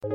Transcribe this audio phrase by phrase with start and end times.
[0.00, 0.08] 听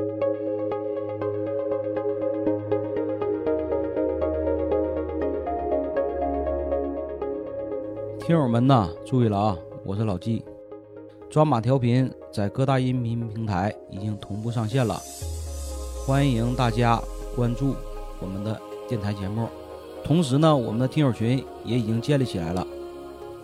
[8.30, 9.58] 友们呐，注意了啊！
[9.84, 10.42] 我是老纪，
[11.28, 14.98] 抓马调频在各大音频平台已经同步上线了，
[16.06, 16.98] 欢迎大家
[17.36, 17.74] 关注
[18.20, 18.58] 我们的
[18.88, 19.46] 电台节目。
[20.02, 22.66] 同时呢，我们的听友群也已经建立起来了，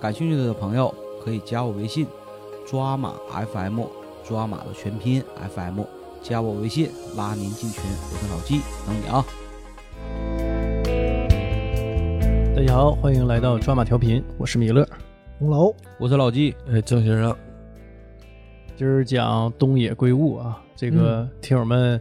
[0.00, 2.06] 感兴趣的朋友可以加我微信
[2.64, 3.82] “抓马 FM”，
[4.24, 5.22] 抓马的全拼
[5.54, 5.82] FM，
[6.22, 7.82] 加我微信拉您进群。
[7.82, 9.24] 我是老纪，等你啊！
[12.54, 14.86] 大家好，欢迎来到抓马调频，我是米勒。
[15.38, 17.34] 红楼，我是老纪，哎，郑先生，
[18.76, 21.98] 今儿讲东野圭吾啊，这个听友们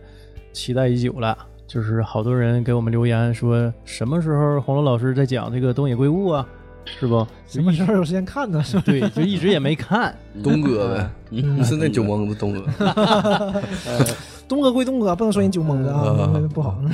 [0.51, 6.45] 期待已久了，就是好多人给我们留言说，什么时候红楼老师在讲这个东野圭吾啊？
[6.85, 7.25] 是不？
[7.47, 8.61] 什么时候有时间看呢？
[8.63, 8.83] 是吧？
[8.85, 10.15] 对，就一直也没看。
[10.43, 12.63] 东哥呗，你是那酒蒙子东哥。
[14.47, 16.79] 东哥归东哥，不能说人酒蒙子啊，那不好。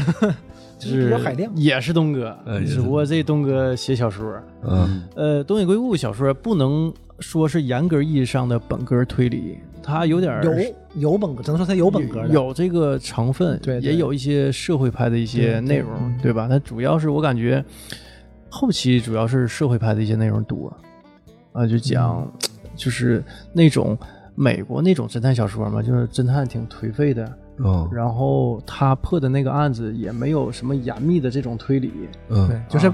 [0.77, 4.37] 就是比较海量，也是东哥，哎只不过这东哥写小说。
[4.67, 16.45] 嗯，呃，东野圭吾小说不能说是严格意义上的本格推理，它有点有有本格，只能说它有本格，有这个成分，对对也有一些社会派的一些内容，嗯对吧？
[16.49, 17.63] 它主要是我感觉
[18.57, 20.71] 后期主要是社会派的一些内容多
[21.51, 22.49] 啊，就讲、嗯。
[22.75, 23.97] 就是那种
[24.35, 31.89] 美国那种侦探小说嘛，就是侦探挺颓废的，嗯，然后他破的那个案子也没有什么严密的这种推理，
[32.27, 32.91] 对嗯，，就是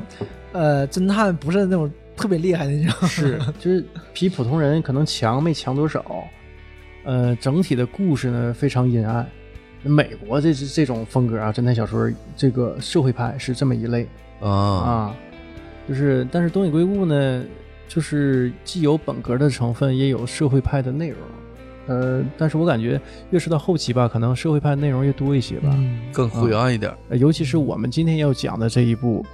[0.52, 6.06] 呃，侦探不是那种特别厉害的那种，是 就是比普通人可能强没强多少，
[7.04, 9.28] 呃，整体的故事呢非常阴暗。
[9.82, 14.08] 美国这这种风格啊，侦探小说这个社会派是这么一类。
[14.42, 15.16] 啊，啊，
[15.92, 17.44] 就是但是东野圭吾呢，
[17.86, 21.18] 就是既有本格的成分，也有社会派的内容。
[21.88, 23.00] 呃，但是我感觉
[23.32, 25.70] 越是到后期吧，可能社会派内容越多一些吧。
[25.74, 26.96] 嗯，更灰暗一点。
[27.10, 29.26] 呃尤其是我们今天要讲的这一部，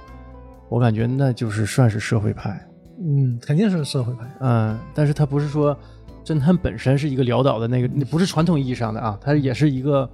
[0.68, 2.60] 我感觉那就是算是社会派。
[3.00, 5.78] 嗯，肯定是社会派，嗯，但是它不是说
[6.24, 10.10] 侦探本身是一个潦倒的那个，不是传统意义上的啊，它也是一个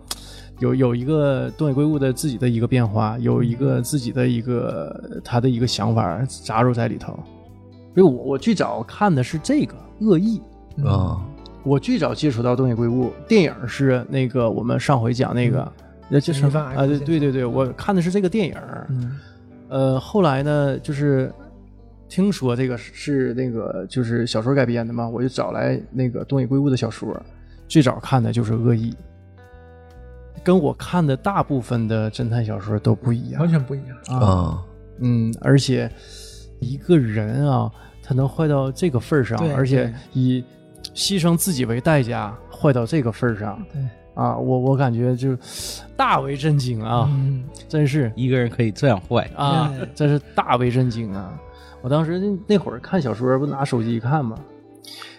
[0.64, 7.12] 有有一个东野圭吾的自己的一个变化，有一个自己的一个他的一个想法扎入在里头。
[7.94, 10.38] 所以我我最早看的是这个《恶意》，
[10.78, 11.20] 嗯啊，
[11.62, 15.72] 我最早接触到东野圭吾电影是那个我们上回讲那个，
[16.08, 18.54] 那就是啊，对对对对，我看的是这个电影。
[18.88, 19.18] 嗯
[19.68, 21.32] 呃，后来呢，就是
[22.08, 27.14] 听说这个是那个就是小说改编的嘛，我就找来那个东野圭吾的小说，
[27.66, 28.92] 最早看的就是《恶意》，
[30.44, 34.20] 跟我看的大部分的侦探小说都不一样完全不一样。
[34.20, 34.62] 啊，
[35.00, 35.90] 嗯，而且
[36.60, 37.70] 一个人啊，
[38.02, 40.44] 他能坏到这个份儿上，而且以
[40.94, 43.82] 牺牲自己为代价坏到这个份儿上对，
[44.14, 45.36] 啊，我我感觉就
[45.96, 51.32] 大为震惊啊，嗯，真是一个人可以这样坏，啊，真是大为震惊啊！
[51.82, 54.38] 我当时那那会儿看小说，不拿手机看吗？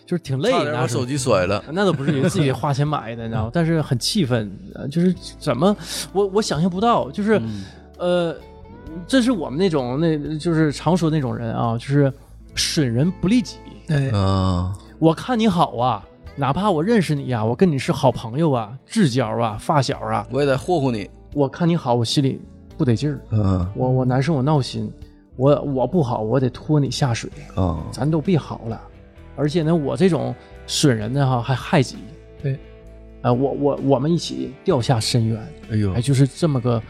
[0.05, 1.63] 就是挺累，差点拿把手机摔了。
[1.71, 3.49] 那都不至于自己花钱买的，你知道吗？
[3.53, 5.75] 但是很气愤，呃就是怎么
[6.13, 7.63] 我我想象不到，就是、嗯
[7.97, 8.35] 呃，
[9.07, 12.11] 这是我们那种那就是常说那种人啊，就是
[12.55, 13.57] 损人不利己。
[13.87, 16.05] 对，啊，我看你好啊，
[16.35, 21.09] 哪怕我认识你呀、我跟你是好朋友啊、至交啊、发小啊，我也得霍霍你。
[21.33, 22.41] 我看你好，我心里
[22.77, 24.91] 不得劲儿，嗯我我难受，我闹心，
[25.35, 28.79] 我我不好，我得拖你下水，啊，咱都别好了。
[29.35, 30.33] 而且呢，我这种
[30.67, 31.97] 损人的哈还害己，
[32.41, 32.57] 对，
[33.21, 35.93] 啊、我我我们一起掉下深渊，哎呦。
[35.93, 36.81] 哎，，就是这么个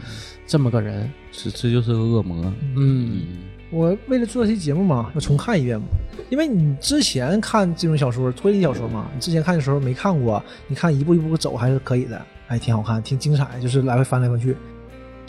[0.46, 2.44] 这么个人，这这就是个恶魔。
[2.44, 2.76] 嗯。
[2.76, 3.22] 嗯，
[3.70, 5.86] 我为了做这期节目嘛，要重看一遍嘛，
[6.30, 14.56] 因为你之前看这种小说，推理小说嘛，你之前看的时候没看过，你看一步一步走还是可以的，还挺好看，挺精彩，就是来回翻来翻去。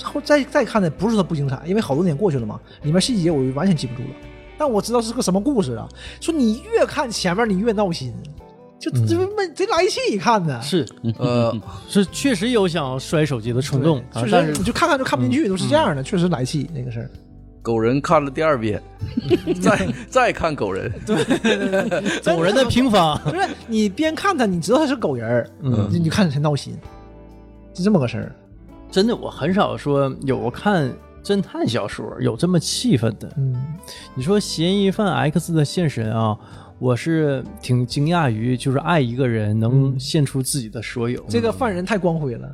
[0.04, 4.16] 后再再看的不是它不精彩，因为好多年过去了嘛，里面细节我就完全记不住了，
[4.58, 5.88] 但我知道是个什么故事啊。
[6.20, 8.14] 说你越看前面你越闹心，
[8.80, 9.06] 就嗯。
[9.08, 10.86] 这没贼来气看的，是。
[11.18, 11.56] 呃，
[11.88, 17.10] 是确实有想摔手机的冲动，啊确实你就看看就看不进去，都是这样的，确实来气那个事儿。
[17.62, 18.82] 狗人看了第二遍，
[19.62, 21.18] 再再看狗人，对
[22.24, 25.86] 狗人的平方，不是你边看他，你知道他是狗人儿，嗯。
[25.92, 26.74] 你你看着才闹心，
[27.74, 28.34] 是这么个事儿。
[28.90, 30.90] 真的我很少说有看
[31.28, 33.30] 侦探小说有这么气愤的。
[33.36, 33.54] 嗯，
[34.16, 36.38] 你说嫌疑犯 X 的现身啊，
[36.80, 41.22] 我是挺惊讶于，就是爱一个人能嗯献出自己的所有。
[41.28, 42.48] 这个犯人太光辉了，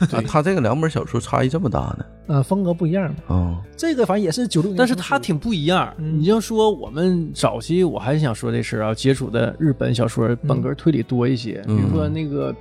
[0.00, 2.04] 啊，他这个两本小说差异这么大呢？
[2.26, 3.34] 呃，风格不一样嘛。
[3.34, 5.90] 啊，这个反正也是九六年，但是他挺不一样。
[5.96, 12.54] 嗯你就说我们早期，我还是想说这事儿啊，接触的日本小说本格推理多一些，嗯比如说那个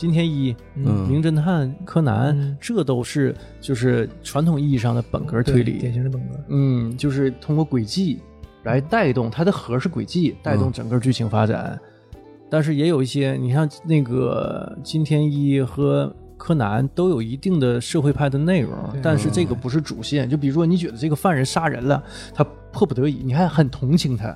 [0.00, 5.92] 金田一、嗯名侦探柯南，嗯这都是就是传统意义上的本格推理典。
[5.92, 6.40] 型的本格。
[6.48, 8.18] 嗯，就是通过轨迹
[8.62, 11.78] 来带动它的核是轨迹，带动整个剧情发展。
[12.48, 18.72] 但是也有一些，你像那个金田一和柯南都有一定的社会派的内容，
[19.02, 20.26] 但是这个不是主线。
[20.30, 22.02] 就比如说，你觉得这个犯人杀人了，
[22.34, 22.42] 他
[22.72, 24.28] 迫不得已，你还很同情他，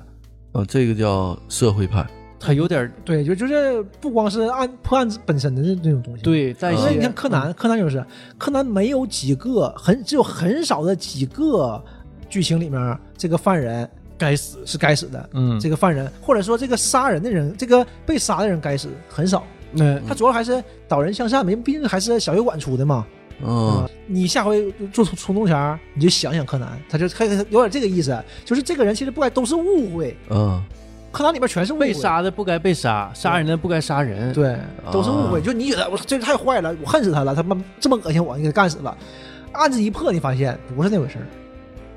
[0.51, 2.05] 啊，这个叫社会派。
[2.39, 8.05] 他有点对，就就是不光是案破案本身的这这种东西，，对，在一因为你些看柯南，柯南就是
[8.37, 11.83] 柯南没有几个很只有很少的几个
[12.29, 14.59] 剧情里面，这个犯人该死。
[14.65, 19.99] 是该死的，嗯，这个犯人或者说这个杀人的人，这个被杀的人该死很少，那。
[20.07, 23.05] 他主要还是导人向善嘛，因为毕竟还是小学馆出的嘛。
[23.43, 23.87] 嗯。
[24.07, 30.63] 你下回做出冲动前，你就想想柯南，他就他有点这个意思，就是这个人其实不该都是误会，嗯
[31.15, 34.57] 柯南里面全是误会被，杀的不该被杀，杀人的不该杀人。，对，
[34.91, 35.39] 都是误会。
[35.39, 38.97] 啊就你觉得我这个太坏了，我恨死他了，他妈这么恶心我，你给他干死了。
[39.53, 41.25] 案子一破，你发现不是那回事儿，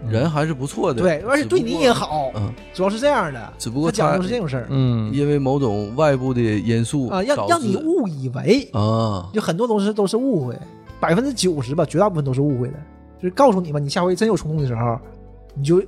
[0.08, 1.02] 人还是不错的。
[1.02, 2.30] 对，而且对你也好。
[2.36, 3.52] 嗯，主要是这样的。
[3.58, 10.56] 只不过他讲的是这种事儿嗯，因为某种外部的因素啊，让让你误以为，啊，就很多东西都是误会，
[11.00, 12.74] 百分之九十吧，绝大部分都是误会的。
[13.20, 14.96] 就是告诉你吧，你下回真有冲动的时候，
[15.56, 15.82] 你就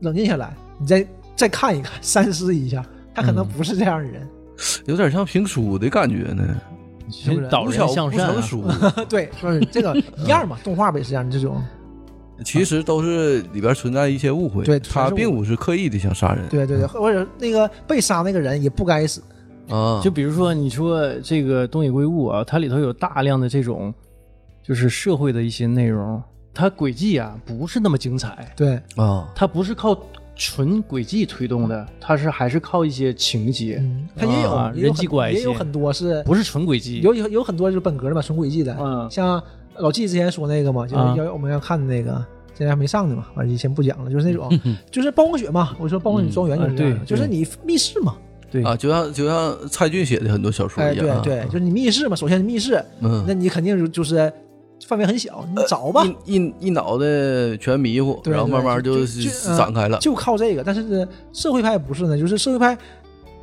[0.00, 2.84] 冷静下来，你再再看一看， 三思一下，
[3.14, 4.28] 他可能嗯不是这样的人。
[4.86, 6.44] 有点像评书的感觉呢。
[7.50, 8.32] 导人向善啊。
[8.32, 8.64] 不成熟，
[9.08, 11.62] 对，说是这个一样嘛，动画也是这样的这种。
[12.44, 14.64] 其实都是里边存在一些误会。
[14.64, 16.48] 对全是误会他并不是刻意的想杀人。
[16.48, 19.22] 对对对，或者那个被杀那个人也不该死。
[19.68, 23.92] 啊，就比如说，你说这个东野圭吾啊，它里头有大量的这种
[24.62, 26.20] 就是社会的一些内容，
[26.52, 29.94] 它轨迹啊不是那么精彩，对，啊，它不是靠
[30.36, 35.38] 纯轨迹推动的，它是还是靠一些情节，嗯，他也有、人际关系。
[35.38, 37.00] 也有很多是不是纯轨迹。
[37.02, 39.08] 有有有很多就是本格的嘛，纯轨迹的，嗯。
[39.10, 39.42] 像
[39.76, 44.48] 老纪之前说那个嘛，就是啊要我们要看的那个，现在还没上呢嘛，反正就先不讲了，就是那种
[44.90, 48.16] 就是暴风雪嘛，我说暴风雪庄园就是就是你密室嘛，
[48.50, 48.62] 对。
[48.62, 51.20] 啊，就像就像蔡骏写的很多小说哎，一样啊。
[51.22, 54.32] 对对，就是你密室嘛，首先是密室，嗯，那你肯定就就是
[54.86, 57.06] 范围很小，你找吧，一一一脑袋
[57.58, 59.04] 全迷糊，对然后慢慢就
[59.56, 59.98] 展开了。
[59.98, 60.62] 就靠这个。
[60.62, 62.76] 但是呢社会派不是呢，就是社会派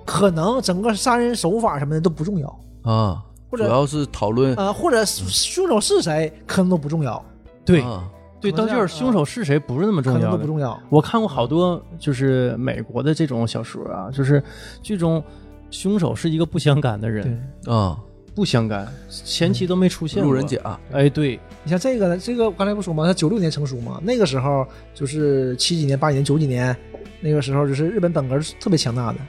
[0.06, 7.24] 可能整个杀人手法什么的都不重要，啊，或者主要是讨论啊，或者凶手是谁可能都不重要，
[7.66, 8.10] 对啊
[8.40, 10.32] 对，可能这样到就是凶手是谁不是那么重要的。
[10.32, 10.80] 都不重要。
[10.90, 14.44] 我看过好多就是美国的这种小说啊，就是
[14.82, 15.24] 剧中
[15.70, 17.98] 凶手是一个不相干的人，对，啊，
[18.34, 20.46] 不相干，前期都没出现路人。
[20.48, 20.58] 甲
[20.92, 23.06] 哎，对，你像这个呢，这个我刚才不说吗？
[23.06, 26.76] 他九六年成熟嘛，那个时候就是七几年、八几年、九几年，
[27.20, 29.20] 那个时候就是日本本格是特别强大的，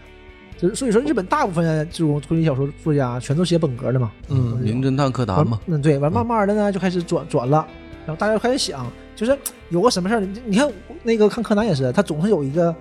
[0.56, 4.12] 就是所以说日本大部分这种推理小说作家全都写本格的嘛。
[4.28, 7.66] 嗯名侦探柯南嘛，嗯，对，完慢慢的呢就开始转转了，
[8.06, 9.36] 然后大家就开始想，就是
[9.70, 10.70] 有个什么事儿，你你看
[11.02, 12.74] 那个看柯南也是，他总是有一个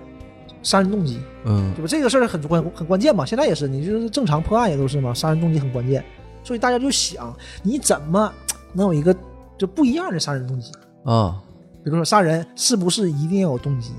[0.62, 1.88] 杀人动机，嗯对吧？
[1.88, 6.04] 这个事儿很关很关键嘛，现在也是，你就是正常破案也都是嘛，杀人动机很关键，
[6.44, 8.32] 所以大家就想你怎么
[8.72, 9.14] 能有一个
[9.58, 10.72] 就不一样的杀人动机？
[11.04, 11.42] 啊，
[11.82, 13.92] 比如说杀人是不是一定要有动机？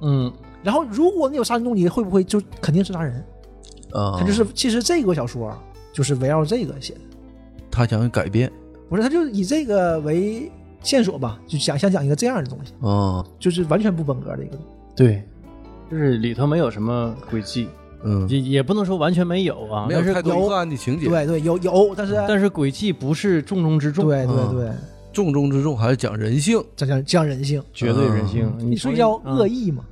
[0.00, 3.24] 嗯，然后如果你有杀人动机，会不会就肯定是杀人？
[3.92, 5.56] 啊，他就是其实这个小说
[5.92, 7.00] 就是围绕这个写的，
[7.70, 8.52] 他想改变
[8.88, 10.50] 不是他就以这个为
[10.82, 14.58] 线索吧，就想想讲一个这样的东西，啊，就是完全不本格的一个。
[14.94, 15.22] 对，
[15.90, 17.68] 就是里头没有什么轨迹，
[18.02, 24.54] 嗯，也也不能说完全没有啊，没有太多有破案的情节，对对，有有，但是但是轨迹不是重中之重，对对嗯。
[24.56, 24.70] 对，
[25.12, 26.62] 重中之重还是讲人性。
[26.76, 28.52] 讲讲讲人性，绝对人性。
[28.58, 28.70] 嗯。
[28.70, 29.84] 你说说叫嗯恶意吗？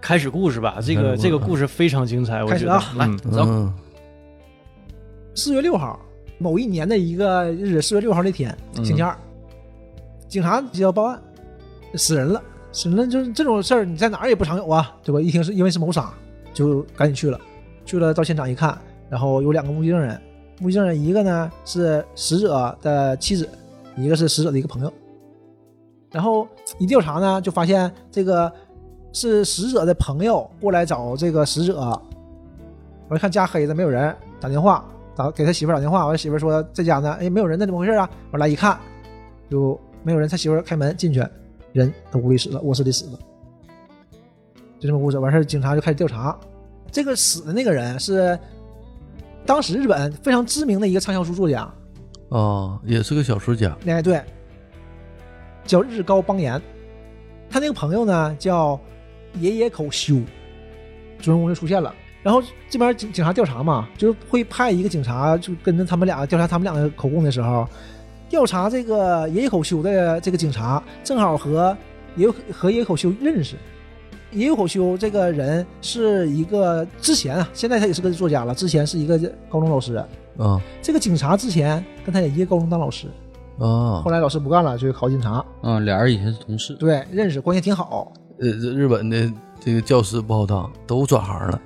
[0.00, 3.18] 开始故事吧，这个这个故事非常精彩，我觉得开始啊来嗯。
[3.30, 3.74] 走，嗯。
[5.34, 6.00] 四月六号，
[6.38, 8.84] 某一年的一个日子，四月六号那天，嗯。
[8.84, 9.14] 星期二，
[10.28, 11.20] 警察接到报案，
[11.94, 15.20] 死人了，是，那，就这种事儿，你在哪儿也不常有啊，对吧？
[15.20, 16.12] 一听是因为是谋杀，
[16.54, 17.40] 就赶紧去了，
[17.84, 20.20] 去了到现场一看，然后有两个目击证人，
[20.60, 23.48] 目击证人一个呢是死者的妻子，
[23.96, 24.92] 一个是死者的一个朋友，
[26.12, 26.46] 然后
[26.78, 28.50] 一调查呢，就发现这个
[29.12, 32.00] 是死者的朋友过来找这个死者，
[33.08, 34.84] 我一看家黑的没有人，打电话
[35.16, 38.08] 打给他媳妇打电话，我媳妇说在家呢，哎没有人，那怎么回事啊？
[38.30, 38.78] 我来一看，
[39.50, 41.20] 就没有人，他媳妇开门进去，
[41.72, 43.18] 人他屋里死了，卧室里死了，
[44.78, 45.18] 就这么故事。
[45.18, 46.38] 完事儿警察就开始调查，
[46.90, 48.38] 这个死的那个人是
[49.46, 51.62] 当时日本非常知名的一个畅销书作家，
[52.30, 53.76] 啊，也是个小说家。
[53.86, 54.22] 哎对，
[55.64, 56.60] 叫日高邦彦，
[57.48, 58.78] 他那个朋友呢叫
[59.34, 60.20] 野野口修，
[61.20, 61.94] 主人公就出现了。
[62.22, 67.66] 然后这边警警察调查嘛，就是会派一个警察就跟着他们俩调查他们两个口供的时候，
[68.30, 71.76] 调查这个野野口修的这个警察正好和
[72.16, 73.56] 野和野口修认识。
[74.30, 79.18] 野野口修这个人是一个之前啊，现在他也是个作家了，之前是一个
[79.48, 79.96] 高中老师。
[80.38, 83.08] 啊这个警察之前跟他也一个高中当老师，
[83.58, 85.44] 啊后，来老师不干了，就去考警察。
[85.60, 86.74] 啊，俩人以前是同事。
[86.74, 88.12] 对，认识关系挺好。
[88.38, 91.60] 呃，这日本的这个教师不好当，都转行了。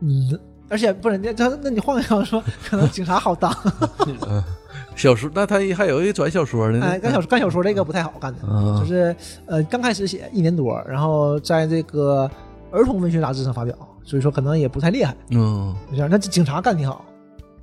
[0.00, 3.50] 嗯，而且不是那他，那你换个角度说，可能警察好当。
[4.94, 6.86] 小说，那他还有一个转小说的呢。
[6.86, 9.14] 哎，干小说干小说这个不太好干的，啊就是
[9.46, 12.30] 呃刚开始写一年多，然后在这个
[12.70, 15.16] 儿童文学杂志上发表，所以说可能也不太厉害。
[15.30, 17.04] 嗯就这样，那这警察干挺好。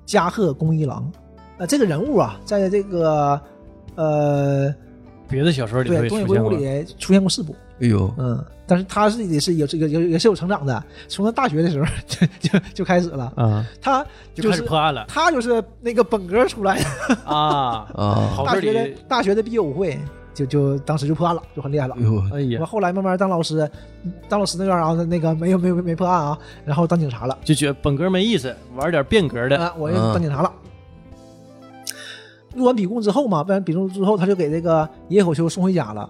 [0.05, 1.07] 加贺恭一郎，
[1.59, 3.39] 呃，这个人物啊，在这个
[3.93, 4.73] 呃
[5.27, 6.57] 别的小说里头对也东野圭吾出现过。
[6.57, 15.05] 里出现过四部，哎呦，嗯，但是他是也是有这个有也是有成长的，从他大学的时候就就就开始了，啊，他就开始破案了。
[15.07, 17.87] 他就是那个本科出来的，啊！
[17.95, 19.97] 啊， 大学的里，大学的毕业舞会
[20.33, 21.95] 就就当时就破案了，就很厉害了。
[21.97, 22.01] 哎。
[22.01, 23.69] 呦，哎我呀，后来慢慢当老师，
[24.27, 27.37] 当老师那段啊，那个没有没有没破案啊，然后当警察了。
[27.43, 29.57] 就觉得本格没意思，玩点变革的。
[29.57, 30.51] 啊，我就当警察了。
[32.55, 36.09] 录完笔供之后嘛，录完笔供之后，他就给这个野口修送回家了，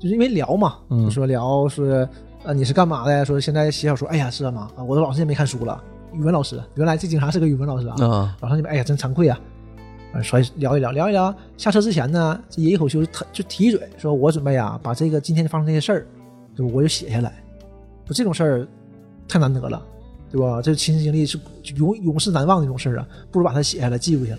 [0.00, 2.08] 就是因为聊嘛，嗯就说聊是
[2.42, 3.22] 呃你是干嘛的呀？
[3.22, 4.68] 说现在写小说，哎呀是吗？
[4.74, 5.78] 啊，我都老时间没看书了，
[6.14, 9.38] 语文老师，原来这警察是个语文老师啊，啊老上去，哎呀，真惭愧啊！
[10.14, 11.32] 啊，说聊一聊，聊一聊。
[11.58, 16.06] 下车之前呢，这爷一口气他就提一嘴，说我准备啊，把这个今天发生这些事儿，
[16.56, 17.30] 就我就写下来。
[18.06, 18.66] 说这种事儿
[19.28, 19.80] 太难得了，
[20.32, 20.62] 对吧？
[20.62, 21.38] 这亲身经历是
[21.76, 24.38] 永永世难忘的一种事儿啊，不如把它写下来，记录下来。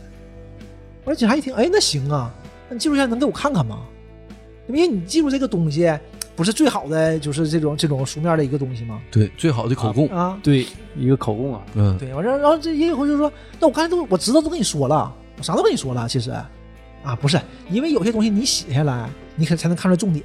[1.06, 2.34] 我说警察一听，哎，那行啊，
[2.68, 3.80] 那你记录下来能给我看看吗？
[4.78, 5.92] 因为你记住这个东西，
[6.36, 9.02] 不是最好的，就是这种这种书面的一个东西吗？
[9.12, 16.08] 对，最好的口供，啊，对，一个口供啊，嗯，对，完事儿然后这野口就说：“那我刚才都我知道都跟你说了，我啥都跟你说了。
[16.08, 20.24] 其实，啊，不是，因为有些东西你写下来，你可才能看出重点。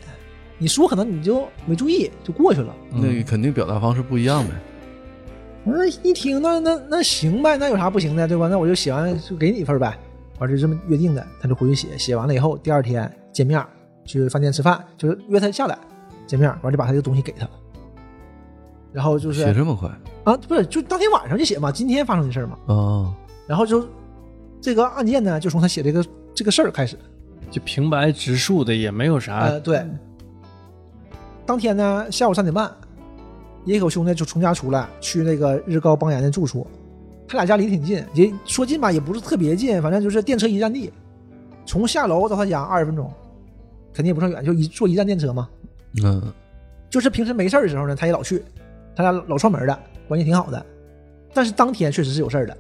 [0.58, 2.74] 你说可能你就没注意，就过去了。
[2.90, 4.50] 那个肯定表达方式不一样呗。
[5.64, 8.48] 我说一听，那那那行呗，那有啥不行的，对吧？
[8.48, 9.98] 那我就写完就给你一份呗。
[10.38, 13.62] 完就这么约定的，他就回去写，写完了以后，第二天见面
[14.06, 15.76] 去饭店吃饭，就是约他下来
[16.26, 17.50] 见面，完就把他这个东西给他了。
[18.92, 19.90] 然后就是写这么快
[20.24, 22.74] 啊，不是，就当天晚上就写嘛，今天发生的事儿嘛。
[22.74, 23.12] 啊？
[23.46, 23.86] 然后就
[24.60, 26.96] 这个案件呢，就从他写这个这个事儿开始。
[27.50, 29.86] 就平白直述的，也没有啥呃，对。
[31.44, 32.68] 当天呢，下午三点半，
[33.64, 36.66] 野口兄弟就从家出来，去那个日高邦彦的住处。
[37.28, 40.92] 他俩家离得挺近，也说近吧，也不是特别近，反正就是电车一站地。
[41.64, 43.12] 从下楼到他家二十分钟，
[43.96, 45.48] 肯定也不算远，就一坐一站电车嘛。
[46.04, 46.30] 嗯
[46.90, 48.44] 就是平时没事儿的时候呢，他也老去，
[48.94, 50.64] 他俩老串门的，关系挺好的。
[51.32, 52.56] 但是当天确实是有事儿的，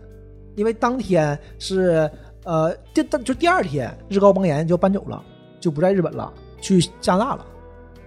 [0.56, 2.10] 因为当天是
[2.44, 5.22] 呃第第就第二天，日高邦彦就要搬走了，
[5.60, 7.46] 就不在日本了，去加拿大了。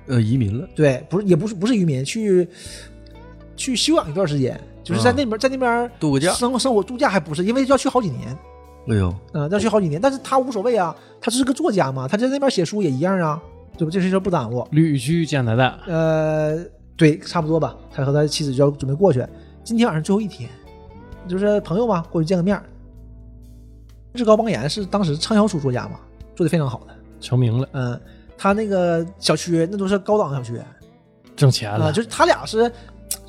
[0.07, 0.67] 呃，移民了。
[0.75, 2.47] 对，不是也不是不是移民，去
[3.55, 8.37] 去休养一段时间，就是在那边、在那边度个假生活生活度假还不是，因为要去好几年，
[8.87, 9.99] 哎呦，嗯、要去好几年。
[10.01, 13.41] 但是他无所谓啊，他是个作家嘛，他在那边写书也一样啊，
[13.77, 13.91] 对吧？
[13.91, 14.67] 这事情不耽误。
[14.71, 16.57] 旅居加拿大，呃，
[16.95, 17.75] 对，差不多吧。
[17.91, 19.25] 他和他妻子就要准备过去，
[19.63, 20.49] 今天晚上最后一天，
[21.27, 22.63] 就是朋友嘛，过去见个面儿。
[24.13, 25.99] 日高邦彦是当时畅销书作家嘛，
[26.35, 26.95] 做的非常好的。
[27.21, 28.01] 成名了，嗯、
[28.37, 30.65] 他那个小区那都是高档小区啊、
[31.35, 32.71] 挣钱了，就是他俩是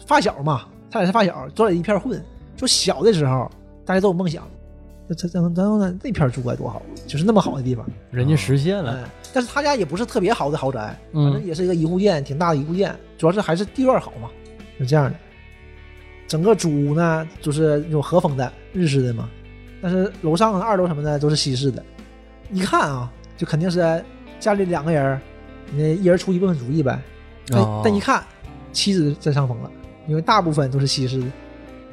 [0.07, 2.25] 发小嘛，他俩是发小，坐在一片混。
[2.57, 3.50] 就小的时候，
[3.85, 4.49] 大家都有梦想，
[5.14, 7.85] 咱咱咱那片住该多好，就是那么好的地方。
[8.11, 10.79] 人家实现了，嗯，但是他家也不是特别好的豪宅，
[11.12, 14.29] 反正嗯，也是一个一户建，挺大的一户建，主要是还是地段好嘛，
[14.79, 15.17] 是这样的。
[16.29, 19.29] 整个主屋呢，就是那种和风的日式的嘛，
[19.83, 21.83] 但是楼上啊、二楼什么的都是西式的。
[22.52, 24.05] 一看啊，就肯定是
[24.38, 25.21] 家里两个人，
[25.73, 27.00] 那一人出一部分主意呗。
[27.49, 28.23] 但、哦但一看，
[28.71, 29.71] 妻子占上风了，
[30.07, 31.26] 因为大部分都是西式的。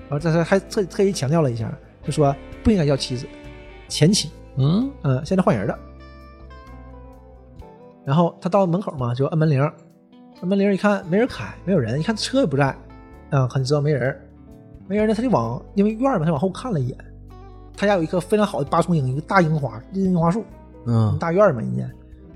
[0.10, 2.36] 然后这是还特特意强调了一下，就说
[2.68, 3.26] 不应该叫妻子，
[3.88, 4.30] 前妻。
[4.58, 5.80] 嗯，嗯，现在换人了。
[8.04, 9.62] 然后他到门口嘛，就按门铃，
[10.42, 12.76] 按门铃一看没人开，没有人，一看车也不在，
[13.30, 14.14] 啊，很知道没人。
[14.86, 16.98] 没人呢，他就往因为院嘛，他往后看了一眼。
[17.78, 20.44] 他家有一棵非常好的八重樱，一个大樱花，樱花树，
[20.88, 21.90] 嗯大院嘛，人家。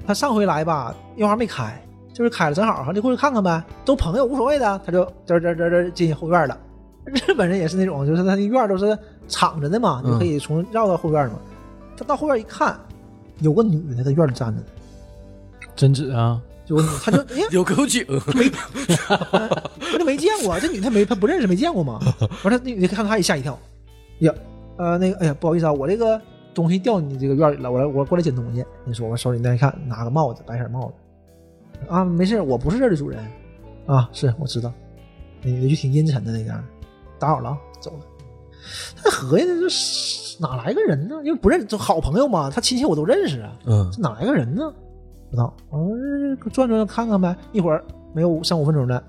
[0.08, 1.78] 他上回来吧，樱花没开，
[2.14, 6.58] 就是开了，正好哈，就过去看看呗，都朋友无所谓的，他就这这这这进后院了。
[7.28, 8.98] 日本人也是那种，就是他那院都是
[9.28, 11.40] 敞着的嘛，你嗯可以从绕到后院嘛。
[11.98, 12.80] 他到后院一看，
[13.40, 14.68] 有个女的在院里站着呢，
[15.76, 18.04] 贞子啊，就我他就哎呀， 有口井，
[19.80, 22.00] 他就没见过这女的，他没他不认识，没见过嘛。
[22.44, 23.58] 完了，那女的看他也吓一跳，
[24.20, 24.34] 呀，
[24.78, 26.20] 呃，那个，哎呀，不好意思啊，我这个
[26.54, 28.66] 东西掉你这个院里了，我来我过来捡东西。
[28.84, 30.94] 你说我手里那一看，拿个帽子，白色帽子。
[31.88, 33.20] 啊，没事，我不是这儿的主人。
[33.86, 34.72] 啊，是我知道。
[35.44, 36.52] 那女的就挺阴沉的那个，
[37.20, 38.00] 打扰了啊，走了。
[39.04, 41.16] 他合计这是哪来个人呢？
[41.24, 43.52] 因为不认，就好朋友嘛，他亲戚我都认识啊。
[43.66, 44.72] 嗯这哪来个人呢？
[45.30, 47.36] 不知道，我说转转看看呗。
[47.52, 49.02] 一会儿没有三五分钟的，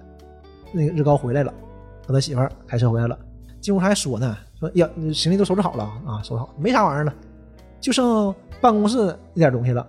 [0.72, 1.52] 那个日高回来了，
[2.06, 3.18] 和他媳妇儿开车回来了。
[3.60, 7.14] 进屋他还说呢，说呀，行李都收拾好了啊，收拾好，没啥玩意儿了，
[7.80, 8.98] 就剩办公室
[9.34, 9.86] 那点东西了。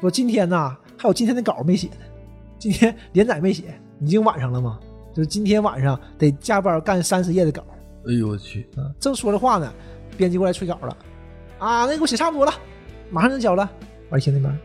[0.00, 2.04] 说今天呐，还有今天的稿没写呢，
[2.58, 4.78] 今天连载没写，已经晚上了嘛，
[5.14, 7.62] 就是今天晚上得加班干三十页的稿。
[8.06, 9.72] 哎呦我去，啊，正说着话呢，
[10.16, 10.96] 编辑过来催稿了，
[11.58, 12.52] 啊，那给我写差不多了，
[13.10, 13.68] 马上就交了。
[14.10, 14.58] 完一听那边，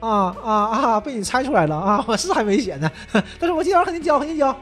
[0.00, 1.76] 啊啊啊，被你猜出来了。
[1.76, 4.56] 啊， 我是还没写呢， 但是我今天晚上肯定交，肯定交。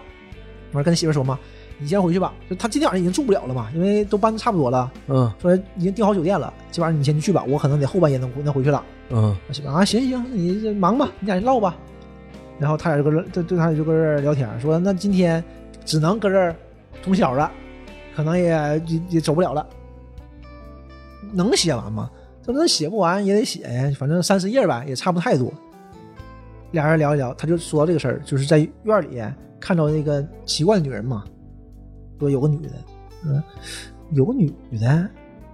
[0.73, 1.39] 完跟媳妇说嘛，
[1.79, 5.33] 你先回去吧，就他今天晚上已经住不了了嘛，因为都搬的差不多了，嗯。
[5.41, 8.85] 说已经订好酒店了，今晚上你先去吧，我可能得后半夜能能回去了。
[9.11, 9.37] 嗯。
[9.49, 11.77] 我媳妇啊，行行，你这忙吧，你俩人唠吧。
[12.59, 15.43] 然后他俩就搁这，对对，他俩就搁这聊天，说那今天
[15.85, 16.55] 只能搁这儿
[17.03, 17.51] 通宵了，
[18.21, 18.49] 可能也
[18.87, 19.67] 也也走不了了。
[21.33, 22.11] 能写完吗？
[22.45, 25.53] 他说那写不完也得写呀，反正三十页吧，也差不太多。
[26.73, 29.23] 俩人聊一聊，他就说到这个事儿，就是在院里
[29.59, 31.25] 看到那个奇怪的女人嘛，
[32.19, 32.73] 说有个女的，
[33.25, 33.43] 嗯，
[34.13, 34.89] 有个女的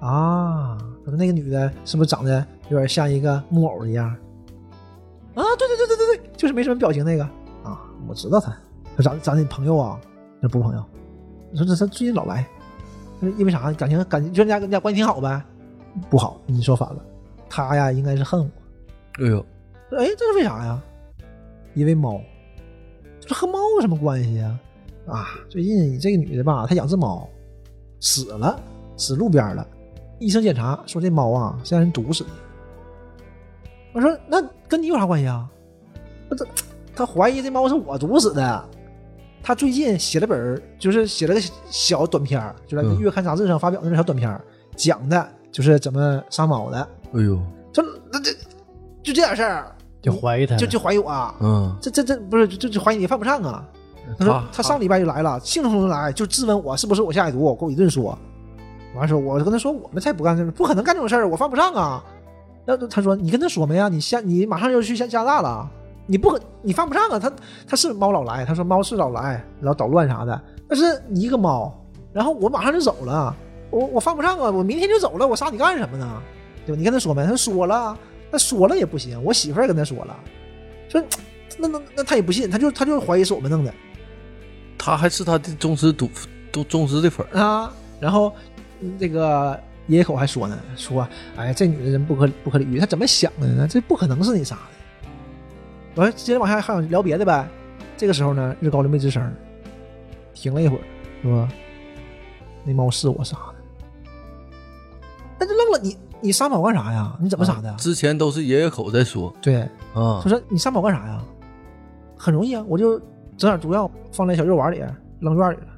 [0.01, 4.09] 啊，他说那个女的是不是长得有点像一个木偶一样？
[5.35, 7.25] 啊，对对对对对对，就是没什么表情那个
[7.65, 8.57] 啊，我知道他，
[8.97, 10.01] 他咱咱的朋友啊，
[10.41, 10.85] 那不朋友。
[11.51, 12.47] 你说这他最近老来，
[13.21, 13.73] 因为啥？
[13.73, 15.43] 感情感情，就人家跟人家关系挺好呗？
[16.11, 17.05] 不好，你说反了。
[17.49, 19.25] 他呀，应该是恨我。
[19.25, 19.39] 哎呦，
[19.93, 20.83] 哎，这是为啥呀？
[21.75, 22.21] 因为猫，
[23.21, 24.59] 这和猫有什么关系呀？
[25.07, 27.29] 啊，最近这个女的吧，她养只猫，
[28.01, 28.61] 死了，
[28.97, 29.67] 死路边了。
[30.19, 32.31] 医生检查说这猫啊是让人毒死的。
[33.93, 35.49] 我说那跟你有啥关系啊？
[36.29, 36.47] 那这
[36.95, 38.69] 他怀疑这猫是我毒死的。
[39.47, 46.89] 他最近写了本儿，就是写了个小短片儿，就在嗯月刊杂志上发表的那小短片儿，讲的就是怎么杀猫的。
[47.15, 47.41] 哎呦，
[47.73, 47.81] 这
[48.11, 48.33] 那这
[49.05, 51.33] 就这点事儿，就怀疑他，就就怀疑我啊。
[51.39, 53.65] 嗯，这这这不是就就怀疑你犯不上啊？
[54.19, 58.19] 他说他上礼拜就来了，兴冲冲来就质问我是不是我下海毒，给我一顿说。
[58.97, 62.05] 完说，我跟他说我们才不干这种，不可能干这种事儿，我犯不上啊。
[62.65, 63.89] 那他说你跟他说没啊？
[63.89, 65.71] 你下你马上就去下加拿大了，
[66.07, 67.19] 你不可你犯不上啊。
[67.19, 67.33] 他
[67.69, 71.73] 他是猫老来，他说猫是老来，然后捣乱啥的，但是你一个猫，
[72.13, 73.37] 然后我马上就走了，
[73.71, 76.23] 我我犯不上啊，我明天就走了，我杀你干什么呢？
[76.65, 76.79] 对吧？
[76.79, 77.25] 你跟他说没？
[77.27, 77.97] 他说了，
[78.31, 80.17] 那说了也不行，我媳妇跟他说了，
[80.89, 81.03] 说
[81.59, 83.73] 那那那他也不信，他就他就怀疑是我们弄的
[84.77, 86.09] 他还是他的忠实赌
[86.53, 87.73] 都忠实的粉儿，啊。
[87.99, 88.33] 然后
[88.81, 93.67] 嗯这个野口还说呢，说哎这女的人不可不可理喻，她怎么想的呢？
[93.67, 94.61] 这不可能是你杀的。
[95.97, 97.49] 完了，接着往下还想聊别的呗。
[97.97, 99.35] 这个时候呢，日高就没吱声，
[100.35, 100.83] 停了一会儿，
[101.23, 101.49] 说
[102.65, 103.55] 那猫是我杀的。
[105.39, 107.17] 那就愣了，你你杀猫干啥呀？
[107.21, 107.75] 你怎么杀的？
[107.77, 109.63] 之前都是爷爷口在说对，
[109.95, 111.23] 啊他，说你杀猫干啥呀？
[112.19, 112.99] 很容易啊，我就
[113.37, 114.83] 整点毒药放在小肉丸里
[115.21, 115.69] 扔院里了。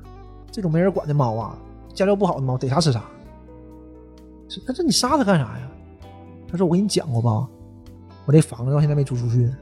[0.51, 1.57] 这种没人管的猫啊，
[1.95, 3.05] 家教不好的猫逮啥吃啥。
[4.49, 5.71] 是那这你杀它干啥呀？
[6.51, 7.47] 他说我跟你讲过吧，
[8.25, 9.57] 我这房子到现在没租出去呢，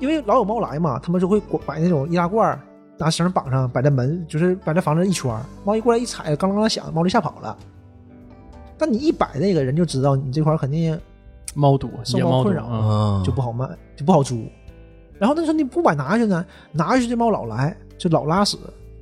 [0.00, 2.58] 因为老有猫来嘛，他们就会摆那种易拉罐，
[2.98, 5.30] 拿绳绑上，摆在门，就是摆在房子一圈
[5.64, 7.56] 猫一过来一踩，刚刚响，猫就吓跑了。
[8.78, 10.98] 但你一摆那个人就知道你这块肯定
[11.54, 14.44] 猫多，受野猫困扰就不好卖，就不好租。
[15.18, 18.56] 然后那时候你不把拿下去呢，拿下去这猫老来，就老拉屎，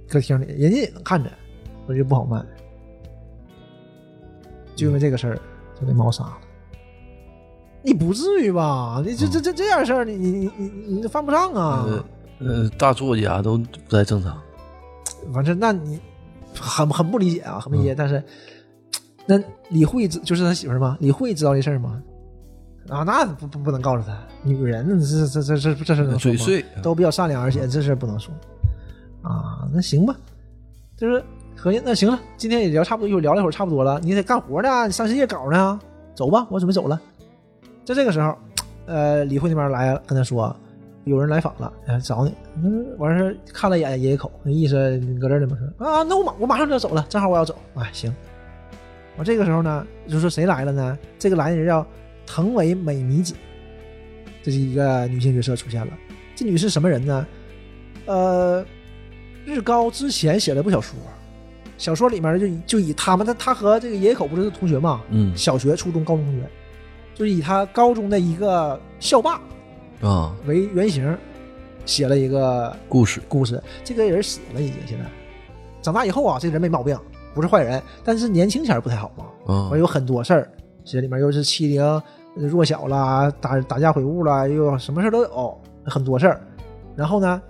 [0.08, 1.30] 客厅里，人家也能看着，
[1.87, 2.44] 所以就不好卖。
[4.74, 5.38] 就因为这个事儿，
[5.80, 6.38] 就给猫杀了。
[7.82, 9.02] 你不至于吧？
[9.04, 11.86] 你这这这这样事儿，你你你你你犯不上啊！
[11.86, 12.04] 呃
[12.40, 14.40] 呃，大作家都不太正常，
[15.32, 15.98] 反正那你
[16.54, 17.94] 很很不理解啊，很不理解。
[17.94, 18.22] 但是
[19.26, 20.96] 那李慧知就是他媳妇儿吗？
[21.00, 22.02] 李慧知道这事儿吗？
[22.88, 26.36] 啊，那不不不能告诉他，女人这这这这这事能说吗？
[26.36, 28.32] 嘴碎，都比较善良，而且这事不能说
[29.22, 29.68] 啊。
[29.72, 30.14] 那行吧，
[30.96, 31.22] 就是
[31.56, 35.78] 合计那行了，今天也聊差不多，一会儿聊了一会儿差不多了，你得干活呢，你三十页稿呢，
[36.14, 37.00] 走吧，我准备走了。
[37.88, 38.37] 在这个时候，
[38.85, 40.55] 呃，李慧那边来了，跟他说
[41.05, 42.35] 有人来访了，来找你。
[42.62, 45.57] 嗯，完事儿看了一眼爷爷口，那意思你搁这儿呢吗？
[45.59, 47.57] 说啊，那我马我马上就要走了，正好我要走。
[47.77, 48.14] 哎，行。
[49.16, 50.98] 完这个时候呢，就说谁来了呢？
[51.18, 51.87] 这个来的人叫
[52.27, 53.33] 藤尾美弥子。
[54.42, 55.92] 这是一个女性角色出现了。
[56.37, 57.27] 这女是什么人呢？
[58.05, 58.62] 呃，
[59.46, 60.94] 日高之前写了部小说，
[61.79, 66.46] 小说里面就以就以他们他他和这个野野口不是同学嘛，嗯小学、初中、高中同学，
[67.18, 69.40] 就是以他高中的一个校霸
[70.00, 71.18] 啊，为原型，
[71.85, 73.61] 写了一个故事故事。
[73.83, 75.04] 这个人死了，已经现在
[75.83, 76.96] 长大以后啊，这个人没毛病，
[77.35, 80.50] 不是坏人，但是年轻前儿不太好嘛，啊完有很多事儿，
[80.85, 82.02] 这里面又是欺凌呃
[82.37, 86.40] 弱小啦，打打架毁物啦，又什么事儿都有，很多事儿。
[86.94, 87.42] 然后呢，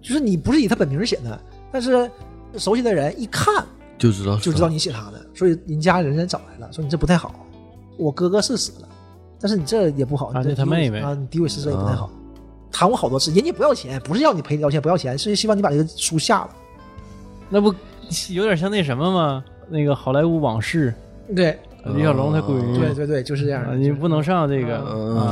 [0.00, 1.38] 就是你不是以他本名写的，
[1.70, 2.10] 但是
[2.56, 3.62] 熟悉的人一看
[3.98, 7.34] 就知道就知道你写他的，所以人家人家找来了，说你这不太好。
[7.98, 8.88] 我哥哥是死了，
[9.42, 12.08] 但是你这也不好，啊你这他妹妹啊，你诋毁死者也不太好。
[12.70, 16.50] 谈过好多次，人家不要钱，不是要你赔要钱，不要钱，是希望你把这个书下了。
[17.50, 17.74] 那不
[18.30, 19.44] 有点像那什么吗？
[19.68, 20.94] 那个好莱坞往事，
[21.34, 21.58] 对，
[21.94, 23.76] 李小龙他闺女，对对对，就是这样啊，的。
[23.76, 24.78] 你不能上这个，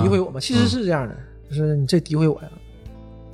[0.03, 0.41] 诋毁我嘛？
[0.41, 1.15] 其实是这样的，
[1.49, 2.49] 就是你这诋毁我呀。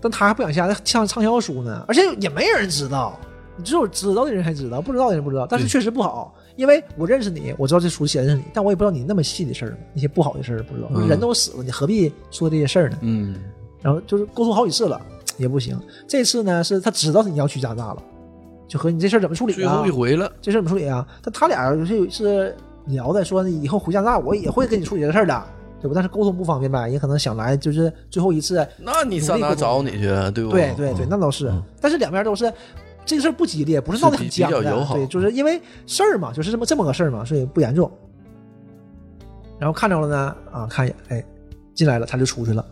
[0.00, 3.18] 但他还不想下，他像畅销书呢，而且也没人知道，
[3.64, 5.46] 只有知道的人才知道，不知道的人不知道。
[5.48, 10.88] 但是确实不好，因为我认识你，我知道这书写的是你，但我也不知道你那么细的事儿嘛，那些不好的事儿不知道。
[10.94, 12.98] 嗯人都死了，你何必说这些事儿呢？
[13.02, 13.36] 嗯
[13.82, 15.00] 然后就是沟通好几次了，
[15.36, 15.78] 也不行。
[16.08, 18.02] 这次呢，是他知道你要去加拿大了，
[18.66, 19.90] 就和你这事儿怎么处理啊最后一？
[19.90, 21.06] 回了，这事儿怎么处理啊？
[21.22, 25.44] 但他俩是是聊的，说以后回加拿大我也会跟你处理这事儿的，
[25.80, 25.92] 对吧？
[25.94, 28.66] 但是沟通不方便呗，也可能想来就是最后一次。
[28.78, 30.30] 那你上哪找你去啊？
[30.30, 30.50] 对不？
[30.50, 31.52] 对对对，那倒是。
[31.80, 32.50] 但是两边都是
[33.06, 37.90] 这个事儿不激烈，不是闹得很僵的，对，就是因为事儿嘛，就是这么这么个事儿嘛，所以不严重。
[39.58, 41.24] 然后看着了呢，啊，看一眼，哎，
[41.72, 42.66] 进来了，他就出去了，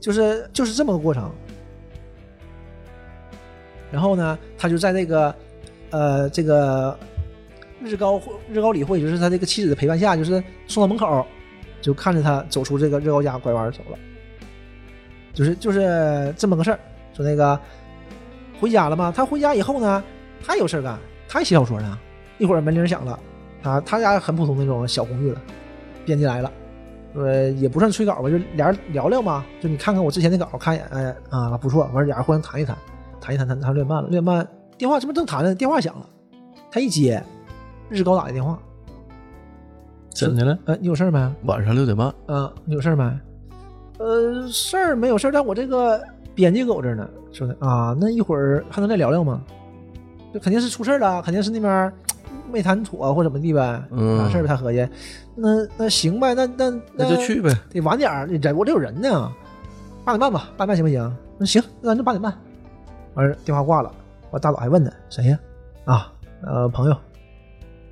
[0.00, 1.28] 就是就是这么个过程。
[3.90, 5.34] 然后呢，他就在那个
[5.90, 6.96] 呃这个
[7.82, 11.26] 日高会日高理会，就是他这个妻子的陪伴下，就是送到门口，
[11.80, 13.98] 就看着他走出这个日高家拐弯走了，
[15.32, 16.78] 就是就是这么个事儿。
[17.12, 17.58] 说那个
[18.60, 19.12] 回家了吗？
[19.14, 20.04] 他回家以后呢，
[20.44, 21.98] 他有事干，他还写小说呢。
[22.38, 23.18] 一会儿门铃响了，
[23.62, 25.40] 他他家很普通那种小公寓了，
[26.06, 26.50] 编辑来了，
[27.14, 32.74] 呃，也不算催稿吧，就俩人聊聊嘛，就你看看我之前那稿，看一眼，哎啊不错，完俩人互相谈一谈，
[33.20, 34.46] 谈一谈谈谈六点半了，六点半
[34.78, 36.06] 电话这不正谈呢，电话响了，
[36.70, 37.22] 他一接，
[37.90, 38.58] 日高打的电话，
[40.14, 40.58] 怎的了？
[40.64, 41.30] 呃，你有事儿没？
[41.44, 43.04] 晚上六点半，嗯，你有事儿没？
[43.98, 46.02] 呃，事儿没有事儿，但我这个
[46.34, 47.08] 编辑搁我这儿呢。
[47.32, 49.40] 说的啊，那一会儿还能再聊聊吗？
[50.32, 51.92] 这肯定是出事儿了，肯定是那边
[52.52, 54.48] 没谈妥或怎么地呗，嗯啥事儿呗？
[54.48, 54.88] 他合计，
[55.34, 57.52] 那那行呗，那那那就去呗。
[57.70, 59.32] 得晚点儿，人我这有人呢，
[60.04, 61.16] 八点半吧，八点半行不行？
[61.38, 62.32] 那行，那咱就八点半。
[63.14, 63.92] 完事电话挂了，
[64.30, 65.38] 我大早还问呢，谁呀？
[65.84, 66.12] 啊，
[66.42, 66.96] 呃，朋友，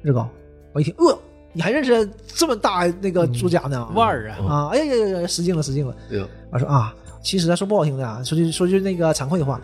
[0.03, 0.29] 日高。
[0.73, 1.19] 我一听，呃，
[1.53, 3.89] 你还认识这么大那个作家呢？
[3.95, 5.95] 腕儿啊，啊，哎呀呀呀，失敬了，失敬了。
[6.09, 9.61] 对，我说啊，其实啊，说不好听的啊，说句说句那个惭愧的话，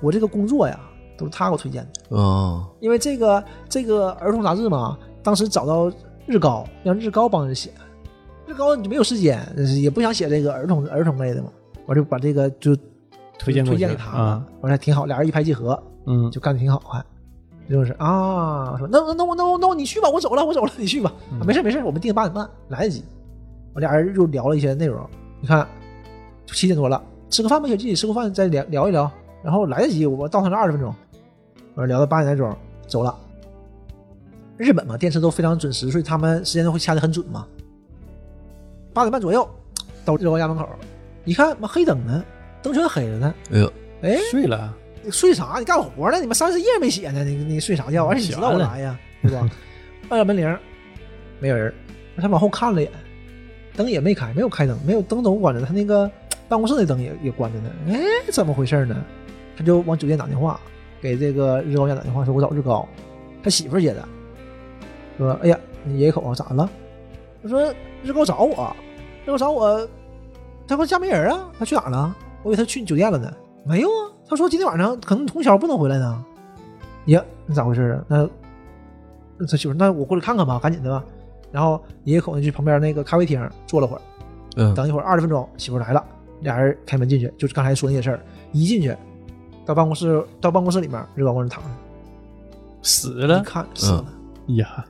[0.00, 0.78] 我这个工作呀，
[1.16, 5.90] 都是他给我推荐的，啊，因为这个这个儿童杂志嘛，当时找到
[6.26, 7.70] 日高，让日高帮着写，
[8.46, 9.40] 日高你就没有时间，
[9.80, 11.50] 也不想写这个儿童儿童类的嘛，
[11.86, 12.76] 我就把这个就
[13.38, 17.02] 推荐推荐给他了啊，完事儿挺好，俩人一拍即合，嗯，就干的挺好，还。
[17.68, 23.04] 就是啊，说那那那我那我那我你去吧，我走了，我走了，你去吧，啊没事没事，我们定八点半，来得及。
[23.74, 25.06] 我俩人就聊了一些内容，
[25.40, 25.66] 你看，
[26.46, 29.10] 就七点多了，吃个饭吧，小季，吃个饭再聊聊一聊，
[29.42, 30.94] 然后来得及，我到他那儿二十分钟，
[31.74, 33.14] 我说聊到八点来钟走了。
[34.56, 37.46] 日本嘛，电车都非常准时，所以他们时间都会掐得很准嘛。
[38.92, 39.48] 八点半左右
[40.04, 40.66] 到日高家门口，
[41.24, 42.24] 一看妈黑灯呢，
[42.62, 45.56] 灯全黑着呢，哎呦，哎，睡了，你睡啥？
[45.58, 46.20] 你干活呢？
[46.20, 47.24] 你们三十页没写呢？
[47.24, 48.06] 你你睡啥觉？
[48.06, 49.48] 而且你知道我来呀，对吧？
[50.08, 50.58] 按了门铃，
[51.40, 51.72] 没有人。
[52.16, 52.92] 他往后看了一眼，
[53.76, 56.10] 灯也没开，没有开灯，没有灯都关着，他那个
[56.48, 57.70] 办公室的灯也也关着呢。
[57.88, 58.00] 哎，
[58.32, 59.04] 怎么回事呢？
[59.56, 60.60] 他就往酒店打电话，
[61.00, 62.88] 给这个日高家打电话，说我找日高，
[63.42, 64.08] 他媳妇接的，
[65.16, 66.68] 说哎呀，你野口啊，咋了？
[67.42, 68.74] 他说日高找我，
[69.24, 69.88] 日高找我，
[70.66, 72.16] 他说家没人啊，他去哪儿了？
[72.42, 73.32] 我以为他去你酒店了呢。
[73.64, 76.24] 没有啊，他说今天晚上可能通宵不能回来呢。
[77.06, 78.04] 呀，那咋回事啊？
[78.08, 78.28] 那
[79.38, 81.04] 那他媳妇儿，那我过来看看吧，赶紧的吧。
[81.50, 84.02] 然后爷爷口呢去旁边那个咖啡厅坐了会儿，
[84.56, 86.04] 嗯，等一会儿二十分钟，媳妇儿来了，
[86.40, 88.20] 俩人开门进去，就是刚才说那些事儿。
[88.52, 88.94] 一进去，
[89.64, 91.70] 到办公室，到办公室里面，日高搁那躺着，
[92.82, 94.04] 死了，看死了。
[94.48, 94.84] 呀，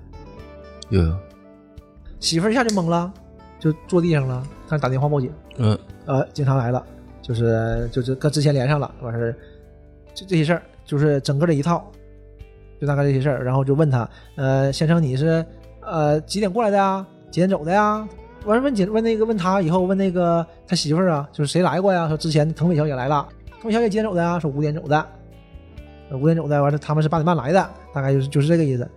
[2.18, 3.12] 媳妇儿一下就懵了，
[3.60, 5.32] 就坐地上了，开始打电话报警。
[5.58, 6.84] 嗯呃，警察来了，
[7.28, 9.36] 就是就是跟之前连上了，完事儿
[10.14, 11.86] 就这些事儿，就是整个的一套，
[12.80, 15.44] 就大概这些事儿，然后就问他，呃，先生你是
[15.82, 17.06] 呃几点过来的呀？
[17.30, 18.08] 几点走的呀？
[18.46, 22.08] 完了问姐问那个问他以后问那个他媳妇儿啊，就是谁来过呀？
[22.08, 23.28] 说之前腾伟小姐来了，
[23.60, 24.38] 腾伟小姐几点走的呀？
[24.38, 25.06] 说五点走的，
[26.12, 28.88] 五点走的，完了他们是八点半来的，大概就是就是这个意思。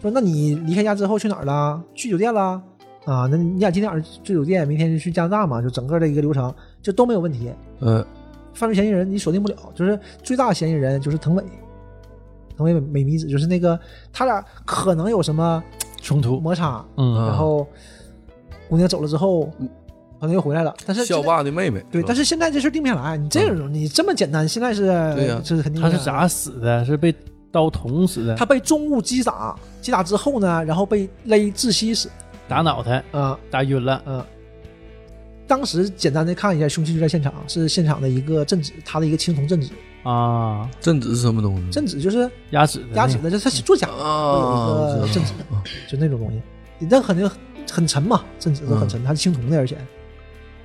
[0.00, 1.82] 说那你离开家之后去哪儿了？
[1.94, 2.62] 去酒店了
[3.04, 3.28] 啊？
[3.30, 5.60] 那你俩今天晚上去酒店，明天就去加拿大嘛？
[5.60, 7.50] 就整个的一个流程就都没有问题。
[7.80, 8.04] 嗯，
[8.52, 11.42] 犯罪嫌疑人你锁定不了，就是最大嫌疑人就是藤尾，
[12.56, 13.78] 藤尾美美弥子，就是那个
[14.12, 15.60] 他俩可能有什么
[16.02, 17.66] 冲突，摩擦，嗯啊然后
[18.68, 19.46] 姑娘走了之后，
[20.20, 24.82] 可能又回来了，但是校霸的妹妹，对，但是是现在这事定不下来，你这种你这么简单，现在是
[25.14, 26.84] 对呀这是肯定他是咋死的？
[26.84, 27.14] 是被
[27.50, 28.36] 刀捅死的？
[28.36, 32.10] 他被重物击打，击打之后呢，然后被勒窒息死，
[32.46, 34.02] 打脑袋，啊打晕了。
[34.06, 34.24] 嗯。
[35.46, 39.70] 当时简单的看一下，凶器就在现场，是现场的一个镇纸，他的一个青铜镇纸，
[40.02, 41.70] 啊，镇纸是什么东西？
[41.70, 45.32] 镇纸就是压纸的那个，压纸的，就是他做假的，一个镇纸，
[45.88, 46.40] 就那种东西，
[46.88, 47.30] 那肯定
[47.70, 49.76] 很沉嘛，镇纸都很沉，它是青铜的，而且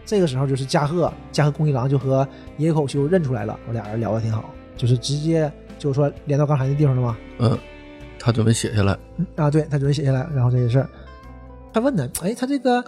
[0.05, 7.57] 这个时候就是加贺，加贺恭一郎就和野口修认出来了，我俩人聊的挺好，就是直接就是说连到刚才那地方了吗，嗯，
[8.17, 8.97] 他准备写下来，
[9.35, 10.89] 啊，对他准备写下来，然后这些事儿，
[11.73, 12.83] 他问他，哎，他这个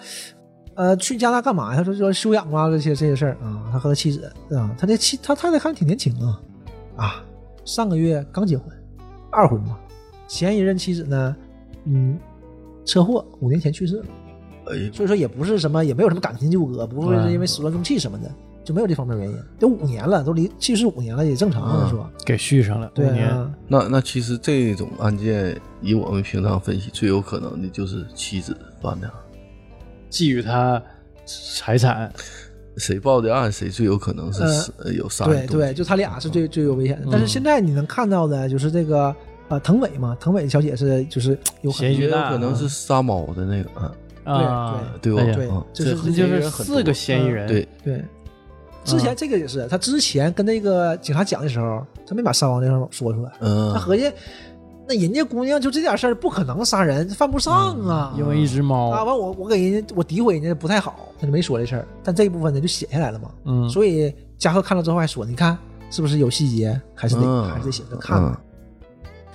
[0.81, 1.77] 呃去加拿大干嘛呀？
[1.77, 6.41] 他说说休养啊，这些这些事儿啊，他和他妻子啊，他这妻他太太看着挺年轻啊，
[6.95, 7.23] 啊，
[7.65, 8.65] 上个月刚结婚，
[9.29, 9.77] 二婚嘛，
[10.27, 11.35] 前一任妻子呢，
[11.85, 12.17] 嗯，
[12.83, 14.05] 车祸五年前去世了，
[14.69, 18.31] 哎，所以说也不是什么，也没有什么感情纠葛，不会是因为始乱终弃什么的，
[18.63, 22.89] 就没有这方面原因，都五年了，都离去世五年了，也正常啊，啊说给续上了。
[22.95, 29.07] 对啊，那那其实这种案件，以我们平常分析，最有可能的就是妻子犯的，
[30.11, 30.81] 觊觎他
[31.25, 32.11] 财产，
[32.77, 37.07] 谁报的案，谁最有可能是呃有杀人对对，就他俩是最最有危险的。
[37.07, 39.15] 嗯但是现在你能看到的就是这个
[39.47, 41.91] 呃藤尾嘛，藤尾小姐是就是有可能。
[41.91, 42.55] 有嫌疑大可能。
[42.55, 43.69] 是杀猫的那个，
[44.25, 45.13] 嗯，啊，对。
[45.33, 45.65] 对嗯。
[45.73, 47.47] 就是这就是四个嫌疑人。
[47.47, 48.03] 对，对。
[48.83, 53.31] 之前这个也是，他之前跟那个警察讲的时候，他没把杀亡这事儿说出来。
[53.39, 53.71] 嗯。
[53.73, 54.11] 他，合计，
[54.91, 58.13] 那人家姑娘就这点事儿不可能杀人，犯不上啊。
[58.17, 61.87] 因为一只猫啊，完我我给人家我诋毁人家不太好，他就没说这事儿。
[62.03, 63.31] 但这一部分呢就写下来了嘛。
[63.45, 65.57] 嗯，所以嘉禾看了之后还说，你看
[65.89, 68.21] 是不是有细节，还是得、嗯还是得写着看。
[68.21, 68.35] 嗯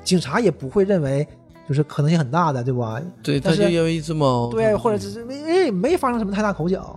[0.04, 1.26] 警察也不会认为
[1.68, 3.02] 就是可能性很大的，对吧？
[3.24, 6.96] 对，但他就是因为一只猫，对，或者只是没哎没发生什么太大口角，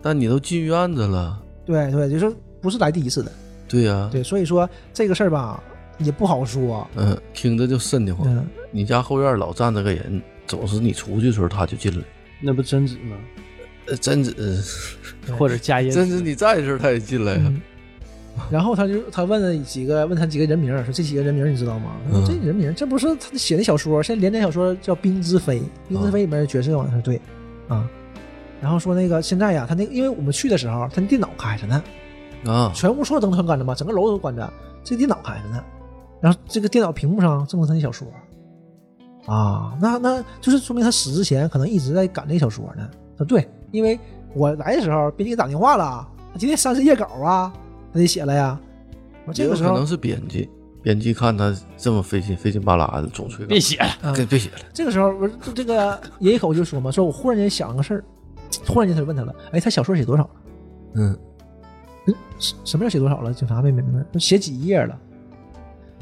[0.00, 1.36] 但你都进院子了，
[1.66, 3.32] 对对，就是不是来第一次的，
[3.66, 5.60] 对呀，对，所以说这个事儿吧
[5.98, 8.26] 也不好说，嗯，听着就瘆得慌。
[8.28, 12.04] 嗯，你家后院老站着个人，总是你出去的时候他就进来。
[12.40, 13.16] 那不贞子吗？
[13.86, 14.62] 呃，贞子，
[15.38, 17.40] 或者家 音贞子你在的时候他也进来呀。
[17.44, 17.60] 嗯
[18.50, 21.92] 然后他就他问了几个问他几个人名儿，说这几个人名儿你知道吗？
[22.04, 27.20] 他说嗯这人名儿这不是他写的小说，现在连载小说叫《冰之飞》，《冰之飞》里面的角色吗，他说对，
[27.68, 27.88] 啊，
[28.60, 31.84] 然后说那个现在呀，他那个因为我们去的时候，他那电脑开着呢，
[32.44, 34.52] 啊，全屋所有灯都关着嘛，整个楼都关着，
[34.82, 35.64] 这电脑开着呢，
[36.20, 38.08] 然后这个电脑屏幕上正是他的小说，
[39.26, 42.88] 啊，那那就是说明他死之前可能一直在赶这个小说呢。
[43.16, 43.98] 他说对，因为
[44.34, 47.52] 我来的时候编辑给打电话了，他今天三十页稿啊，
[47.92, 48.58] 他得写了呀。
[49.26, 50.48] 我这个时候也有可能，是编辑，
[50.82, 58.04] 编辑看他这么费劲费劲巴拉的，总催稿别写了，嗯别别写了，这个时候我这这个爷一口就说嘛，说我忽然间想了个事儿，
[58.66, 60.30] 忽然间他就问他了，哎，他小说写多少了？
[60.96, 61.18] 嗯
[62.38, 63.32] 什什么叫写多少了？
[63.32, 64.98] 警察没明白，说写几页了？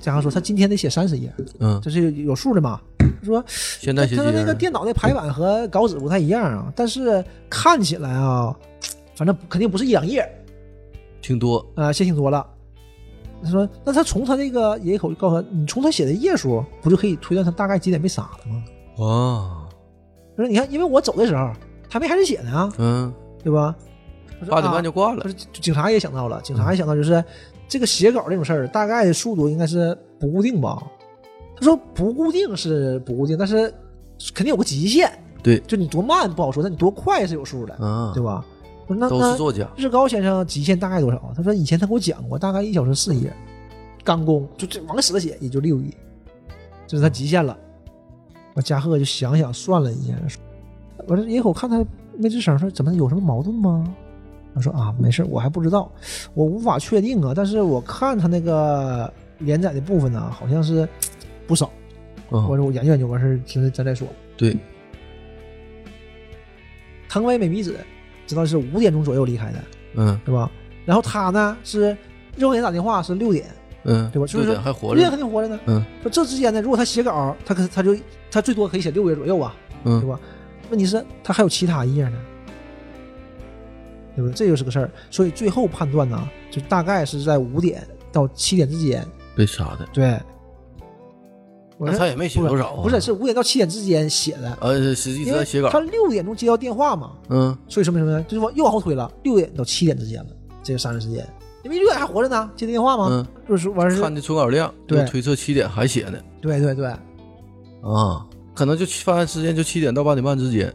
[0.02, 2.80] 嘉禾说他今天得写三十页，嗯，这是有数的嘛。
[3.22, 4.52] 说现在写他说那个？
[4.52, 8.54] 电脑的排版和稿纸不太一样啊，但是看起来啊，
[9.14, 10.28] 反正肯定不是一两页
[11.20, 12.44] 挺多，啊，写挺多了。
[13.44, 18.62] 他说，那他从他这个野口告诉他，你从他写的页数，不就可以推断他大概几点被杀了吗？
[18.96, 19.68] 哦，
[20.36, 21.52] 他说，你看，因为我走的时候
[21.88, 23.12] 他没开始写呢啊，嗯，
[23.42, 23.74] 对吧？
[24.48, 27.22] 八点半啊就挂了警察也想到了，警察也想到就是
[27.68, 30.82] 这个写稿这种事儿，大概的速度应该是不固定吧？
[31.56, 33.72] 他说不固定是不固定，但是
[34.34, 35.10] 肯定有个极限，
[35.42, 38.44] 对就你多慢不好说，但你多快是有数的，啊对，吧？
[38.88, 41.32] 都是那作家，日高先生极限大概多少？
[41.36, 43.32] 他说以前他给我讲过，大概一小时四页，
[44.04, 45.90] 刚工就这往死了写也就六页，
[46.86, 47.56] 这是他极限了。
[48.54, 50.14] 我加贺就想想算了一下，
[51.06, 51.82] 我说野口看他
[52.18, 53.94] 没吱声，说怎么有什么矛盾吗？
[54.54, 55.90] 他说啊，没事，我还不知道，
[56.34, 57.32] 我无法确定啊。
[57.34, 60.88] 但是我看他那个连载的部分呢，好像是
[61.46, 61.70] 不少。
[62.30, 64.08] 嗯我，说我研究研究，完事儿咱咱再说。
[64.36, 64.56] 对，
[67.08, 67.76] 藤尾美弥子
[68.26, 69.58] 知道是五点钟左右离开的，
[69.96, 70.50] 嗯对吧？
[70.86, 71.96] 然后他呢是
[72.36, 73.46] 肉给人打电话是六点，
[73.84, 75.60] 嗯，对吧就是六点还活着六点着，肯定活着呢。
[75.66, 77.94] 嗯说这之间呢，如果他写稿，他可他就
[78.30, 80.18] 他最多可以写六页左右啊，对嗯，吧？
[80.70, 82.18] 问题是他还有其他页呢，
[84.14, 84.34] 对不对？
[84.34, 84.90] 这就是个事儿。
[85.10, 89.06] 所以最后判断呢，就大概是在五点到七点之间。
[89.34, 90.20] 被杀的，对，
[91.78, 95.70] 那他也没写多少啊，不是，是五点到七点之间写的，呃，实际因为是在写稿。
[95.70, 98.22] 他，六点钟接到电话嘛，嗯，所以说明什么呢？
[98.24, 100.26] 就是往又往后推了，六点到七点之间了，
[100.62, 101.26] 这个杀人时间。
[101.62, 103.26] 因为六点还活着呢，接的电话嘛，嗯。
[103.48, 105.02] 就是完事看的存稿量，对。
[105.06, 106.86] 推测七点还写呢，对对对，
[107.80, 110.70] 啊，可能就犯案时间就七点到八点半之间，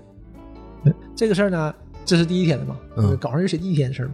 [1.15, 1.73] 这个事儿呢，
[2.07, 4.13] 这是第一天的嘛，嗯搞上就写第一天的事儿嘛。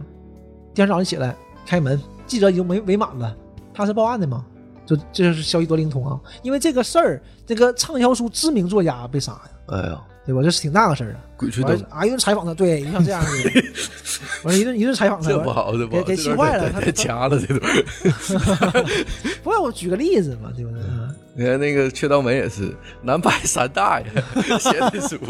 [0.74, 3.34] 第二天早上起来开门，记者已经围围满了，
[3.72, 4.44] 他是报案的嘛，
[4.84, 6.20] 就这是消息多灵通啊！
[6.42, 10.42] 因为这个事儿，这个畅销书知名作家被杀呀，哎呀，对吧？
[10.42, 11.20] 这是挺大个事儿啊。
[11.36, 13.28] 鬼吹灯，啊， 一顿采访他，对，你像这样的，
[14.44, 17.66] 完了，一顿一顿采访他，这不好，这不好，给给气坏了他太掐了，这都。
[19.42, 20.80] 不是我举个例子嘛，对不对？
[20.82, 24.06] 嗯你看那个雀刀门也是南派三大爷
[24.60, 25.18] 写的书，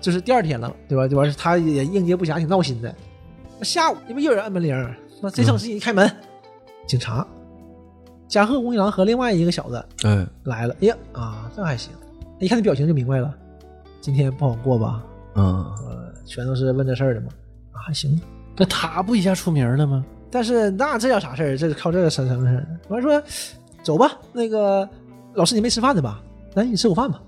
[0.00, 1.08] 这是第二天了，对吧？
[1.08, 2.94] 就完事，他也应接不暇，挺闹心的。
[3.62, 6.08] 下午因为又有人按门铃儿，那贼生气，一开门，
[6.86, 7.26] 警察，
[8.30, 10.74] 加贺恭一郎和另外一个小子哎，来了。
[10.80, 11.90] 哎呀啊，这还行，
[12.38, 13.34] 一看那表情就明白了，
[14.00, 15.02] 今天不好过吧？
[15.34, 15.44] 嗯，
[15.84, 17.26] 呃，全都是问这事儿的嘛。
[17.72, 18.18] 啊，还行，
[18.56, 20.04] 那他不一下出名了吗？
[20.30, 21.58] 但是那这叫啥事儿？
[21.58, 22.66] 这是靠这个什什么事儿？
[22.88, 23.20] 完说，
[23.82, 24.88] 走吧，那个
[25.34, 26.22] 老师你没吃饭的吧？
[26.54, 27.20] 来，你吃口饭吧。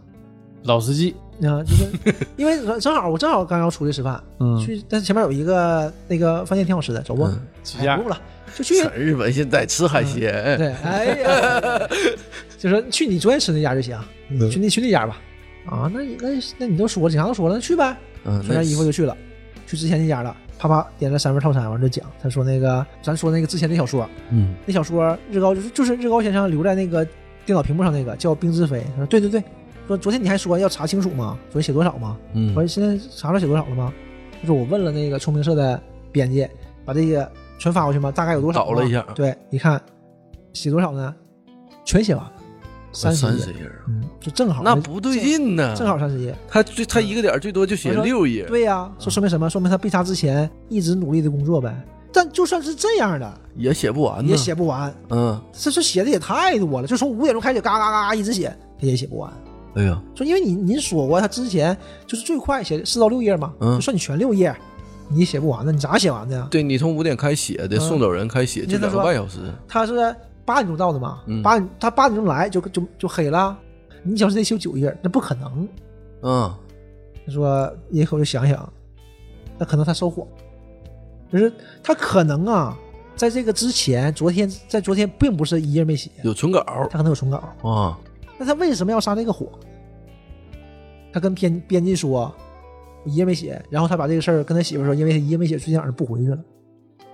[0.63, 7.37] 老司机，啊，就是因为正好我正好刚要出去吃饭，嗯，去，但是前面有一个那个饭店挺好吃的，走吧？
[7.81, 8.17] 不用了，
[8.55, 8.75] 就去。
[8.97, 11.89] 日本现在吃海鲜，对，哎呀，
[12.59, 13.99] 就说去你昨天吃那家就行，
[14.31, 15.21] 嗯去那去那家吧。
[15.67, 17.97] 啊，那你那那你都说，警察都说了，那去呗。
[18.25, 19.17] 嗯，穿上衣服就去了，
[19.67, 27.05] 去之前那家了，啪啪点了三份套餐，完就讲，他说那个咱说那个之前那小说，嗯那小说日高就是就是日高先生留在那个
[27.47, 29.43] 电脑屏幕上那个叫冰之飞，他说对对对，
[29.87, 31.39] 说昨天你还说要查清楚吗？
[31.51, 32.17] 昨天写多少吗？
[32.27, 33.93] 我嗯说现在查出来写多少了吗？
[34.41, 36.47] 他说我问了那个聪明社的编辑，
[36.85, 37.31] 把这个
[37.63, 38.11] 全发过去吗？
[38.11, 38.73] 大概有多少倒？
[38.73, 39.81] 了一下对，你看
[40.53, 41.15] 写多少呢？
[41.85, 42.33] 全写完了，
[42.93, 46.35] 三十页，嗯，就正好那不对劲呢，正好三十页。
[46.49, 49.49] 他最他一个点最多就写六页，对呀、说说明什么？
[49.49, 51.73] 说明他被杀之前一直努力的工作呗。
[52.13, 54.93] 但就算是这样的，也写不完呢，也写不完。
[55.11, 59.33] 嗯，这这写的也太多了，就从五点钟开始嘎嘎嘎嘎一直写，他也写不完。
[59.75, 64.55] 哎呀，说因为你您说过，他之前就是最快写四到六页嘛，嗯就算你全六页，
[65.13, 66.49] 你写不完的，你咋写完的呀？
[66.51, 67.81] 对你从五点开写的，嗯。
[67.81, 69.95] 送走人开写就两个半小时，他是
[70.45, 71.43] 八点钟到的嘛，嗯。
[71.43, 73.57] 八点他八点钟来就就就黑了，
[74.03, 75.69] 你小时得修九页，那不可能。
[76.23, 76.55] 嗯，
[77.27, 78.73] 他说野口就想想，
[79.59, 80.27] 那可能他收火，
[81.33, 82.77] 就是他可能啊，
[83.17, 86.65] 在这个之前，昨天在昨天并不是一页没写，有存稿。
[86.91, 87.39] 他可能有存稿。
[87.69, 87.99] 啊，
[88.39, 89.49] 那他为什么要杀这个火？
[91.13, 92.35] 他跟编编辑说，我
[93.05, 96.39] 一页没写，然后他把这个事儿跟他媳妇说，因为他一页没写，昨天晚上不回去了，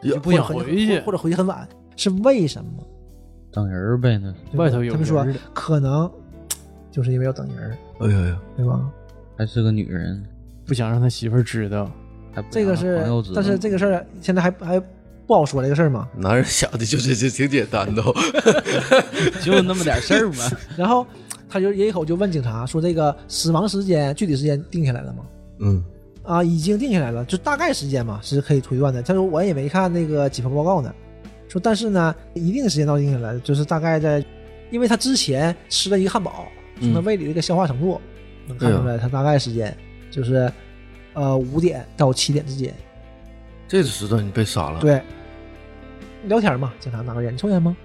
[0.03, 2.70] 也不想回去或，者回去很晚，是为什么？
[3.51, 6.11] 等人呗，那是对吧外头有他们说可能
[6.92, 8.90] 就是因为要等人儿，哎呀呀，对吧？
[9.37, 10.22] 还是个女人，
[10.66, 11.90] 不想让他媳妇儿知道。
[12.51, 14.81] 这个是但是这个事儿现在还还
[15.27, 16.09] 不好说这个事儿嘛。
[16.16, 18.14] 男人想的就是这挺简单的哦，
[19.42, 20.51] 就那么点事儿嘛。
[20.77, 21.05] 然后
[21.48, 25.24] 他就一口就问警察说：“这个死亡时间具体时间定下来了吗？”
[25.59, 25.85] 嗯
[26.23, 29.03] 啊，已经定下来了，就大概时间嘛是可以推断的。
[29.03, 30.94] 他说我也没看那个检方报告呢，
[31.49, 34.23] 说但是呢，一定时间到定下来了，就是大概在，
[34.71, 36.47] 因为他之前吃了一个汉堡，
[36.81, 37.99] 从他嗯胃里的一个消化程度、
[38.47, 39.75] 能看出来，他大概时间
[40.11, 40.53] 就是
[41.14, 42.75] 呃五点到七点之间。
[43.66, 45.01] 这就知道你被杀了，对，
[46.25, 47.77] 聊天嘛，警察拿个烟，你抽烟吗？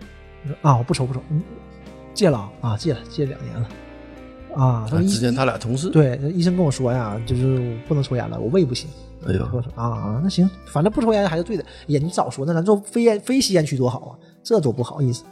[0.44, 1.42] 我说啊，我不抽不抽，嗯，
[2.14, 3.70] 戒了啊，戒了，戒两年了。
[4.56, 8.89] 啊，他之前他俩同事，对，医生跟我说呀，就是我不能抽烟了，我胃不行。
[9.26, 11.63] 哎呦我说啊啊，那行，反正不抽烟还是对的。
[11.88, 14.12] 呀，你早说，那咱做非烟非吸烟区多好啊，
[14.44, 15.24] 这多不好意思。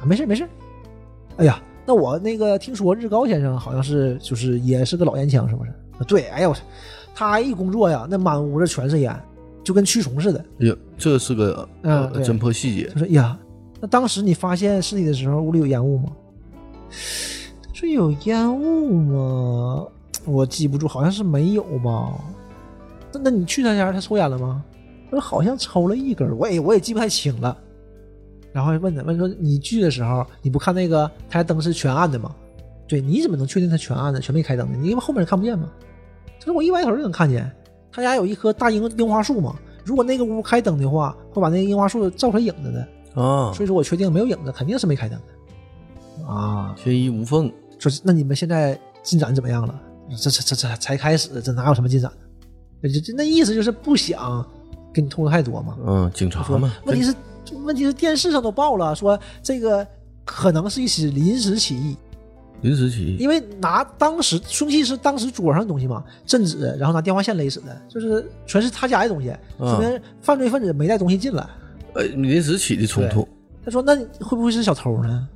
[0.00, 0.48] 啊，没事没事。
[1.36, 5.70] 哎呀，那我那个听说日高先生好像是就是也是个老烟枪，是不是？
[5.98, 6.56] 啊对，哎呀我，
[7.14, 9.14] 他一工作呀，那满屋子全是烟，
[9.62, 10.44] 就跟蛆虫似的。
[10.60, 13.38] 哎呀，这是个嗯对呃侦破细节他，说：“呀，
[13.80, 16.10] 那当时你发现尸体的时候，屋里有烟雾吗？”
[17.74, 19.86] 说有烟雾吗？
[20.24, 22.14] 我记不住，好像是没有吧。
[23.12, 24.64] 那那你去他家，他抽烟了吗？
[25.06, 27.56] 他说好像抽了一根，我也我也记不太清了。
[28.52, 32.32] 然后问他问说你去的时候，你不看那个他家灯是全暗的吗？
[32.86, 34.78] 对，你怎么能确定他全暗的，全没开灯呢？
[34.80, 35.68] 你因为后面人看不见吗？
[36.38, 37.50] 他说我一歪头就能看见，
[37.90, 39.56] 他家有一棵大樱樱花树嘛。
[39.84, 43.20] 如果那个屋开灯的话，会把那个樱花树照成影子的。
[43.20, 46.32] 啊，所以说我确定没有影子，肯定是没开灯的。
[46.32, 47.52] 啊，天衣无缝，
[47.84, 49.78] 说是那你们现在进展怎么样了？
[50.16, 52.88] 这这这这才开始，这哪有什么进展呢？
[52.88, 54.42] 这这那意思就是不想
[54.90, 55.76] 跟你透露太多嘛。
[55.86, 57.14] 嗯，警察说嘛，问题是
[57.62, 59.86] 问题是电视上都报了，说这个
[60.24, 61.94] 可能是一起临时起义，
[62.62, 71.46] 临时起义，因为拿当时凶器是当时桌上的东西嘛，镇纸，然后拿电话线勒死的，就是全是他家的东西，说明犯罪分子没带东西进来。
[71.94, 73.28] 呃，临时起的冲突。
[73.62, 75.26] 他说：“那会不会是小偷呢？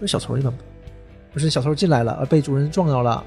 [0.00, 0.52] 那小偷一般
[1.32, 3.24] 不不是小偷进来了，被主人撞到了，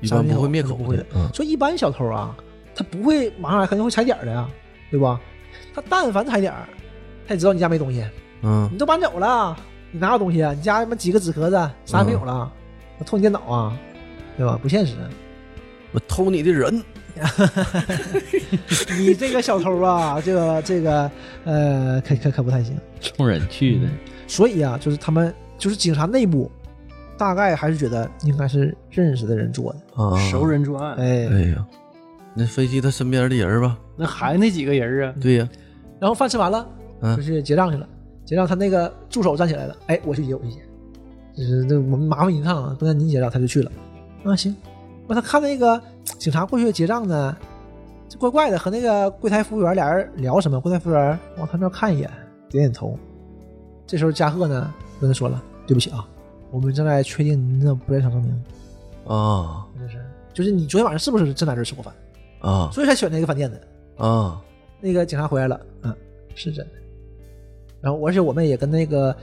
[0.00, 1.06] 一般不会灭口不会的。
[1.14, 2.36] 嗯，说一般小偷啊，
[2.74, 4.48] 他不会马上来，肯定会踩点的呀，
[4.90, 5.20] 对吧？
[5.74, 6.68] 他但凡踩点儿，
[7.26, 8.04] 他也知道你家没东西，
[8.42, 9.56] 嗯，你都搬走了，
[9.90, 10.52] 你哪有东西啊？
[10.52, 12.52] 你家他妈几个纸壳子，啥也没有了，
[12.98, 13.76] 我偷你电脑啊，
[14.36, 14.58] 对吧？
[14.62, 14.94] 不现实。
[15.92, 16.84] 我偷你的人，
[18.98, 21.10] 你这个小偷啊，这个这个
[21.44, 22.78] 呃，可可可不太行。
[23.00, 23.88] 冲人去的，
[24.26, 26.50] 所以啊，就是他们就是警察内部，
[27.16, 30.02] 大概还是觉得应该是认识的人做的。
[30.02, 30.96] 啊，熟人作案。
[30.96, 31.66] 哎，哎呀，
[32.34, 33.78] 那飞机他身边的人吧？
[33.96, 35.14] 那还那几个人啊？
[35.20, 35.48] 对呀，
[35.98, 36.66] 然后饭吃完了，
[37.00, 37.88] 嗯就去结账去了。
[38.24, 40.60] 结账，他那个助手站起来了，哎，我去结，我去结。
[41.34, 43.70] 就是那我们麻烦您一趟啊，不然您结账，他就去了。
[44.24, 44.54] 啊，行。
[45.06, 45.80] 那他看那个
[46.18, 47.36] 警察过去结账呢，
[48.08, 50.60] 这怪怪的，和那个柜台服务员俩人聊什么？
[50.60, 52.10] 柜台服务员往他那儿看一眼，
[52.50, 52.98] 点点头。
[53.86, 56.04] 这时候加贺呢跟他说了：“对不起啊，
[56.50, 58.32] 我们正在确定您的不在场证明。
[59.06, 61.94] 啊这是，就是你昨天晚上是不是真在这儿吃过饭？
[62.40, 63.60] 啊所以才选那个饭店的。
[64.04, 64.40] 啊，
[64.80, 65.94] 那个警察回来了，嗯，
[66.34, 66.72] 是真的。
[67.80, 69.14] 然后，而且我们也跟那个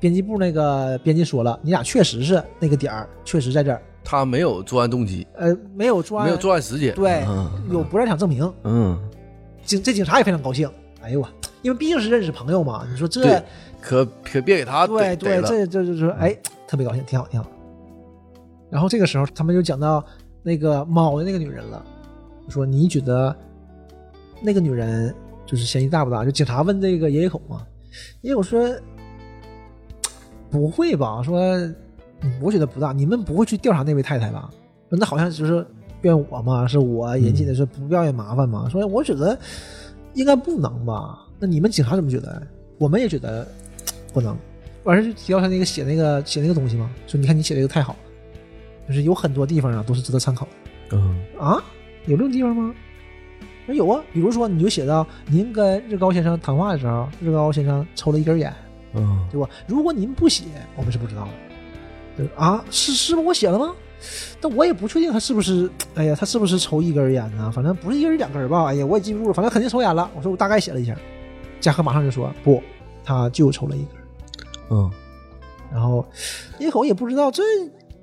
[0.00, 8.50] 编辑部那个编辑说了，你俩确实是那个点儿，确实在这儿，他没有作案动机，呃，没有作案，没有作案时间，对，嗯有不在场证明。
[8.64, 8.98] 嗯，
[9.64, 10.70] 警这警察也非常高兴，
[11.02, 11.28] 哎呦我，
[11.62, 13.42] 因为毕竟是认识朋友嘛，你说这，对
[13.80, 16.34] 可可别给他对对，逮逮了这这就是哎，
[16.72, 17.46] 特别高兴，挺好挺好。
[18.70, 20.02] 然后这个时候，他们就讲到
[20.42, 21.84] 那个猫的那个女人了，
[22.48, 23.36] 说你觉得
[24.40, 25.14] 那个女人
[25.44, 26.24] 就是嫌疑大不大？
[26.24, 27.66] 就警察问这个爷爷口嘛，
[28.22, 28.66] 野野口说
[30.50, 31.22] 不会吧？
[31.22, 31.38] 说
[32.22, 34.48] 嗯我觉得不大，你们不会去调查那位太太吧？
[34.88, 35.66] 说那好像就是
[36.00, 38.66] 怨我嘛，是我引起的，是不要也麻烦嘛。
[38.70, 39.38] 说我觉得
[40.14, 41.18] 应该不能吧？
[41.38, 42.42] 那你们警察怎么觉得？
[42.78, 43.46] 我们也觉得
[44.14, 44.34] 不能。
[44.84, 47.98] 完事就提到他那个写那个写那个东西嘛，说你看你写这个太好了，
[48.88, 51.62] 就是有很多地方啊都是值得参考的嗯啊，
[52.06, 52.74] 有这种地方吗？
[53.64, 58.52] 那有啊，比如说你就写到您跟日高先生谈话的时候，日高先生抽了一根烟，
[58.94, 59.48] 嗯对吧？
[59.68, 61.30] 如果您不写，我们是不知道的。
[62.16, 63.22] 对啊，是是吗？
[63.22, 63.72] 我写了吗？
[64.40, 67.52] 但我也不确定他是不是，哎呀，他是不是抽一根烟呢？
[67.52, 68.64] 反正不是一根两根吧？
[68.66, 70.10] 哎呀，我也记不住了，反正肯定抽烟了。
[70.16, 70.96] 我说我大概写了一下，
[71.60, 72.60] 嘉禾马上就说不，
[73.04, 74.01] 他就抽了一根。
[74.70, 74.90] 嗯
[75.72, 76.04] 然后
[76.58, 77.42] 叶红也不知道这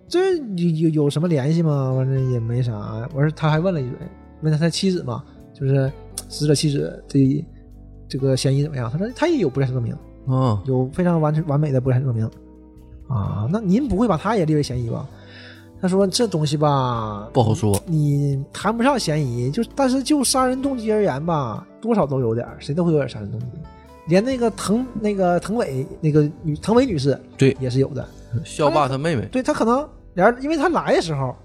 [0.08, 1.94] 这有有有什么联系吗？
[1.96, 3.08] 反正也没啥。
[3.14, 3.98] 完事他还问了一嘴，
[4.42, 5.92] 问他他妻子嘛，就是
[6.30, 7.46] 死者妻子的
[8.08, 8.90] 这个嫌疑怎么样？
[8.90, 9.94] 他说他也有不在场证明，
[10.28, 12.26] 啊有非常完完美的不在场证明
[13.08, 13.48] 啊。
[13.52, 15.08] 那您不会把他也列为嫌疑吧？
[15.80, 23.46] 他说这东西吧，不好说，你谈不上嫌疑，就但是就杀人动机而言吧，多少都有点，谁都会有点杀人动机。
[24.10, 28.06] 连那个藤那个藤尾那个女藤尾女士对也是有的。
[28.44, 31.36] 校霸他妹妹，对他可能俩人，因为他来的时候，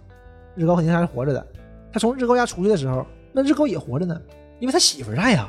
[0.56, 1.46] 日高肯定还是活着的。
[1.92, 4.20] 他从日高家出去的时候，那日高也活着呢，
[4.58, 5.48] 因为他媳妇在呀，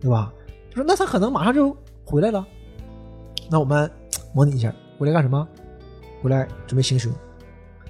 [0.00, 0.32] 对吧？
[0.70, 2.46] 他说那他可能马上就回来了。
[3.50, 3.90] 那我们
[4.34, 5.48] 模拟一下，回来干什么？
[6.22, 7.10] 回来准备行凶。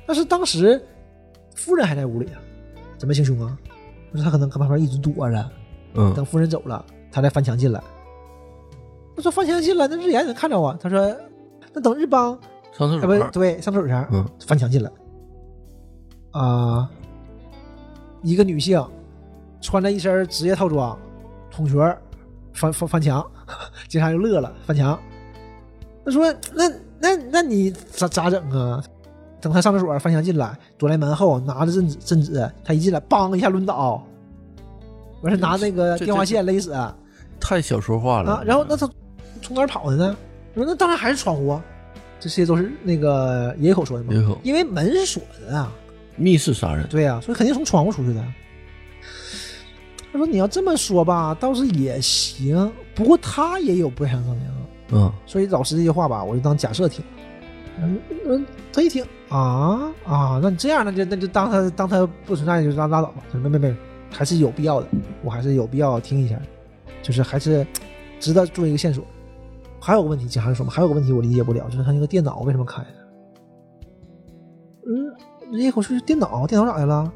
[0.07, 0.81] 但是当时
[1.55, 2.41] 夫人还在屋里啊，
[2.97, 3.59] 怎么行凶啊？
[4.13, 5.51] 我说他可能搁旁边一直躲着，
[5.95, 7.83] 嗯等夫人走了，他再翻墙进来。
[9.21, 10.75] 他说翻墙进来，那日岩能看着啊？
[10.81, 11.15] 他说
[11.75, 12.33] 那等日邦
[12.73, 14.91] 哎，上厕所不对，上厕所前，嗯，翻墙进来，
[16.31, 16.89] 啊、
[18.23, 18.83] 一个女性
[19.61, 20.99] 穿着一身职业套装，
[21.51, 22.01] 筒裙儿
[22.55, 23.25] 翻翻翻墙，
[23.89, 24.99] 警察就乐了，翻墙。
[26.03, 26.67] 他说：“那
[26.99, 28.83] 那那你咋咋整啊？”
[29.39, 34.03] 等他上厕所翻墙进来，躲在门后，拿着镇纸镇纸，他一进来，梆一下抡倒，
[35.21, 36.75] 完事拿那个电话线勒死
[37.39, 38.43] 太小说化了啊。
[38.45, 38.89] 然后那他
[39.41, 40.17] 从哪儿跑的呢？
[40.55, 41.65] 我说那当然还是窗户啊，
[42.19, 44.13] 这些都是那个野口说的嘛。
[44.13, 45.73] 野口因为门是锁的啊，
[46.17, 48.25] 密室杀人，对呀、所以肯定从窗户出去的。
[50.13, 54.45] 他说：“你要这么说吧，倒是也行，不过他也有不在场证明，
[54.91, 57.05] 嗯所以老师这句话吧，我就当假设听。
[57.79, 63.23] 嗯嗯，他一听啊啊，那你这样，那就那就当他当他不存在，就拉拉倒吧。
[63.33, 63.73] 没没没，
[64.11, 64.89] 还是有必要的，
[65.23, 66.35] 我还是有必要听一下，
[67.03, 67.65] 就是还是
[68.19, 69.07] 值得做一个线索。
[69.81, 72.89] 还有个问题，警察说嘛，还有个问题我理解不了，就是他那个电脑为什么开着？
[74.87, 77.11] 嗯，野口是电脑，电脑咋的了？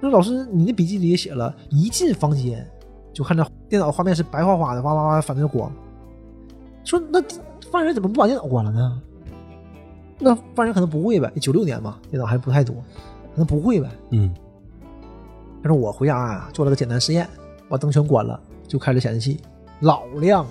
[0.00, 2.64] 那老师，你那笔记里也写了，一进房间
[3.12, 5.72] 就看着电脑画面是白花花的，哇哇哇反着光。
[6.84, 7.20] 说那
[7.70, 9.02] 犯人怎么不把电脑关了呢？
[10.18, 12.74] 那犯人可能不会呗，九六年嘛，电脑还不太多，
[13.32, 13.88] 可能不会呗。
[14.10, 14.34] 嗯
[15.62, 17.28] 他说我回家啊做了个简单实验，
[17.68, 19.40] 把灯全关了，就开着显示器，
[19.80, 20.50] 老亮了。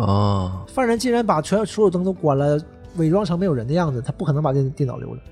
[0.00, 2.60] 啊，犯人竟然把全所有灯都关了，
[2.96, 5.22] 伪装成没有人的样子，他不可能把电电脑留着，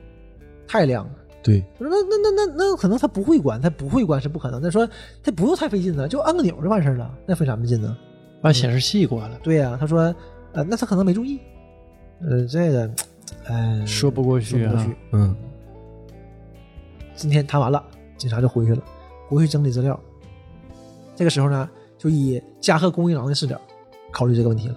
[0.67, 1.11] 太亮了。
[1.43, 4.61] 对，我说那那那那那可能他不会关，他不会关是不可能。
[4.61, 4.89] 他说
[5.23, 7.97] 他不用太费劲呢，就按个钮就完事儿了，那费啥么劲呢？
[8.43, 10.15] 把显示器关了，对呀、他说
[10.53, 11.41] 呃那他可能没注意，
[12.21, 12.91] 呃这个，
[13.47, 14.97] 哎说不过去啊说不过去。
[15.13, 15.37] 嗯
[17.15, 17.83] 今天谈完了，
[18.17, 18.83] 警察就回去了，
[19.29, 19.99] 回去整理资料。
[21.15, 23.59] 这个时候呢，就以加贺恭一郎的视角
[24.17, 24.75] 考虑这个问题了。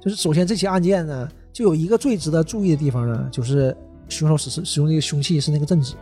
[0.00, 3.76] 就是首先这起案件呢，就有一个最值得注意的地方呢，就是
[4.08, 5.96] 凶手使使用这个凶器是那个镇纸，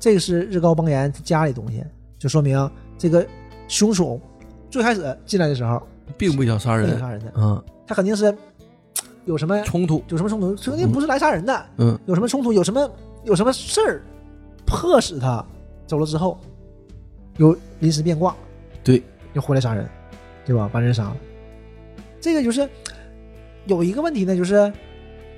[0.00, 1.84] 这个是日高邦彦他家里东西，
[2.18, 3.26] 就说明这个
[3.68, 4.18] 凶手
[4.70, 5.82] 最开始进来的时候
[6.16, 8.34] 并不想杀人，杀人的，嗯，他肯定是
[9.26, 11.98] 有什么冲突，有什么冲突，肯定不是来杀人的，嗯。
[12.06, 12.90] 有什么冲突，有什么
[13.24, 14.02] 有什么事儿，
[14.66, 15.44] 迫使他
[15.86, 16.38] 走了之后，
[17.36, 18.34] 有临时变卦，
[18.82, 19.02] 对，
[19.34, 19.88] 又回来杀人，
[20.48, 20.68] 对吧？
[20.72, 21.16] 把人杀了。
[22.20, 22.68] 这个就是
[23.66, 24.54] 有一个问题呢，就是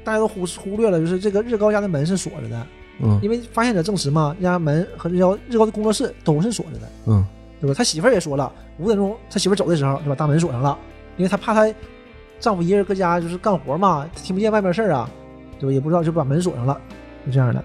[0.04, 2.66] 大家都忽忽略了，就是这个日高家的门是锁着的，
[3.02, 7.26] 嗯因为发现者证实嘛，家门和日高日高的工作室都是锁着的，嗯
[7.60, 7.74] 对吧？
[7.76, 10.78] 他媳妇儿也说了，五点钟他媳妇儿走的时候就把大门锁上了，
[11.16, 11.74] 因为他怕她
[12.38, 15.10] 丈夫一人搁家就是干活嘛，他听不见外面事儿啊，
[15.58, 15.72] 对吧？
[15.72, 16.80] 也不知道就把门锁上了，
[17.26, 17.62] 就这样的。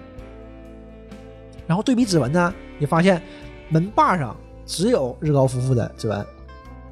[1.66, 3.22] 然后对比指纹呢，也发现
[3.70, 4.36] 门把上
[4.66, 6.26] 只有日高夫妇的指纹，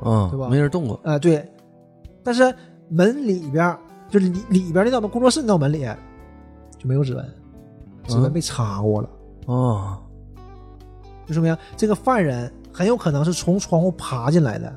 [0.00, 1.46] 啊对吧，没人动过，啊、对，
[2.22, 2.54] 但是
[2.88, 3.78] 门里边儿
[4.08, 5.86] 就是里里边那道门工作室那道门里
[6.78, 7.24] 就没有指纹，
[8.06, 9.08] 指纹嗯被擦过了，
[9.54, 9.98] 啊，
[11.26, 14.72] 就说明这个犯人很有可能是从窗户爬进来的。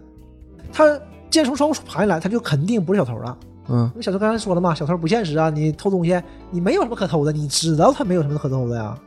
[0.72, 0.84] 他
[1.30, 3.38] 既然从窗户爬进来，他就肯定不是小偷了。
[3.70, 8.98] 嗯因为小偷刚才说了嘛，小偷不现实啊，你偷东西你没有什么可偷的，你知道他没有什么可偷的呀。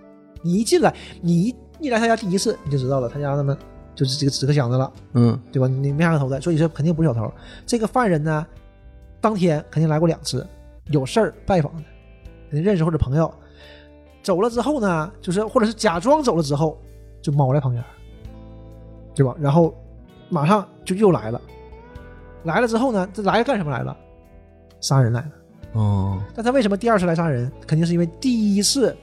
[0.42, 3.56] 你一进来，你一一来他家第一次你就知道了，他家他妈
[4.00, 4.90] 就是这个纸壳箱子了。
[5.12, 5.68] 嗯对吧？
[5.68, 7.30] 你没啥可偷的，所以说肯定不是小偷。
[7.66, 8.46] 这个犯人呢，
[9.20, 10.46] 当天肯定来过两次，
[10.86, 11.82] 有事儿拜访的，
[12.48, 13.30] 肯定认识或者朋友。
[14.22, 16.78] 走了之后呢，就是或者是假装走了之后，
[17.20, 17.84] 就猫在旁边，
[19.14, 19.36] 对吧？
[19.38, 19.74] 然后
[20.30, 21.38] 马上就又来了，
[22.44, 23.94] 来了之后呢，这来干什么来了？
[24.80, 25.30] 杀人来了。
[25.74, 27.52] 哦，但他为什么第二次来杀人？
[27.66, 28.96] 肯定是因为第一次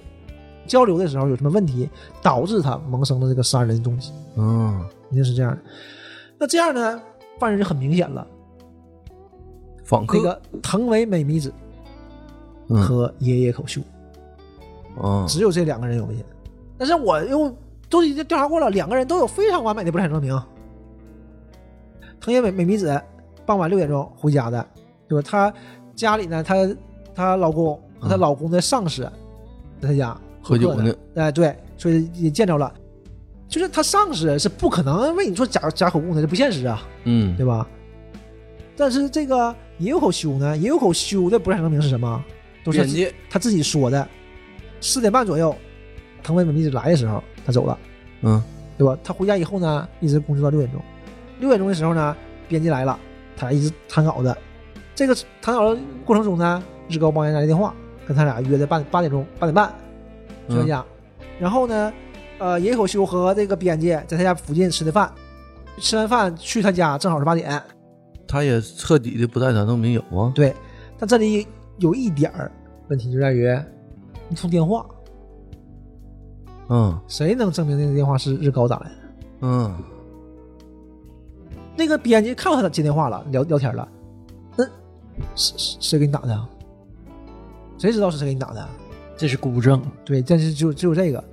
[0.68, 1.90] 交流的时候有什么问题，
[2.22, 4.12] 导致他萌生了这个杀人动机。
[4.36, 5.58] 嗯一定是这样的。
[6.38, 7.02] 那这样呢，
[7.40, 8.28] 犯人就很明显了。
[9.84, 11.52] 访客那个藤尾美弥子
[12.68, 13.82] 嗯和爷爷口秀，
[15.02, 16.26] 啊只有这两个人有危险。
[16.78, 17.56] 但是我又
[17.90, 20.38] 都已经调查过了，两个人都有非常完美的不产证明。
[22.20, 23.02] 藤野美美弥子
[23.46, 24.68] 傍晚六点钟回家的，
[25.08, 25.26] 对吧？
[25.26, 25.54] 她
[25.96, 26.56] 家里呢，她
[27.16, 29.10] 她老公和她嗯老公的上司
[29.80, 32.74] 在她家喝酒呢，哎，对，所以也见着了。
[33.50, 36.82] 就是他上司是不可能为你做假假口供的，这不现实啊。
[37.04, 37.68] 嗯对吧？
[38.78, 42.24] 但是这个也有口修呢，也有口修的不产证明是什么？
[42.64, 44.08] 都是他自己说的。
[44.80, 45.56] 四点半左右，
[46.24, 47.78] 藤本美弥子来的时候，他走了，
[48.22, 48.42] 嗯
[48.78, 48.98] 对吧？
[49.04, 50.82] 他回家以后呢，一直工作到六点钟。
[51.40, 52.16] 六点钟的时候呢，
[52.48, 52.98] 编辑来了，
[53.36, 54.36] 他俩一直谈稿子。
[54.94, 57.74] 这个谈稿的过程中呢，日高邦彦打来电话，
[58.08, 59.74] 跟他俩约在八八点钟八点半
[60.48, 60.86] 去他家。
[61.40, 61.94] 然后呢，
[62.40, 65.12] 呃，野口修和这个编辑在他家附近吃的饭，
[65.78, 67.62] 吃完饭去他家正好是八点。
[68.28, 70.54] 他也彻底的不在场证明有啊，对，
[70.98, 72.52] 但这里有一点儿
[72.90, 73.48] 问题就在于
[74.30, 74.86] 一通电话，
[76.70, 78.96] 嗯谁能证明那个电话是日高打来的？
[79.42, 79.76] 嗯
[81.76, 83.88] 那个编辑看到他接电话了，聊聊天了，
[84.58, 84.66] 那
[85.36, 86.50] 谁谁谁给你打的啊？
[87.78, 88.70] 谁知道是谁给你打的啊？
[89.18, 91.24] 这是孤证，对，但是就只有这个，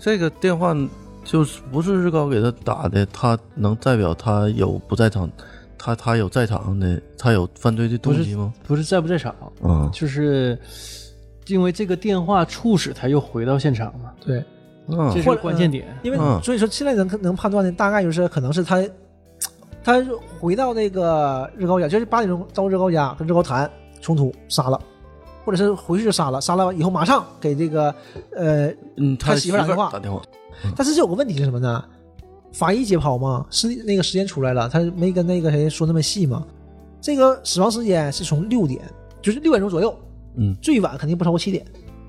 [0.00, 0.74] 这个电话
[1.22, 5.30] 就是不是日高给他打的，他能代表他有不在场，
[5.76, 8.52] 他他有在场的，他有犯罪的动机吗？
[8.66, 9.90] 不是在不在场，嗯。
[9.92, 10.58] 就是
[11.46, 14.42] 因为这个电话促使他又回到现场嘛，对，
[14.88, 15.12] 嗯。
[15.14, 15.86] 这是关键点。
[16.02, 16.40] 因为、嗯。
[16.42, 18.82] 所以说现在能能判断的大概就是可能是他，
[19.84, 20.04] 他
[20.40, 23.70] 回到那个日高家，就是八点钟到日高家跟日高谈
[24.00, 24.80] 冲突杀了，
[25.46, 27.94] 或者是回去就杀了，杀了以后马上给这个
[28.34, 28.66] 呃
[28.96, 30.20] 嗯，他他媳妇打电话打电话，
[30.74, 31.84] 但是这有个问题是什么呢？
[32.52, 36.44] 法医解剖嘛，是那个时间出来了，他没跟那个谁说那么细嘛。
[37.00, 38.82] 这个死亡时间是从六点，
[39.22, 39.96] 就是六点钟左右，
[40.34, 41.64] 嗯最晚肯定不超过七点。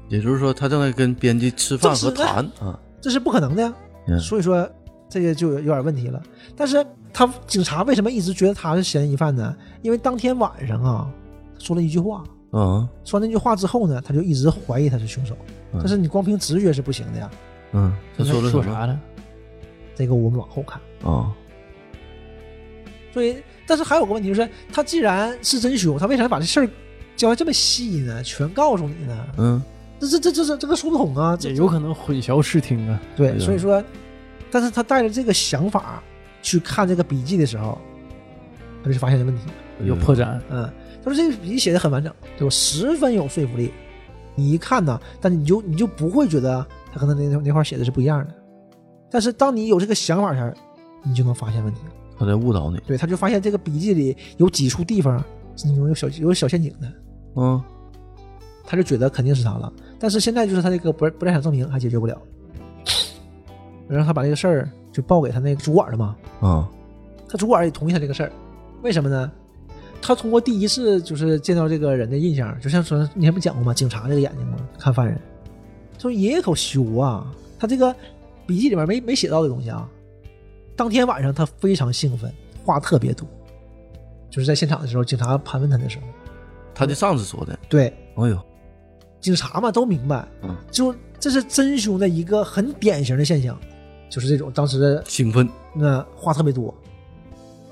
[0.10, 2.80] 也就是说，他正在跟编辑吃饭和谈啊。
[3.00, 3.72] 这是不可能的呀。
[4.08, 4.68] 嗯所以说
[5.08, 6.20] 这个就有有点问题了。
[6.56, 6.84] 但是
[7.14, 9.56] 他警察为什么一直觉得他是嫌疑犯呢？
[9.84, 11.12] 因为当天晚上啊，
[11.60, 15.36] 说了一句话，嗯说完那句话之后呢，他就一直怀疑他是凶手。
[15.74, 17.30] 嗯但是你光凭直觉是不行的呀。
[17.74, 19.00] 嗯，他说了说么啥呢？
[19.96, 20.82] 这个我们往后看。
[21.04, 21.34] 啊？
[23.14, 26.70] 所以，但是还有个问题就是，他既然是真凶，他为啥把这事儿
[27.16, 28.24] 交代这么细呢？
[28.24, 29.28] 全告诉你呢？
[29.38, 29.62] 嗯
[30.00, 31.36] 这这这这这这个说不通啊！
[31.36, 33.02] 这也有可能混淆视听啊。
[33.16, 33.84] 对，所以说，
[34.52, 36.04] 但是他带着这个想法
[36.44, 37.78] 去看这个笔记的时候，
[38.84, 39.42] 他就发现了问题。
[39.84, 40.72] 有破绽，嗯，
[41.08, 42.50] 他说这个笔记写的很完整，对吧？
[42.50, 43.72] 十分有说服力。
[44.36, 48.34] 你一看呢，但你就你就不会觉得他可能那那块写的是不一样的。
[49.10, 50.54] 但是当你有这个想法前，
[51.04, 51.80] 你就能发现问题。
[52.20, 52.78] 他在误导你。
[52.86, 55.24] 对，他就发现这个笔记里有几处地方
[55.56, 56.92] 是有小有小陷阱的，
[57.36, 57.64] 嗯
[58.66, 59.72] 他就觉得肯定是他了。
[59.98, 62.22] 但是现在就是他这个不不在场证明还解决不了，
[63.88, 66.16] 然后他把这个事儿就报给他那个主管了嘛。
[66.42, 66.68] 啊
[67.30, 68.32] 他主管也同意他这个事儿，
[68.84, 69.32] 为什么呢？
[70.02, 73.74] 他通过第一次就是见到这个人的印象，就像说你还不讲过吗？
[73.74, 75.20] 警察这个眼睛吗，看犯人，
[75.98, 77.30] 说爷爷口修啊，
[77.60, 77.94] 他这个
[78.46, 79.90] 笔记里面没没写到的东西啊。
[80.76, 82.32] 当天晚上他非常兴奋，
[82.64, 83.28] 话特别多，
[84.30, 86.04] 就是在现场的时候，警察盘问他的时候，
[86.74, 87.58] 他的上司说的。
[87.68, 88.40] 对哎呦，
[89.20, 93.60] 警察嘛都明白，嗯，就这是真凶的一个很典型的现象，
[94.10, 95.50] 就是这种当时的兴奋。
[95.74, 96.74] 那话特别多，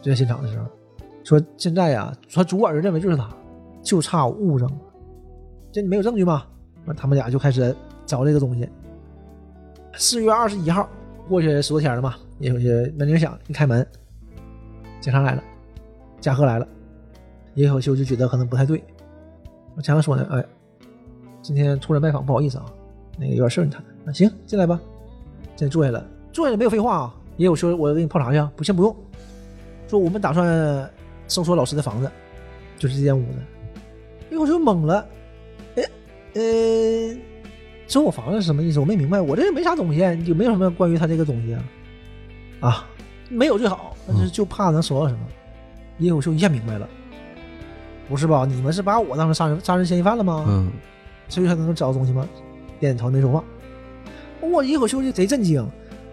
[0.01, 0.65] 就在现场的时候，
[1.26, 3.28] 说现在呀、他主管就认为就是他，
[3.82, 4.78] 就差物证了，
[5.71, 6.43] 这你没有证据吗？
[6.86, 8.69] 那他们俩就开始找这个东西。
[9.95, 10.88] 四月二十一号
[11.28, 13.86] 过去十多天了嘛，也有些门铃响，一开门，
[15.01, 15.43] 警察来了，
[16.21, 16.67] 嘉贺来了，
[17.55, 18.84] 也有些我就觉得可能不太对，
[19.76, 20.45] 我嘉贺说呢，哎，
[21.41, 22.65] 今天突然拜访，不好意思啊，
[23.17, 24.80] 那个有点事儿你谈，那行，进来吧，
[25.55, 28.95] 现在坐下来，坐下来没有废话啊，也有说我给你泡茶去啊，不先不用，
[29.88, 30.88] 说我们打算
[31.28, 32.11] 收缩老师的房子，
[32.78, 33.39] 就是这间屋子，
[34.32, 35.07] 哎，我就懵了，
[35.76, 35.84] 哎，
[36.34, 37.17] 呃。
[37.88, 38.80] 搜我房子是什么意思？
[38.80, 41.63] 我没明白，我这也没啥东西，有没有什么关于他这个东西啊？
[42.59, 42.88] 啊，
[43.30, 45.19] 没有最好，但是就怕能搜到什么。
[45.99, 46.89] 野口秀一下明白了，
[48.09, 48.43] 不是吧？
[48.43, 50.45] 你们是把我当成杀人杀人嫌疑犯了吗？
[50.47, 50.71] 嗯
[51.30, 52.28] 所以才能找到东西吗？
[52.80, 53.43] 点点头没说话。
[54.41, 55.63] 我野口秀就贼震惊，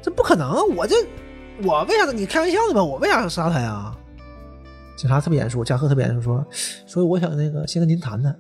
[0.01, 0.55] 这不可能！
[0.77, 0.97] 我这
[1.63, 2.13] 我为啥？
[2.13, 2.85] 你开玩笑呢吧？
[2.85, 3.97] 我为啥要杀他呀？
[5.03, 6.47] 警察特别严肃，加贺特别严肃说，
[6.87, 8.39] 所以我想那个先跟您谈谈，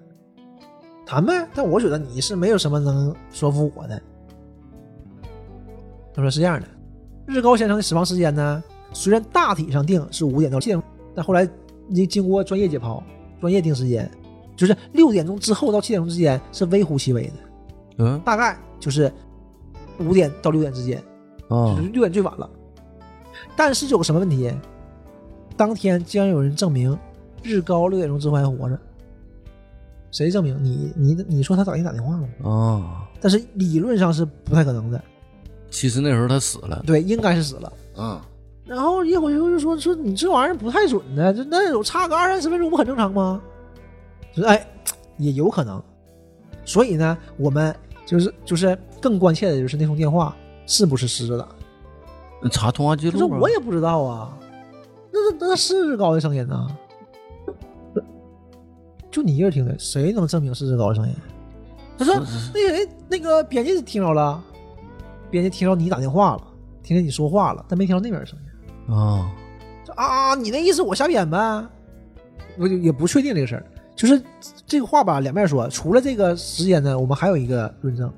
[1.04, 1.44] 谈呗。
[1.56, 4.00] 但我觉得你是没有什么能说服我的。
[6.14, 6.68] 他说是这样的，
[7.26, 10.80] 日高先生的死亡时间呢，虽然大体上定是五点到七点，
[11.16, 11.44] 但后来
[11.92, 13.02] 经经过专业解剖、
[13.40, 14.08] 专业定时间，
[14.54, 17.32] 就是六点钟之后到七点钟之间是微乎其微的，
[17.98, 19.12] 嗯大概就是
[19.98, 20.96] 五点到六点之间，
[21.48, 22.48] 啊就是六点最晚了。
[23.56, 24.54] 但是有个什么问题？
[25.57, 26.98] 当天竟然有人证明
[27.42, 28.78] 日高六点钟之后还活着，
[30.11, 30.57] 谁证明？
[30.62, 32.50] 你你你说他打给你打电话了吗？
[32.50, 33.09] 啊！
[33.20, 35.03] 但是理论上是不太可能的，
[35.70, 36.82] 其实那时候他死了。
[36.86, 37.72] 对，应该是死了。
[37.96, 38.26] 啊
[38.64, 43.40] 然后叶火修就说说你这玩意儿不太准的，就那有差个二三十分钟不很正常吗？
[44.32, 44.66] 就是哎，
[45.18, 45.82] 也有可能。
[46.64, 47.74] 所以呢，我们
[48.07, 50.34] 就是就是更关切的就是那通电话
[50.64, 51.48] 是不是失着的？
[52.50, 53.38] 查通话记录啊。
[53.40, 54.38] 我也不知道啊，
[55.47, 56.68] 那是日高的声音呐、
[59.11, 61.14] 就你一个人听的，谁能证明是日高的声音？
[61.99, 62.14] 他说
[62.55, 64.43] 那个人那个编辑听着了，
[65.30, 66.43] 编辑听着你打电话了，
[66.82, 68.95] 听见你说话了，但没听到那边的声音。
[68.95, 69.30] 啊
[69.84, 71.66] 说啊，你那意思我瞎编呗？
[72.59, 73.64] 我就也不确定这个事儿，
[73.95, 74.22] 就是
[74.66, 75.68] 这个话吧，两面说。
[75.68, 78.12] 除了这个时间呢，我们还有一个论证，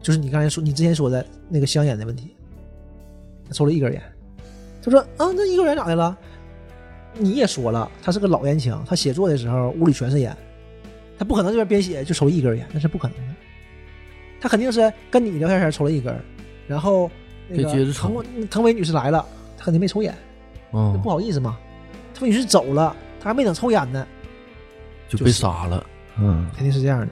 [0.00, 2.34] 就是你刚才说你之前说的那个香烟的问题，
[3.46, 4.02] 他抽了一根烟，
[4.86, 6.16] 他说啊，那一根烟咋的了？
[7.18, 10.34] 你也说了，他是个老烟枪，他写作的时候屋里全是烟，
[11.18, 13.34] 他不可能这边边写就抽一根烟，那是不可能的。
[14.40, 16.16] 他肯定是跟你聊天前抽了一根，
[16.68, 17.10] 然后
[17.48, 19.26] 那个抽滕滕伟女士来了，
[19.58, 20.14] 他肯定没抽烟。
[20.72, 21.58] 嗯那不好意思嘛，
[22.14, 24.06] 他女士走了，他还没等抽烟呢，
[25.08, 25.84] 就被杀了。
[26.18, 27.08] 嗯肯定是这样的。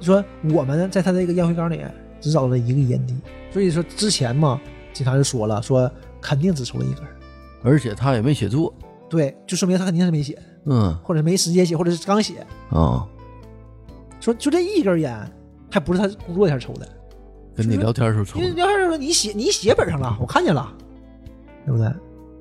[0.00, 1.80] 说我们，在他这个烟灰缸里
[2.20, 3.16] 只找到了一个烟蒂，
[3.52, 4.60] 所以说之前嘛，
[4.94, 5.90] 警察就说了，说
[6.22, 7.04] 肯定只抽了一根，
[7.62, 8.72] 而且他也没写作。
[9.10, 12.46] 对，就说明他肯定是没写，嗯或者没时间写，或者是刚写。
[12.70, 13.06] 啊，
[14.20, 15.14] 说就这一根烟，
[15.70, 16.88] 还不是他工作前抽的，
[17.54, 20.72] 跟你聊天的时候抽因为聊天的时候你写你写本上了，我看见了，
[21.66, 21.92] 对不对？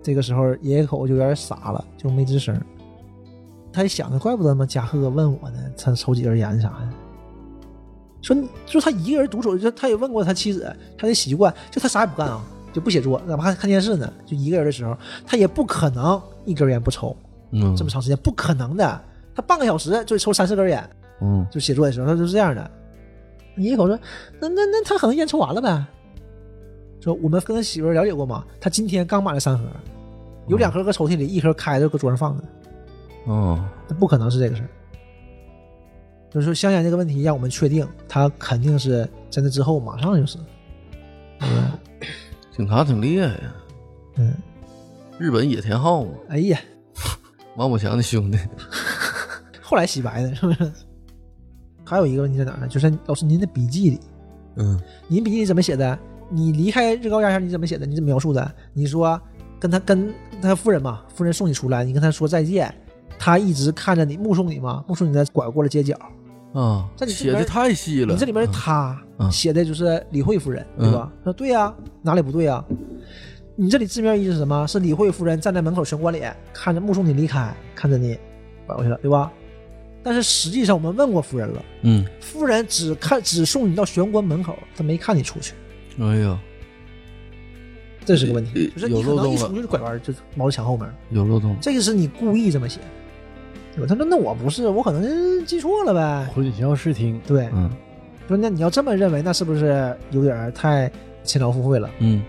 [0.01, 2.59] 这个时候爷爷口就有点傻了，就没吱声。
[3.71, 6.89] 他也想着，怪不得嘛，加贺问我呢，他抽几根烟啥的。
[8.23, 12.41] 说就他一个人独处，就他也问过他妻子，他的习惯就他啥也不干啊，
[12.73, 14.97] 就不写作，哪怕看电视呢，就一个人的时候，
[15.27, 17.15] 他也不可能一根烟不抽
[17.51, 19.01] 嗯这么长时间，不可能的。
[19.35, 20.89] 他半个小时就抽三四根烟，
[21.21, 22.71] 嗯就写作的时候，他就是这样的。
[23.55, 23.99] 你一口说，
[24.39, 25.85] 那那那他可能烟抽完了呗。
[27.01, 29.65] 说我们跟他媳妇了解过嘛，他今天刚买了三盒，
[30.47, 32.43] 有两盒搁抽屉里，一盒开着搁桌上放着，
[33.25, 34.69] 哦那不可能是这个事儿。
[36.33, 40.39] 就是说香烟这个问题，让我们确定他肯定是在那之后马上就是，
[41.41, 41.71] 嗯
[42.55, 43.55] 警察挺厉害呀，
[44.15, 44.33] 嗯，
[45.19, 46.59] 日本野田昊嘛，哎呀，
[47.55, 48.37] 王宝强的兄弟。
[49.61, 50.71] 后来洗白的，是不是？
[51.83, 52.67] 还有一个问题在哪儿呢？
[52.67, 53.99] 就是老师您的笔记里，
[54.55, 55.97] 嗯您笔记里怎么写的？
[56.29, 57.85] 你离开日高家前你怎么写的？
[57.85, 58.55] 你怎么描述的？
[58.73, 59.19] 你说
[59.59, 60.11] 跟他跟
[60.41, 62.73] 他夫人嘛，夫人送你出来，你跟他说再见，
[63.19, 65.95] 他一直看着你，目送你嘛，目送你在拐过了街角。
[66.53, 68.13] 啊，在你这里写的太细了。
[68.13, 71.11] 你这里面的他嗯写的就是李慧夫人，对吧？
[71.19, 72.63] 他说对呀、哪里不对呀、
[73.55, 74.65] 你这里字面意思是什么？
[74.67, 76.21] 是李慧夫人站在门口玄关里，
[76.53, 78.17] 看着目送你离开，看着你
[78.67, 79.31] 拐过去了，对吧？
[80.05, 85.53] 但是实际上我们问过夫人了，嗯，夫人只看只送你到玄关门口，她没看你出去，
[85.97, 86.37] 哎呀，
[88.03, 91.55] 这是个问题，呃就是你可能一出去就拐弯，就毛着墙后面了，有漏洞。
[91.61, 92.81] 这个是你故意这么写，
[93.75, 93.85] 对吧？
[93.87, 97.69] 他说那我不是，我可能记错了呗，混淆视听，对，嗯
[98.27, 100.89] 说那你要这么认为，那是不是有点太
[101.23, 101.89] 牵朝附会了？
[101.99, 102.23] 嗯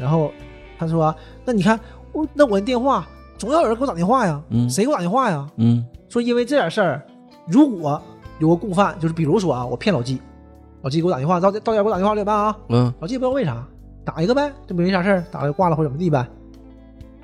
[0.00, 0.30] 然后
[0.78, 1.14] 他说
[1.44, 1.78] ：“那你看，
[2.12, 5.46] 我那我的电话总要有人给我打电话呀，嗯谁给我打电话呀？
[5.56, 7.02] 嗯说因为这点事儿，
[7.46, 8.00] 如果
[8.38, 10.20] 有个共犯，就是比如说啊，我骗老纪，
[10.82, 12.56] 老纪给我打电话，到到点给我打电话怎么办啊？
[12.68, 13.66] 嗯老纪不知道为啥，
[14.04, 16.26] 打一个呗，就没啥事儿，打了挂了或怎么地呗。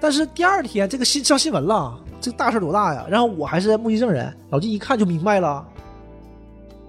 [0.05, 3.07] 但是第二天这个新上新闻了，这个大事多大呀？
[3.09, 5.67] 然后我还是目击证人，老纪一看就明白了，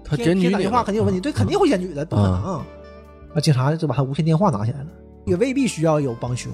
[0.04, 2.62] 他天检举你打电话肯定有问题，对，肯定会检举的，不可能。
[3.34, 4.86] 那，警察就把他无线电话拿起来了，
[5.24, 6.52] 也未必需要有帮凶。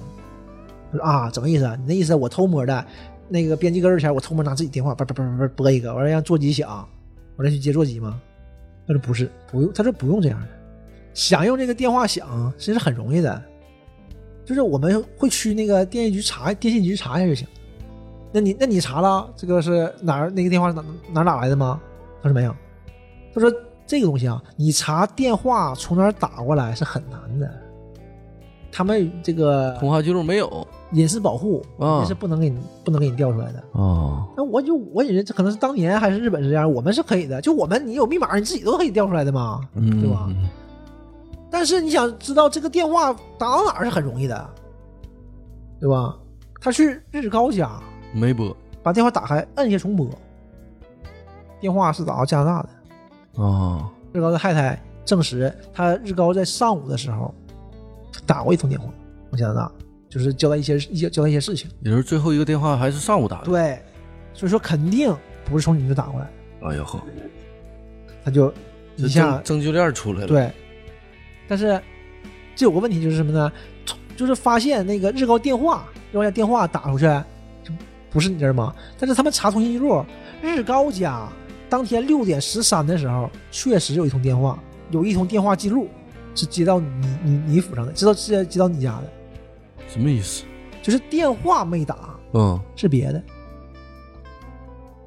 [0.89, 1.75] 他说啊，怎么意思啊？
[1.75, 2.85] 你那意思我偷摸的，
[3.27, 6.87] 那个编辑根儿前我偷摸拿自己电话，叭叭叭叭叭拨一个，完了让座机响，
[7.35, 8.17] 我再去接座机吗？
[8.87, 10.47] 他说不是，不用，他说不用这样的，
[11.13, 13.43] 想用这个电话响，其实很容易的，
[14.45, 17.47] 就是我们会去那个电信局查，电信局查一下就行。
[18.31, 21.79] 那你那你查了这个是哪儿那个电话是哪哪儿打来的吗？
[22.21, 22.55] 他说没有。
[23.33, 23.51] 他说
[23.85, 27.49] 这个东西啊，你查电话从哪儿打过来是很难的，
[28.71, 33.63] 他们这个通话记录没有隐私保护啊这是不能给你不能给你调出来的。
[33.73, 40.29] 哦那我就我以为这可能是当年还是日本是这样，我们是可以的，就我们你有密码你自己都可以调出来的嘛，嗯对吧？
[41.53, 44.49] 但是你想知道这个电话打到哪儿是很容易的，
[45.79, 46.17] 对吧？
[46.59, 47.69] 他去日高家
[48.11, 50.09] 没播把电话打开，摁下重拨，
[51.61, 52.69] 电话是打到加拿大的。
[53.35, 57.31] 哦日高的太太证实，他日高在上午的时候
[58.25, 58.87] 打过一通电话
[59.29, 59.71] 往加拿大，
[60.09, 61.69] 就是交代一些一些交代一些事情。
[61.81, 63.45] 也就是最后一个电话还是上午打的。
[63.45, 63.79] 对，
[64.33, 66.27] 所以说肯定不是从你这打过来，
[66.63, 66.99] 哎呀呵，
[68.25, 68.51] 他就
[68.95, 70.51] 一下证证据链出来了。，对。
[71.47, 71.81] 但是
[72.55, 73.51] 这有个问题就是什么呢？
[74.15, 77.05] 就是发现那个日高电话，日高家电话打出去，
[77.63, 77.71] 就
[78.11, 78.73] 不是你这儿吗？
[78.99, 80.05] 但是他们查通讯记录，
[80.41, 81.27] 日高家
[81.67, 84.59] 当天六点十三的时候，确实有一通电话，
[84.91, 85.87] 有一通电话记录
[86.35, 89.09] 是接到你你你府上的，知道是接到你家的，
[89.87, 90.43] 什么意思？
[90.83, 93.23] 就是电话没打，嗯，是别的，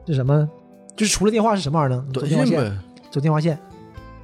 [0.09, 0.49] 是什么？
[0.97, 2.05] 就是除了电话是什么玩意儿呢？
[2.13, 2.77] 走短电话线，信呗。
[3.11, 3.57] 走电话线，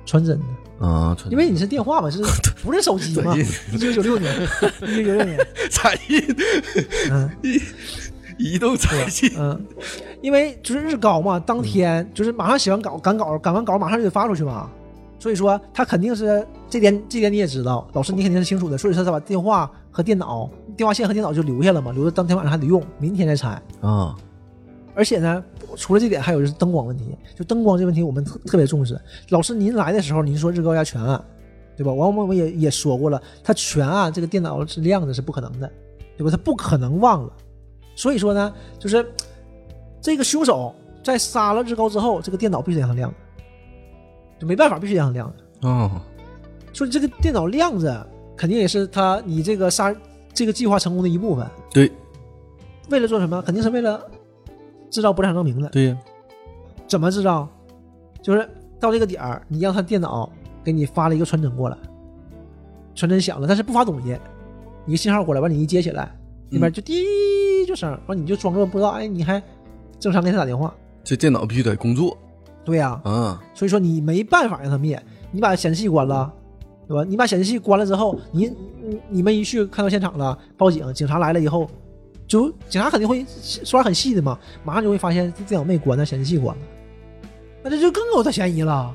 [0.04, 0.44] 传真的。
[0.82, 2.18] 啊，因为你是电话嘛，是
[2.64, 3.34] 不是手机嘛？
[3.34, 4.34] 短一九九六年，
[4.82, 5.38] 一九九六年，
[5.70, 6.20] 彩印，
[7.10, 7.30] 嗯
[8.36, 9.30] 移动彩信。
[9.38, 9.64] 嗯，
[10.20, 14.68] 因为就是日高嘛，当天就是马上写完稿，赶稿，赶完稿马上就得发出去嘛，
[15.20, 23.50] 所以说他肯定是这点，这点你也知道，老师你肯定是清楚的，所以说他把电话和电脑、电话线和电脑就留下了嘛，留着当天晚上还得用，明天再拆。
[23.80, 24.16] 啊，
[24.94, 25.42] 而且呢，
[25.76, 27.16] 除了这点，还有就是灯光问题。
[27.34, 29.00] 就灯光这问题，我们特特别重视。
[29.30, 31.22] 老师，您来的时候，您说日高家全暗，
[31.76, 31.92] 对吧？
[31.92, 35.70] 王我们也也说过了，他全暗，这个电脑是亮着，是不可能的，
[36.16, 36.30] 对吧？
[36.30, 37.32] 他不可能忘了。
[37.94, 39.06] 所以说呢，就是
[40.00, 43.16] 这个凶手在杀了日高之后，这个电脑必须得让它亮的，
[44.40, 45.68] 就没办法，必须得让它亮的。
[45.68, 45.90] 哦，
[46.72, 49.94] 所以这个电脑亮着，肯定也是他你这个杀
[50.34, 51.46] 这个计划成功的一部分。
[51.70, 51.90] 对
[52.90, 53.40] 为了做什么？
[53.42, 54.04] 肯定是为了
[54.92, 55.68] 制造不良证明的。
[55.70, 55.98] 对呀，
[56.86, 57.48] 怎么制造？
[58.22, 60.30] 就是到这个点儿，你让他电脑
[60.62, 61.76] 给你发了一个传真过来，
[62.94, 64.16] 传真响了，但是不发东西，
[64.86, 66.14] 一个信号过来，完你一接起来，
[66.50, 67.04] 那边就滴
[67.66, 69.42] 就声，完你就装作不知道，哎，你还
[69.98, 70.72] 正常给他打电话，
[71.02, 72.16] 这电脑必须得工作
[72.64, 73.42] 对呀、啊。
[73.54, 76.32] 所以说你没办法让他灭，你把显示器关了，
[76.86, 77.02] 对吧？
[77.02, 78.46] 你把显示器关了之后，你
[78.80, 81.68] 你你们一去看到现场了，报警，警察来了以后，
[82.26, 83.24] 就警察肯定会
[83.64, 86.62] 刷很细的嘛，马上就会发现这电脑没关，那显示器关了，
[87.62, 88.94] 那这就更有他嫌疑了。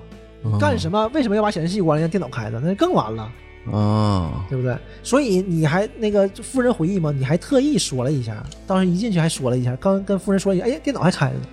[0.59, 1.09] 干什么？
[1.13, 2.59] 为什么要把显示器关了，让电脑开着？
[2.59, 3.29] 那就更完了，
[3.71, 4.45] 啊？
[4.47, 4.77] 对不对？
[5.03, 11.47] 所以你还那个就夫人回忆嘛，你还特意说了一下，当时一进去还说了一下，刚跟夫人说一下，哎，电脑还开着呢，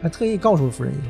[0.00, 1.02] 还特意告诉夫人一下，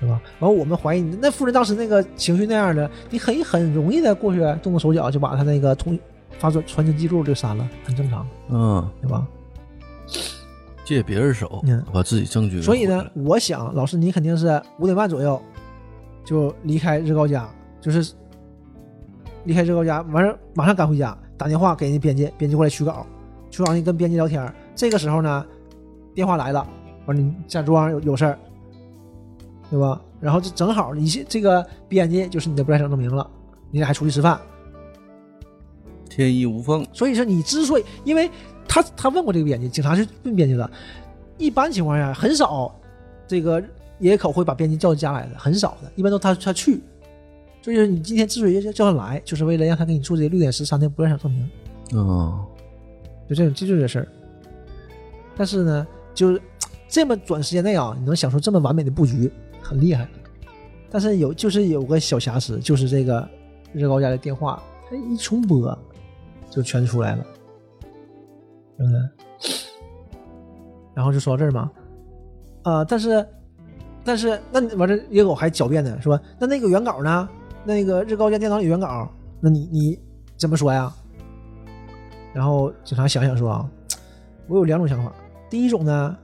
[0.00, 0.20] 对吧？
[0.38, 5.98] 然后我们怀疑你，那夫人当时那个情绪那样的，你可以很容易的过去动动手脚就把他那个通
[6.38, 9.26] 发传传真记录就删了，很正常，嗯，对吧？
[10.84, 15.40] 借别人手嗯把自己证据给所以呢毁了，我想老师你肯定是五点半左右
[16.24, 17.48] 就离开日高家，
[17.80, 18.14] 就是
[19.44, 23.06] 离开日高家，完事儿马上赶回家，打电话给人家编辑，编辑过来取稿，
[23.50, 24.54] 取稿你跟编辑聊天儿。
[24.74, 25.46] 这个时候呢，
[26.14, 26.66] 电话来了，
[27.06, 28.38] 完了你假装有有事儿，
[29.70, 30.00] 对吧？
[30.20, 33.26] 然后就正好你这这个编辑就是你的不在场证明了，
[33.70, 34.38] 你俩还出去吃饭，
[36.14, 36.86] 天衣无缝。
[36.92, 38.30] 所以说你之所以，因为
[38.68, 40.70] 他他问过这个编辑，警察是问编辑的，
[41.38, 42.74] 一般情况下很少
[43.26, 43.62] 这个
[43.98, 46.80] 野口会把编辑叫到家来的，很少的，一般都他他去。
[47.62, 51.50] 所以说你今天之所以要叫他来，就是为了让他给你做这个六点十三的不在场证明，
[51.98, 52.44] 哦，
[53.28, 54.08] 就这种这就是这事儿。
[55.36, 56.40] 但是呢，就是
[56.88, 60.06] 这么短时间内啊，你能想出这么完美的布局，很厉害。
[60.90, 63.28] 但是有就是有个小瑕疵，就是这个
[63.72, 65.66] 日高家的电话，它一重拨
[66.54, 67.26] 就全出来了，
[68.78, 69.00] 对不对？
[70.94, 71.70] 然后就说到这儿嘛，
[72.62, 73.26] 啊、但是
[74.04, 77.28] 但是那你完这野狗还狡辩呢，说那那个原稿呢？
[77.64, 79.98] 那个日高家电脑里原稿，那你你
[80.36, 80.92] 怎么说呀？
[82.32, 83.68] 然后警察想想说啊，
[84.46, 85.12] 我有两种想法。
[85.50, 86.16] 第一种呢，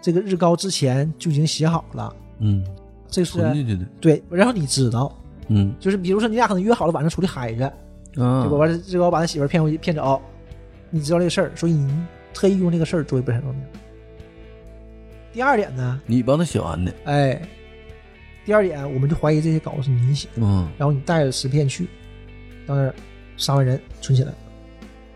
[0.00, 2.64] 这个日高之前就已经写好了，嗯，
[3.08, 3.38] 这是。
[4.00, 5.12] 对，然后你知道，
[5.48, 7.72] 嗯就是比如说你俩可能约好了晚上出去嗨着，
[8.20, 10.20] 啊结果完了日高把他媳妇儿骗回去骗走，
[10.90, 13.62] 你知道这个事儿，所以你特意用这个事儿作为不产证明。
[15.32, 16.92] 第二点呢，你帮他写完的。
[17.04, 17.40] 哎，
[18.44, 21.84] 第二点我们就怀疑这些稿子是你写的，嗯然后你带着十片去，
[22.66, 22.94] 到那儿
[23.36, 24.32] 杀完人存起来，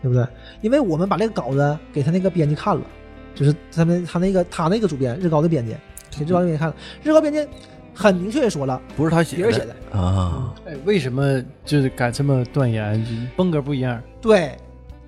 [0.01, 0.25] 对不对？
[0.61, 2.83] 因为我们把那个稿子给他那个编辑看了，
[3.35, 5.75] 就是他们他那个他那个主编日高的编辑
[6.17, 7.45] 给日高的编辑看了，日高编辑
[7.95, 10.53] 很明确的说了，不是他写的，别人写的，啊。
[10.65, 13.31] 哎，为什么就是敢这么断言？
[13.37, 14.57] 风格不一样，对，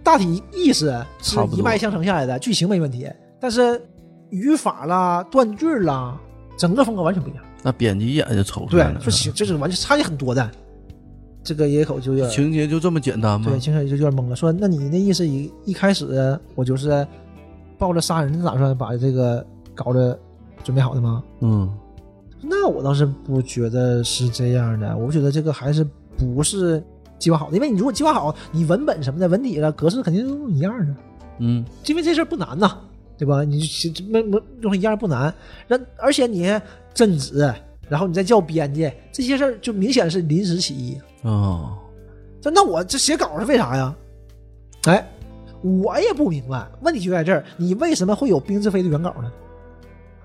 [0.01, 0.89] 大体意思
[1.21, 3.07] 是差不多一脉相承下来的，剧情没问题，
[3.39, 3.81] 但是
[4.29, 6.17] 语法啦、断句啦，
[6.57, 7.43] 整个风格完全不一样。
[7.63, 10.49] 那编辑一眼就瞅出对来了，，说行这是完全差异很多的。
[11.43, 13.59] 这个野口就有点情节就这么简单吗对，？
[13.59, 17.07] 情节就有点懵了，说那你那意思一一开始我就是
[17.77, 20.19] 抱着杀人的打算把这个稿子
[20.63, 21.23] 准备好的吗？
[21.39, 21.71] 嗯
[22.41, 25.85] 那我倒是不觉得是这样的，我觉得这个还是
[26.17, 26.83] 不是
[27.17, 30.95] 计划好的，因为你如果计划好，你文本什么的、文体了、格式肯定都一样的，
[31.39, 32.77] 嗯因为这事儿不难呐，
[33.17, 33.43] 对吧？
[33.43, 33.67] 你
[34.09, 35.33] 没没用一样不难，
[35.67, 36.47] 那而且你
[36.93, 37.53] 镇纸，
[37.89, 40.97] 然后你再叫编辑，这些事儿就明显是临时起意。
[41.23, 41.77] 哦，
[42.39, 43.95] 这那我这写稿是为啥呀？
[44.83, 45.07] 哎，
[45.61, 49.31] 我也不明白，问题就在这儿，你为什么会有冰之飞的原稿呢？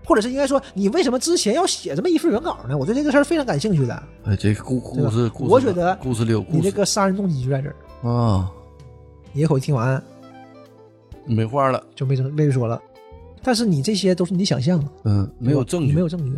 [0.05, 2.77] 或者是应该说，你为什么之前要写这么一份原稿呢？
[2.77, 4.03] 我对这个事儿非常感兴趣的。
[4.25, 8.09] 哎，这个故故事，故事我觉得故事里有故事你这个杀人动机就在这儿。
[8.09, 8.51] 啊，
[9.33, 10.03] 野口一听完
[11.25, 12.83] 没话了，就没没说了，
[13.43, 16.37] 但是你这些都是你想象的，嗯，没有证据，没有证据。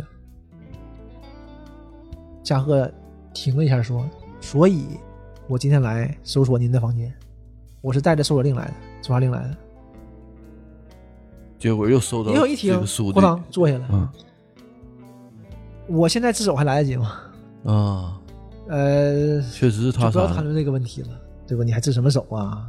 [2.43, 2.87] 加贺
[3.33, 4.07] 停了一下说
[4.39, 4.85] ：“所以，
[5.47, 7.11] 我今天来搜索您的房间，
[7.81, 9.57] 我是带着搜索令来的，抓查令来的。”
[11.65, 13.87] 结果又收到野口一听这个，书咣当的，坐下来。
[13.89, 14.07] 嗯
[15.87, 17.19] 我现在自首还来得及吗？
[17.63, 18.19] 啊，
[18.67, 21.07] 呃，确实是他杀，不要谈论这个问题了，
[21.47, 21.63] 对吧？
[21.63, 22.67] 你还自什么首啊？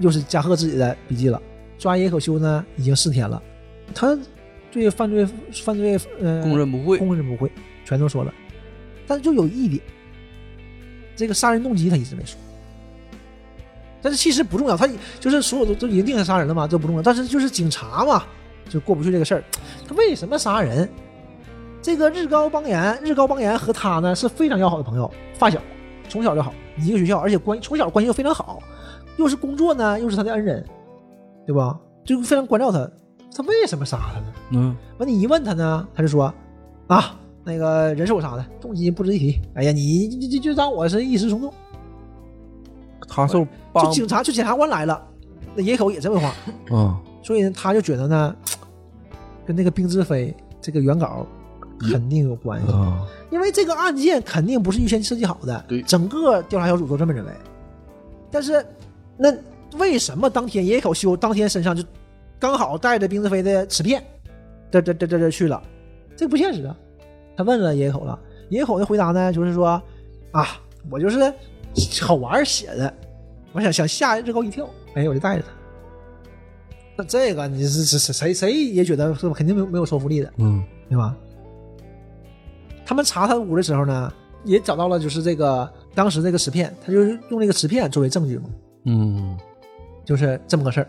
[0.00, 1.40] 又是加贺自己的笔记了。
[1.76, 3.40] 抓野口修呢，已经四天了，
[3.94, 4.18] 他
[4.72, 7.50] 对犯罪犯罪呃供认不讳，供认不讳，
[7.84, 8.34] 全都说了。
[9.06, 9.80] 但是就有一点，
[11.14, 12.36] 这个杀人动机他一直没说。
[14.00, 14.88] 但是其实不重要，他
[15.18, 17.02] 就是所有都都已经定下杀人了嘛，这不重要。
[17.02, 18.24] 但是就是警察嘛，
[18.68, 19.44] 就过不去这个事儿。
[19.86, 20.88] 他为什么杀人？
[21.80, 25.60] 这个日高邦彦，日高邦彦和他呢是非常要好的朋友，发小，
[26.08, 28.60] 从小就好，一个学校，而且关从小关系又非常好，
[29.16, 30.64] 又是工作呢，又是他的恩人，
[31.46, 31.78] 对吧？
[32.04, 32.90] 就非常关照他。
[33.36, 34.26] 他为什么杀他呢？
[34.50, 36.32] 嗯完你一问他呢，他就说
[36.88, 39.40] 啊，那个人是我杀的，动机不值一提。
[39.54, 41.54] 哎呀，你就就就当我是一时冲动。
[43.06, 45.06] 他受就帮警察就检察官来了，
[45.54, 46.34] 那野口也这么话，
[46.76, 48.36] 啊，所以呢他就觉得呢，
[49.46, 51.26] 跟那个冰之飞这个原稿
[51.80, 57.32] 肯定有关系，啊，因为这个案件肯定不是预先设计好的，对整个调查小组都这么认为。
[58.30, 58.64] 但是，
[59.16, 59.32] 那
[59.78, 61.82] 为什么当天野口修当天身上就
[62.38, 64.02] 刚好带着冰志飞的磁片，
[64.70, 65.62] 这这这这这去了？
[66.16, 66.76] 这不现实啊！
[67.36, 68.18] 他问了野口了，
[68.48, 69.80] 野口的回答呢，就是说
[70.32, 70.46] 啊，
[70.90, 71.32] 我就是
[72.02, 72.92] 好玩儿写的，
[73.52, 75.48] 我想想吓日高一跳，哎，我就带着他。
[76.96, 81.16] 那这个你是是是谁谁也觉得是肯定没有没有说服力的，嗯对吧？
[82.84, 84.12] 他们查他屋的时候呢，
[84.44, 88.44] 也找到了就是这个当时这个瓷片，他就是用那个瓷片作为证据嘛，
[88.86, 89.38] 嗯
[90.04, 90.88] 就是这么个事儿。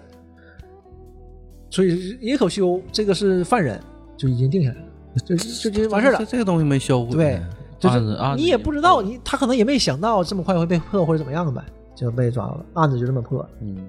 [1.69, 3.79] 所以野口修这个是犯人，
[4.17, 4.87] 就已经定下来了，
[5.23, 6.25] 就就就完事儿了这。
[6.25, 7.41] 这个东西没销毁，对，
[7.79, 7.99] 就是
[8.35, 11.63] 你也不知道，你他可能也没想到这么快会被破或者怎么样呗，
[11.95, 13.47] 就被抓了，案子就这么破。
[13.61, 13.87] 嗯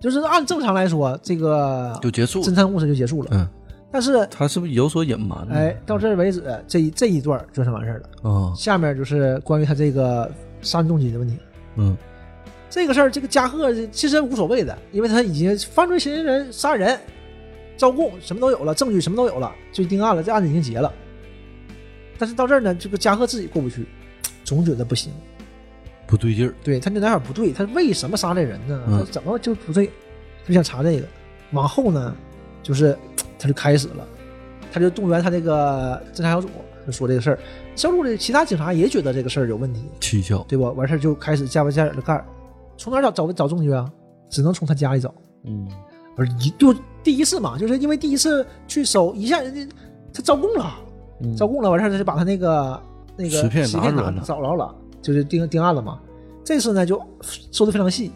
[0.00, 2.44] 就是按正常来说，这个就结束了。
[2.44, 3.30] 侦探故事就结束了。
[3.32, 3.48] 嗯，
[3.90, 5.54] 但是，他是不是有所隐瞒呢？
[5.54, 8.30] 哎，到这为止，这一这一段就算完事儿了。
[8.30, 10.30] 啊，下面就是关于他这个
[10.60, 11.38] 杀人动机的问题。
[11.76, 11.96] 嗯
[12.68, 17.00] 这个事儿，这个加贺其实无所谓的，因为他已经犯罪嫌疑人杀人、
[17.78, 20.92] 招供什么都有了，证据什么都有了，就定案了，这案子已经结了。
[22.18, 23.86] 但是到这儿呢，这个加贺自己过不去，
[24.44, 25.12] 总觉得不行。
[26.06, 26.54] 不对劲儿。
[26.62, 27.52] 对他就哪点不对？
[27.52, 28.82] 他为什么杀这人呢？
[28.86, 29.90] 嗯他怎么就不对？
[30.46, 31.06] 就想查这个。
[31.52, 32.14] 往后呢，
[32.62, 32.96] 就是
[33.38, 34.06] 他就开始了，
[34.72, 36.48] 他就动员他这个侦查小组，
[36.84, 37.38] 就说这个事儿。
[37.76, 40.44] 小组里其他警察也觉得这个事儿有问题，蹊跷。
[40.48, 40.70] 对吧？
[40.70, 42.24] 完事儿就开始加班加点的干。
[42.76, 43.90] 从哪儿找找找证据啊？
[44.28, 45.14] 只能从他家里找。
[45.44, 45.68] 嗯
[46.16, 49.74] 而一就第一次嘛，就是因为第一次去搜，一下人家
[50.12, 50.74] 他招供了，
[51.24, 52.80] 嗯招供了，完事儿他就把他那个
[53.16, 55.98] 那个磁片拿找着了，就是定定案了嘛。
[56.44, 57.00] 这次呢就
[57.50, 58.12] 说的非常细，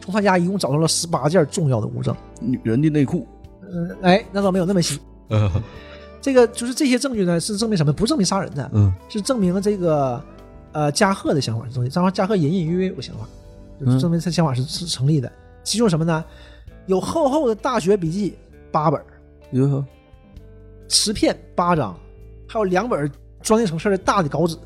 [0.00, 2.14] 从他家一共找到了十八件重要的物证。
[2.40, 3.26] 女人的内裤。
[3.72, 4.98] 嗯，哎，那倒没有那么细。
[5.28, 5.50] 嗯
[6.20, 7.92] 这个就是这些证据呢，是证明什么？
[7.92, 10.22] 不是证明杀人的，嗯是证明这个
[10.72, 13.26] 呃加贺的想法是正确，加贺加贺隐隐约约有个想法，
[13.80, 15.32] 就是证明他想法是是成立的。
[15.64, 16.24] 其中什么呢？
[16.86, 18.36] 有厚厚的大学笔记
[18.70, 19.06] 八本儿，
[19.52, 19.84] 哟，
[20.90, 21.96] 磁片八张，
[22.48, 23.10] 还有两本
[23.40, 24.56] 装订成册的大的稿纸，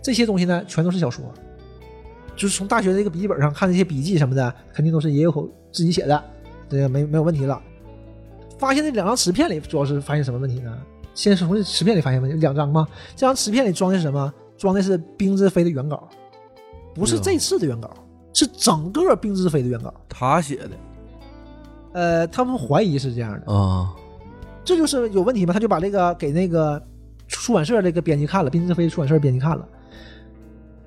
[0.00, 1.24] 这些东西呢，全都是小说。
[2.34, 6.24] 就是从大学这个笔记本上看那些笔记什么的，肯定都是野口自己写的，
[6.68, 7.60] 这个没没有问题了。
[8.58, 10.78] 发现那两张磁片里主要是发现什么问题呢？
[11.12, 12.86] 先是从这磁片里发现问题，两张吗？
[13.16, 14.32] 这张磁片里装的是什么？
[14.56, 16.08] 装的是冰之飞的原稿，
[16.94, 17.90] 不是这次的原稿，
[18.32, 19.92] 是整个冰之飞的原稿。
[20.08, 20.70] 他写的
[21.92, 23.92] 呃，他们怀疑是这样的，啊。
[24.64, 25.52] 这就是有问题嘛？
[25.52, 26.80] 他就把这个给那个
[27.28, 29.68] 出版社这个编辑看了，冰之飞出版社编辑看了，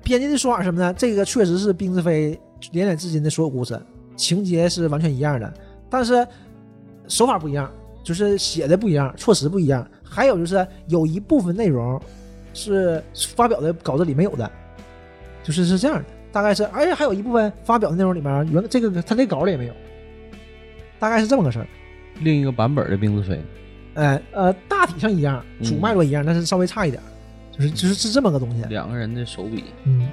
[0.02, 0.94] 编辑的说法是什么呢？
[0.94, 2.38] 这个确实是冰之飞
[2.72, 3.78] 连载至今的所有故事，
[4.16, 5.52] 情节是完全一样的，
[5.90, 6.26] 但是
[7.06, 7.70] 手法不一样，
[8.02, 12.00] 就是写的不一样，措辞不一样，还有就是有一部分内容
[12.54, 13.02] 是
[13.34, 14.50] 发表的稿子里没有的，
[15.42, 19.74] 就是是这样的，大概是，而且还有一部分发表的内容里面原这个他这稿里也没有，
[20.98, 21.66] 大概是这么个事儿。
[22.20, 23.38] 另一个版本的冰之飞，
[23.96, 27.02] 哎呃，大体上一样，嗯主脉络一样，但是稍微差一点，
[27.50, 28.62] 就是就是是这么个东西。
[28.68, 30.06] 两个人的手笔，嗯，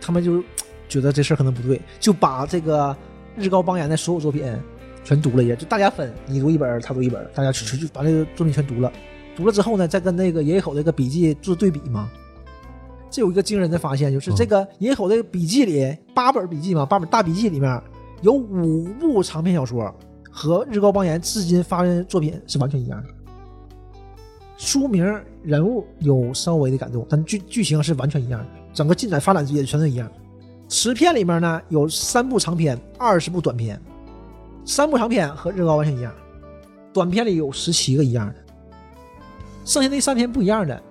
[0.00, 0.42] 他们就
[0.88, 2.94] 觉得这事儿可能不对，就把这个
[3.36, 4.44] 日高邦彦的所有作品
[5.04, 8.92] 全读了一遍，就大家分，你读一本，他读一本，大家去就把这个作品全读了。
[9.36, 12.10] 读了之后呢，再跟那个野野口这个笔记做对比嘛。
[13.08, 17.80] 这有一个惊人的发现，就是这个野野口这个笔记里八本笔记嘛，八本大笔记里面
[18.22, 19.94] 有五部长篇小说
[20.36, 23.08] 和日高邦彦至今发的作品是完全一样的。
[24.58, 25.02] 书名、
[25.42, 30.06] 人物有稍微的改动，但剧剧情是完全一样的，整个进展发展也全都一样。
[30.68, 33.80] 十片里面呢有三部长篇，二十部短篇，
[34.66, 36.12] 三部长篇和日高完全一样，
[36.92, 38.34] 短篇里有十七个一样的，
[39.64, 40.82] 剩下那三篇不一样的，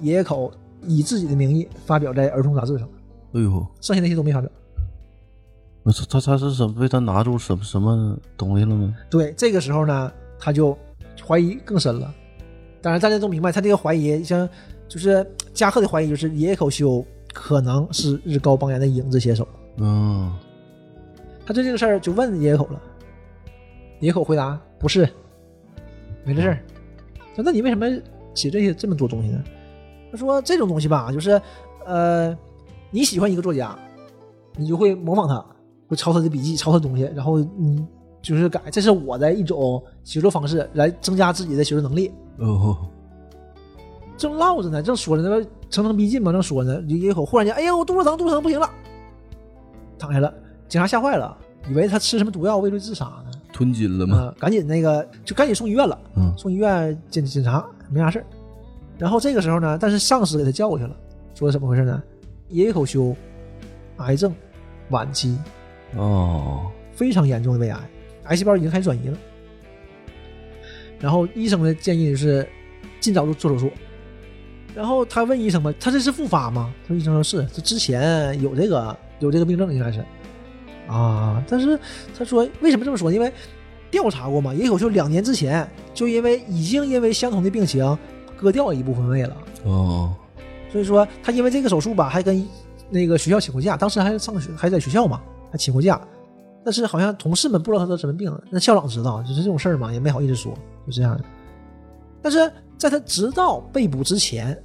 [0.00, 2.88] 野野口以自己的名义发表在儿童杂志上，
[3.32, 4.50] 哎呦，剩下那些都没发表。
[5.82, 8.94] 那他他他是什么被他拿住什么什么东西了吗？
[9.08, 10.76] 对，这个时候呢，他就
[11.26, 12.12] 怀疑更深了。
[12.80, 14.48] 当然，大家都明白，他这个怀疑，像
[14.86, 19.46] 就是加贺的怀疑，就是野野口修可能是日高邦彦的影子写手。
[19.78, 20.32] 嗯，
[21.44, 22.80] 他对这个事儿就问野野口了，
[24.00, 25.08] 野野口回答不是，
[26.24, 26.58] 没这事儿。
[27.34, 27.86] 说那你为什么
[28.34, 29.42] 写这些这么多东西呢？
[30.10, 31.40] 他说这种东西吧，就是
[31.84, 32.36] 呃，
[32.90, 33.78] 你喜欢一个作家，
[34.56, 35.44] 你就会模仿他，
[35.88, 37.84] 会抄他的笔记，抄他的东西，然后你
[38.22, 42.12] 就是改，这是我的一种写作方式，来增加自己的写作能力。
[42.38, 42.76] 哦，
[44.16, 48.68] 正唠着呢，正说着呢，层层逼近嘛，正说呢，野野口忽然间，哎呀，我肚子疼，肚子疼，不行了，
[49.98, 50.32] 躺下了。
[50.68, 51.36] 警察吓坏了，
[51.70, 53.30] 以为他吃什么毒药畏罪自杀呢。
[53.52, 54.18] 吞金了吗？
[54.18, 58.26] 啊，赶紧那个就赶紧送医院了，嗯送医院检检查没啥事儿。
[58.98, 60.94] 然后这个时候呢，但是上司给他叫过去了，
[61.34, 62.02] 说怎么回事呢？
[62.50, 63.14] 爷爷口修
[63.98, 64.34] 癌症
[64.90, 65.38] 晚期，
[65.96, 67.90] 哦，非常严重的胃癌，
[68.24, 69.18] 癌细胞已经开始转移了。
[71.00, 72.48] 然后医生的建议就是
[73.00, 73.70] 尽早做做手术。
[74.74, 76.72] 然后他问医生嘛，他这是复发吗？
[76.82, 80.04] 他说医生说是，他之前有这个有这个病症应该是
[80.86, 81.78] 啊，但是
[82.16, 83.10] 他说为什么这么说？
[83.12, 83.32] 因为
[83.90, 87.98] 调查过嘛，也有就两年之前就因为已经因为相同的病情
[88.36, 90.14] 割掉一部分胃了，哦，
[90.70, 92.46] 所以说他因为这个手术吧，还跟
[92.90, 95.20] 那个学校请过假，当时还上学还在学校嘛，
[95.50, 96.00] 还请过假。
[96.64, 100.52] 但是好像同事们不知道他得什么病，那校长知道，就是这种事儿嘛，也没好意思说，
[100.86, 101.18] 就这样。
[102.20, 104.60] 但是在他直到被捕之前，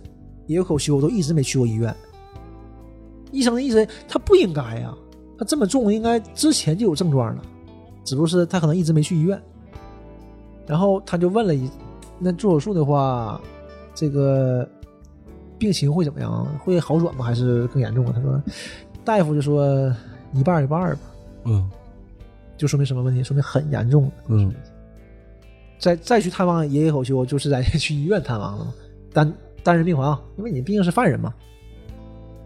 [0.48, 1.96] 野口修都一直没去过医院。
[3.32, 4.94] 医生的意思，他不应该呀、
[5.38, 7.42] 他这么重，应该之前就有症状了，
[8.04, 9.42] 只不过是他可能一直没去医院。
[10.68, 11.70] 然后他就问了一，
[12.20, 13.40] 那做手术的话，
[13.96, 14.68] 这个
[15.58, 16.46] 病情会怎么样？
[16.64, 17.24] 会好转吗？
[17.24, 18.12] 还是更严重啊？
[18.14, 18.42] 他说，
[19.06, 19.96] 大夫就说
[20.34, 21.00] 一半一半吧，
[21.46, 21.70] 嗯
[22.58, 23.24] 就说明什么问题？
[23.24, 24.12] 说明很严重。
[24.28, 24.54] 嗯
[25.80, 28.74] 再再去探望爷爷口修，就是在 去医院探望了嘛，
[29.12, 31.34] 单单人病房，因为你毕竟是犯人嘛。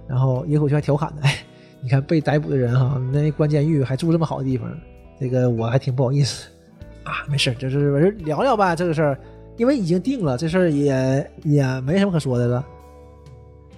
[0.07, 1.37] 然后野口修还调侃呢，哎，
[1.81, 4.67] 你看被逮捕的人哈，那关监狱还住这么好的地方，
[5.19, 6.47] 这个我还挺不好意思
[7.03, 7.27] 啊。
[7.29, 9.19] 没事儿，就是我就聊聊吧这个事儿，
[9.57, 12.65] 因为已经定了，这事儿也也没什么可说的了。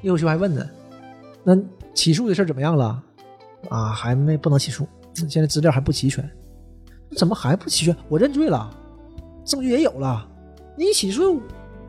[0.03, 0.65] 野口修还问呢，
[1.43, 1.57] 那
[1.93, 3.03] 起诉的事儿怎么样了？
[3.67, 6.27] 啊，还没不能起诉，现在资料还不齐全。
[7.17, 7.95] 怎么还不齐全？
[8.07, 8.69] 我认罪了。
[9.43, 10.25] 证据也有了，
[10.77, 11.41] 你起诉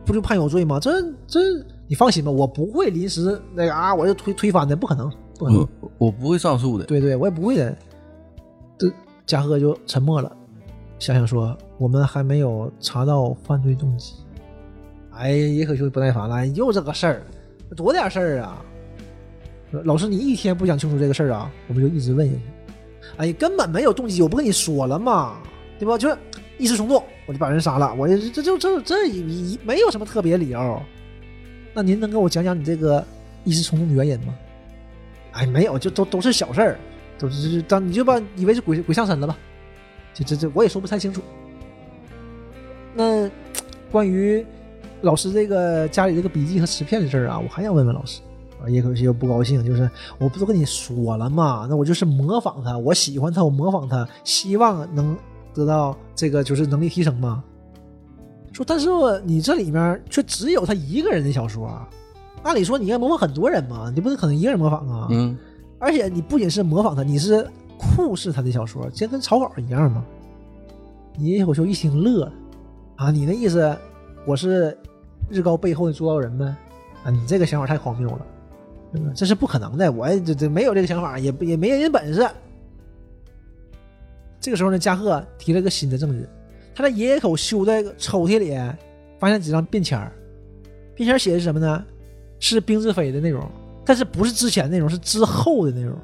[0.05, 0.81] 不就判有罪吗？
[0.81, 1.41] 这这
[1.87, 5.61] 你放心吧，我不会临时那个啊，我就推推翻的，不可能，不可能。
[5.81, 6.85] 我我不会上诉的。
[6.87, 7.77] 对对，我也不会的。
[8.79, 8.91] 这
[9.27, 10.35] 嘉禾就沉默了，
[10.99, 14.15] 想想说，我们还没有查到犯罪动机。
[15.13, 17.23] 哎，也可就不耐烦了，又这个事儿，
[17.77, 18.65] 多点事儿啊！
[19.85, 22.41] 老师，你一天不讲清楚这个事儿啊，我们就一直问下去。
[23.17, 25.37] 哎，根本没有动机，我不跟你说了吗？
[25.79, 25.97] 对吧？
[25.97, 26.17] 就是
[26.59, 27.95] 一时冲动，我就把人杀了。
[27.95, 30.83] 我这就这这一没有什么特别理由。
[31.73, 33.05] 那您能跟我讲讲你这个
[33.45, 34.35] 一时冲动的原因吗？
[35.33, 36.79] 哎，没有，就都都是小事儿，
[37.17, 39.39] 都是当你就把以为是鬼鬼上身了吧？
[40.13, 41.23] 这这这我也说不太清楚。
[42.93, 43.31] 那
[43.93, 44.45] 关于
[45.03, 48.21] 老师这个家里这个笔记和磁片的事儿啊，我还想问问老师。
[48.65, 51.67] 啊，叶可惜又不高兴，就是我不都跟你说了吗？
[51.69, 55.17] 那我就是模仿他，我喜欢他，我模仿他，希望能
[55.55, 57.43] 得到这个就是能力提升嘛。
[58.53, 58.89] 说，但是
[59.25, 61.89] 你这里面却只有他一个人的小说，啊
[62.43, 65.09] 按理说你应该模仿很多人嘛，你不能可能一个人模仿啊。
[65.11, 65.37] 嗯
[65.79, 67.47] 而且你不仅是模仿他，你是
[67.79, 70.05] 酷视他的小说，这跟草稿一样嘛。
[71.19, 72.33] 野口秀一听乐了，
[72.97, 73.77] 啊，你那意思
[74.27, 74.77] 我是
[75.29, 76.45] 日高背后的主导人呗？
[77.03, 78.27] 啊，你这个想法太荒谬了，
[78.93, 82.29] 嗯这是不可能的，我这这没有这个想法，也不也没人本事。
[84.41, 86.27] 这个时候呢，加贺提了个新的证据，
[86.75, 88.57] 他在野口修的抽屉里
[89.19, 90.11] 发现几张便签儿，
[90.95, 91.85] 便签儿写的是什么呢？
[92.39, 93.47] 是冰之飞的内容，
[93.85, 95.95] 但是不是之前内容，是之后的内容，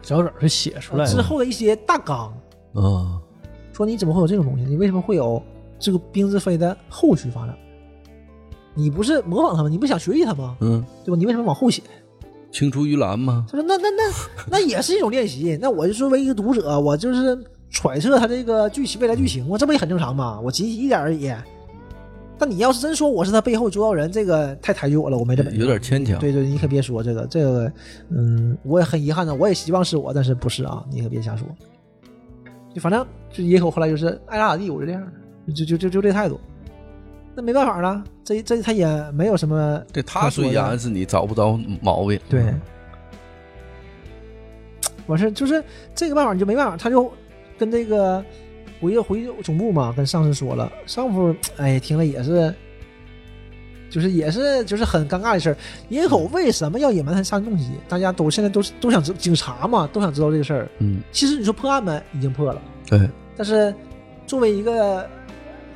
[0.00, 2.32] 脚本是写出来之，后的一些大纲。
[2.72, 3.20] 啊，
[3.74, 4.64] 说你怎么会有这种东西？
[4.64, 5.42] 你为什么会有
[5.78, 7.54] 这个冰之飞的后续发展？
[8.74, 9.68] 你不是模仿他吗？
[9.68, 10.56] 你不想学习他吗？
[10.60, 11.16] 嗯，对吧？
[11.16, 11.82] 你为什么往后写？
[12.50, 13.46] 青出于蓝吗？
[13.50, 14.12] 他说那那那
[14.50, 15.58] 那也是一种练习。
[15.60, 17.36] 那我就作为一个读者，我就是
[17.70, 20.40] 揣测他这个剧情未来剧情，我这不也很正常吗？
[20.40, 21.32] 我积极一点而已。
[22.36, 25.58] 但你要是真说我是他背后主导人，这个太抬举我了，我没这本事。
[25.60, 26.18] 有点牵强。
[26.18, 27.72] 对对，你可别说这个，这个，
[28.10, 30.84] 嗯，我也很遗憾的，我也希望是我，但是不是啊？
[30.90, 31.46] 你可别瞎说。
[32.74, 35.00] 就反正就野口后来就是爱咋咋地，我就这样
[35.46, 36.40] 的，就就就就这态度。
[37.34, 42.44] 那没办法了，这这他也没有什么对他虽然是你找不着毛病，对，
[45.06, 45.62] 完事儿就是
[45.94, 47.10] 这个办法你就没办法，他就
[47.58, 48.24] 跟这个
[48.80, 52.54] 回回总部嘛，跟上司说了，上司哎听了也是，
[53.90, 55.56] 就是也是就是很尴尬的事儿。
[55.88, 57.72] 野口为什么要隐瞒他杀人动机？
[57.88, 60.68] 大家都现在都是都想知警察嘛，都想知道这个事儿。
[60.78, 63.74] 嗯，其实你说破案呗，已经破了，对，但是
[64.26, 65.08] 作为一个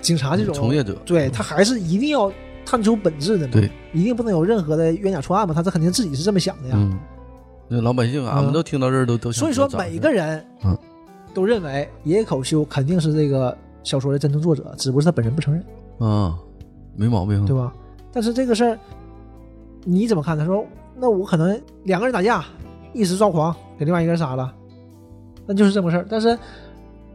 [0.00, 2.32] 警察这种从业者，对他还是一定要
[2.64, 6.74] 探出本质的嘛，对，一定不能有任何的冤假错案嘛，他这肯定自己是这么想的呀。
[6.76, 6.98] 嗯，
[7.68, 10.76] 那老百姓俺们都听到这儿都都所以说每个人嗯
[11.34, 15.62] 都认为野口修肯定是这个小说的真正作者，只不过是他本人不承认，
[15.98, 16.38] 啊，
[16.96, 17.72] 没毛病，对吧？
[18.12, 18.78] 但是这个事儿
[19.84, 20.36] 你怎么看？
[20.36, 20.64] 他说
[20.96, 22.44] ：“那我可能两个人打架，
[22.92, 24.52] 一时抓狂，给另外一个人杀了，
[25.46, 26.06] 那就是这么个事儿。
[26.10, 26.36] 但是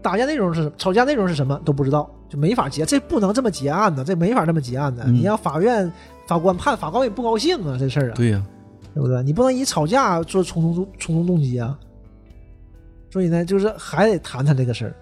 [0.04, 5.04] 打架内容是什么，吵架内容是什么都不知道，就没法结，这不能这么结案呢，这没法这么结案的。
[5.06, 5.92] 嗯你让法院
[6.28, 8.44] 法官判，法官也不高兴啊，这事儿啊，对呀、
[8.94, 9.24] 对不对？
[9.24, 11.78] 你不能以吵架做冲动冲动动机啊。
[13.12, 14.96] 所以呢，就是还得谈谈这个事儿。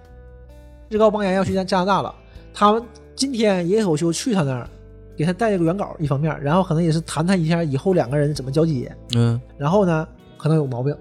[0.90, 2.14] 日高邦彦要去加加拿大了，
[2.54, 2.84] 他们
[3.16, 4.68] 今天野口修去他那儿，
[5.16, 10.06] 给他带了个原稿，一方面，然后可能也是谈谈一下以后两个人怎么交接，嗯，然后呢，
[10.38, 10.94] 可能有毛病，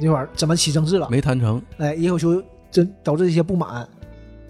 [0.00, 1.08] 这会儿怎么起争执了？
[1.10, 3.86] 没谈成，哎，野口修真导致一些不满，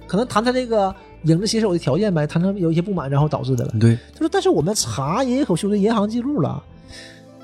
[0.06, 0.94] 可能谈他这个
[1.24, 3.74] 影子写手的条件呗，谈成有一些不满，然后导致的了。
[3.78, 6.62] 对，他说：“但是我们查野口修的银行记录了，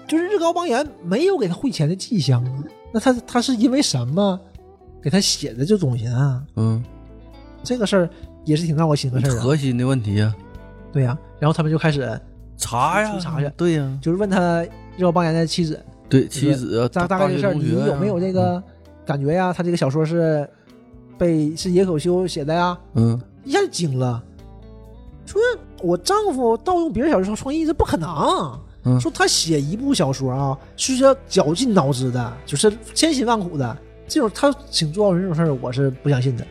[0.07, 2.65] 就是日高邦彦没有给他汇钱的迹象啊。
[2.93, 4.39] 那他他是因为什么
[5.03, 6.43] 给他写的这东西啊？
[6.57, 6.83] 嗯，
[7.63, 8.11] 这个事儿
[8.45, 9.43] 也是挺闹心的事儿啊。
[9.43, 10.35] 核心的问题呀、
[10.93, 12.19] 对呀、然后他们就开始
[12.57, 14.65] 查呀，查去对呀、就是问他
[14.97, 15.79] 日高邦彦的妻子，
[16.09, 18.63] 对，妻子啊，大大概这事儿，你有没有这个
[19.05, 19.53] 感觉呀？
[19.53, 20.49] 他这个小说是
[21.19, 22.79] 被是野口修写的呀？
[22.95, 23.21] 嗯？
[23.45, 24.23] 一下就惊了，
[25.25, 25.41] 说
[25.83, 28.09] 我丈夫盗用别人小说创意，这不可能。
[28.85, 33.77] 嗯说他写一部小说啊，是要绞尽脑汁的，就是千辛万苦的。
[34.07, 36.47] 这种他请做人这种事儿，我是不相信的。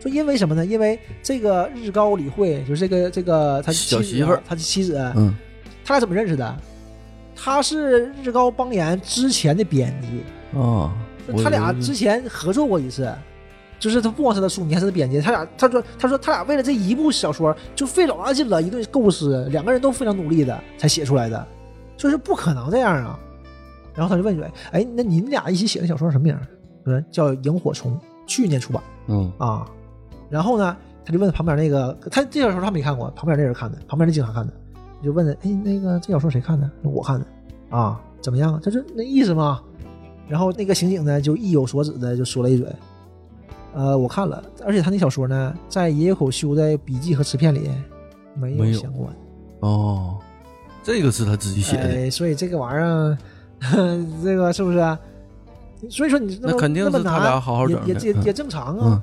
[0.00, 0.64] 说因为什么呢？
[0.64, 5.34] 因为这个日高理惠，就是这个这个他小媳妇儿他的妻子，嗯
[5.84, 6.56] 他俩怎么认识的？
[7.34, 10.94] 他是日高邦彦之前的编辑，啊，
[11.26, 13.12] 我他俩之前合作过一次，
[13.78, 15.20] 就是他不光是他书迷，还是他编辑。
[15.20, 21.46] 他俩他说他说他俩为了这一部小说就费老大劲了，一顿构思，两个人都非常努力的才写出来的，
[21.96, 23.18] 就是不可能这样啊。
[23.94, 26.46] 然后他就问一句：“哎，那你们俩一起写的小说什么名儿？”
[26.84, 27.92] 说叫《萤火虫》，
[28.26, 29.66] 去年出版嗯啊。
[30.28, 34.52] 然后呢，他就问旁边那个，他这小说他没看过，旁边那人看的，旁边那警察看的，
[35.02, 36.70] 就问他：“哎，那个这小说谁看的？
[36.82, 37.26] 我看的
[37.70, 38.60] 啊，怎么样？
[38.62, 39.60] 他说那意思吗？”
[40.28, 42.66] 然后那个刑警呢，就意有所指的就说了一嘴
[43.76, 47.70] ：“呃，我看了，而且他那小说呢，在野口修的笔记和词片里
[48.34, 49.14] 没有相关。
[49.60, 50.16] 哦，
[50.82, 53.18] 这个是他自己写的，哎，所以这个玩意儿，
[54.24, 54.98] 这个是不是？
[55.90, 59.02] 所以说你那么肯定是他俩好好整也也也也正常啊。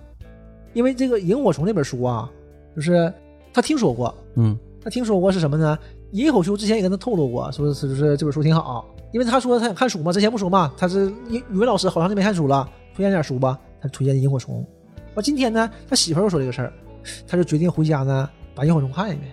[0.73, 2.27] 因为这个《萤火虫》这本书啊，
[2.75, 3.13] 就是
[3.53, 5.77] 他听说过，嗯他听说过是什么呢？
[6.09, 14.61] 野口修之前也跟他透露过，说是就是这本书挺好，因为他说他想看书嘛，之前不说嘛，他是语语文老师，好长时间没看书了，推荐点书吧，他推荐《萤火虫》。
[15.13, 16.73] 我今天呢，他媳妇又说这个事儿，
[17.27, 19.29] 他就决定回家呢把《萤火虫》看一遍。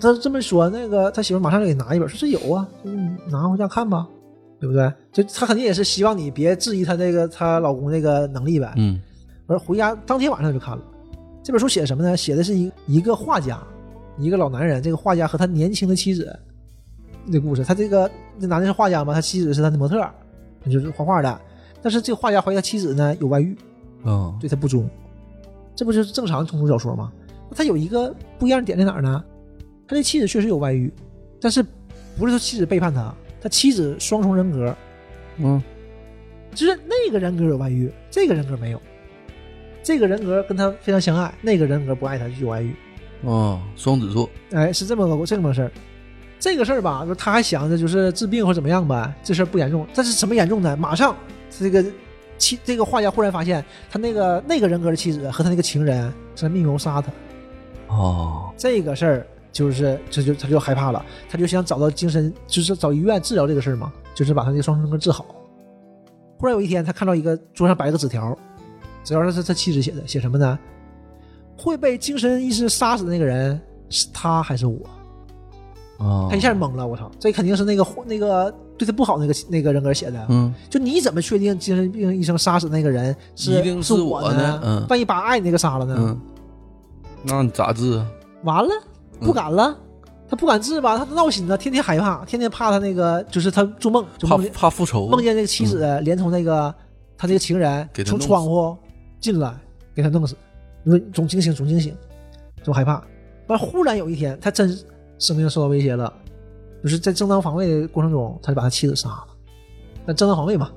[0.00, 2.90] 他这么说，那个他媳妇马上就给拿一本，说这有啊，就
[3.30, 4.08] 拿回家看吧，
[4.58, 4.92] 对不对？
[5.12, 8.72] 就他肯定也是希望你别质疑他这个她老公这个能力呗。
[8.76, 9.00] 嗯
[9.46, 10.82] 而回家当天晚上就看了
[11.42, 12.16] 这本书，写什么呢？
[12.16, 13.62] 写的是一一个画家，
[14.18, 16.34] 一个老男人，这个画家和他年轻的妻子
[17.30, 17.62] 的故事。
[17.62, 20.02] 他这个那男的是画家嘛，他妻子是他的模特，
[20.70, 21.40] 就是画画的。
[21.82, 23.54] 但是这个画家怀疑他妻子呢有外遇，
[24.04, 24.88] 啊对他不忠，
[25.74, 27.12] 这不就是正常通俗小说吗？
[27.56, 29.24] 他有一个不一样的点在哪儿呢？
[29.86, 30.92] 他这妻子确实有外遇，
[31.40, 31.62] 但是
[32.18, 34.76] 不是他妻子背叛他，他妻子双重人格，
[35.38, 35.62] 嗯
[36.54, 38.80] 就是那个人格有外遇，这个人格没有。
[39.82, 42.74] 这个人格跟他非常相爱，那个人格不爱他就有外遇。
[43.22, 45.70] 哦，双子座，哎，是这么个这么个事儿。
[46.38, 49.86] 这个事儿吧，就他还想着就是治病或者怎么样吧，这事儿不严重。
[49.94, 50.76] 但是什么严重呢？
[50.76, 51.16] 马上
[51.50, 51.84] 这个
[52.38, 57.12] 妻这个画家忽然发现，他那个那个人格的妻子和他那个情人是在密谋杀他。
[57.88, 65.26] 哦，这个事儿就是这就他就害怕了，他就想找到精神，就是找医院治疗这个事儿嘛，就是把他那个双重人格治好。
[66.38, 68.36] 忽然有一天，他看到一个桌上摆了个纸条，
[69.04, 70.58] 纸条上是他妻子写的，写什么呢？
[71.56, 74.78] 会被精神医师杀死的那个人是他还是我？
[75.98, 80.26] 啊，他一下懵了，我操，这肯定是那个那个对他不好那个那个人格写的。
[80.28, 80.54] 嗯。
[80.68, 84.60] 就你怎么确定精神病医生杀死那个人是一定是是我我呢？
[84.64, 84.86] 嗯。
[84.88, 85.94] 万一把爱你那个杀了呢？
[85.98, 86.20] 嗯，
[87.22, 88.06] 那你咋治啊？
[88.42, 88.70] 完了，
[89.20, 89.26] 嗯。
[89.26, 89.76] 不敢了，
[90.28, 90.98] 他不敢治吧？
[90.98, 96.74] 他闹心呢，天天害怕，天天怕他那个，就是他做梦就怕怕复仇，梦见那个妻子连同那个
[97.16, 98.76] 他这个情人从窗户
[99.20, 99.54] 进来，
[99.94, 100.34] 给他弄死。
[101.14, 101.96] 总惊醒，总惊醒，
[102.62, 103.02] 总害怕。
[103.46, 104.78] 完，忽然有一天，他真
[105.18, 106.12] 生命受到威胁了，
[106.84, 109.26] 就是在正当防卫的过程中，他就把他妻子杀了。
[110.04, 110.70] 那正当防卫嘛，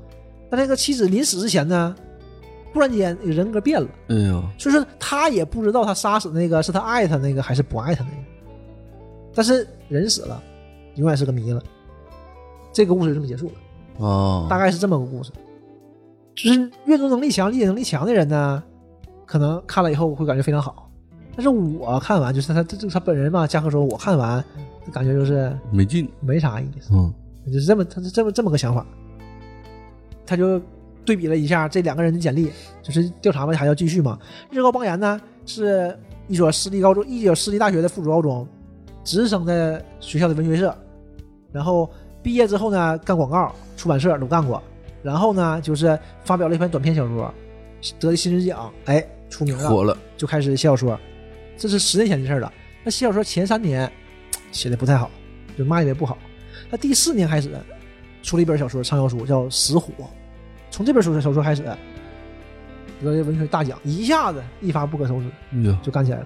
[0.49, 1.93] 但那个妻子临死之前呢，
[2.73, 3.89] 突然间人格变了。
[4.07, 8.17] 哎呦，所以说他也不知道他杀死那个是他爱他那个还是不爱他那个，
[9.35, 10.41] 但是人死了，
[10.95, 11.61] 永远是个谜了。
[12.71, 13.51] 这个故事就这么结束
[13.99, 15.31] 了，啊，大概是这么个故事。
[16.33, 18.63] 就是阅读能力强、理解能力强的人呢，
[19.25, 20.89] 可能看了以后会感觉非常好。
[21.35, 24.43] 但是我看完，就是他他这他本人嘛，嘉禾说，我看完
[24.91, 27.13] 感觉就是没劲，没啥意思，嗯。
[27.47, 28.85] 就是这么他是这么这么个想法。
[30.25, 30.61] 他就
[31.05, 32.51] 对比了一下这两个人的简历，
[32.83, 34.19] 就是调查嘛，还要继续嘛。
[34.51, 35.97] 日高邦彦呢是
[36.27, 38.45] 一所私立高中，一所私立大学的附属高中，
[39.05, 40.77] 直升的学校的文学社，
[41.53, 41.89] 然后
[42.21, 44.61] 毕业之后呢干广告、出版社都干过，
[45.01, 47.33] 然后呢就是发表了一篇短篇小说，
[47.97, 50.99] 得了新人奖，哎，出名了，火了，就开始写小说，
[51.55, 52.51] 这是十年前的事儿了。
[52.83, 53.89] 那写小说前三年
[54.51, 55.09] 写的不太好，
[55.57, 56.17] 就卖的也不好。
[56.69, 57.51] 他第四年开始
[58.23, 59.93] 出了一本小说畅销书，叫《死火》，
[60.69, 61.63] 从这本书小说开始
[63.01, 65.27] 得了文学大奖，一下子一发不可收拾，
[65.81, 66.25] 就干起来了。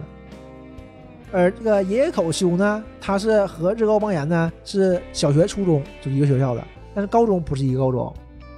[1.34, 8.14] 而这个野野口修呢，他是和日高邦彦呢是小学、初中就一个学校的，但是高中不是一个高中，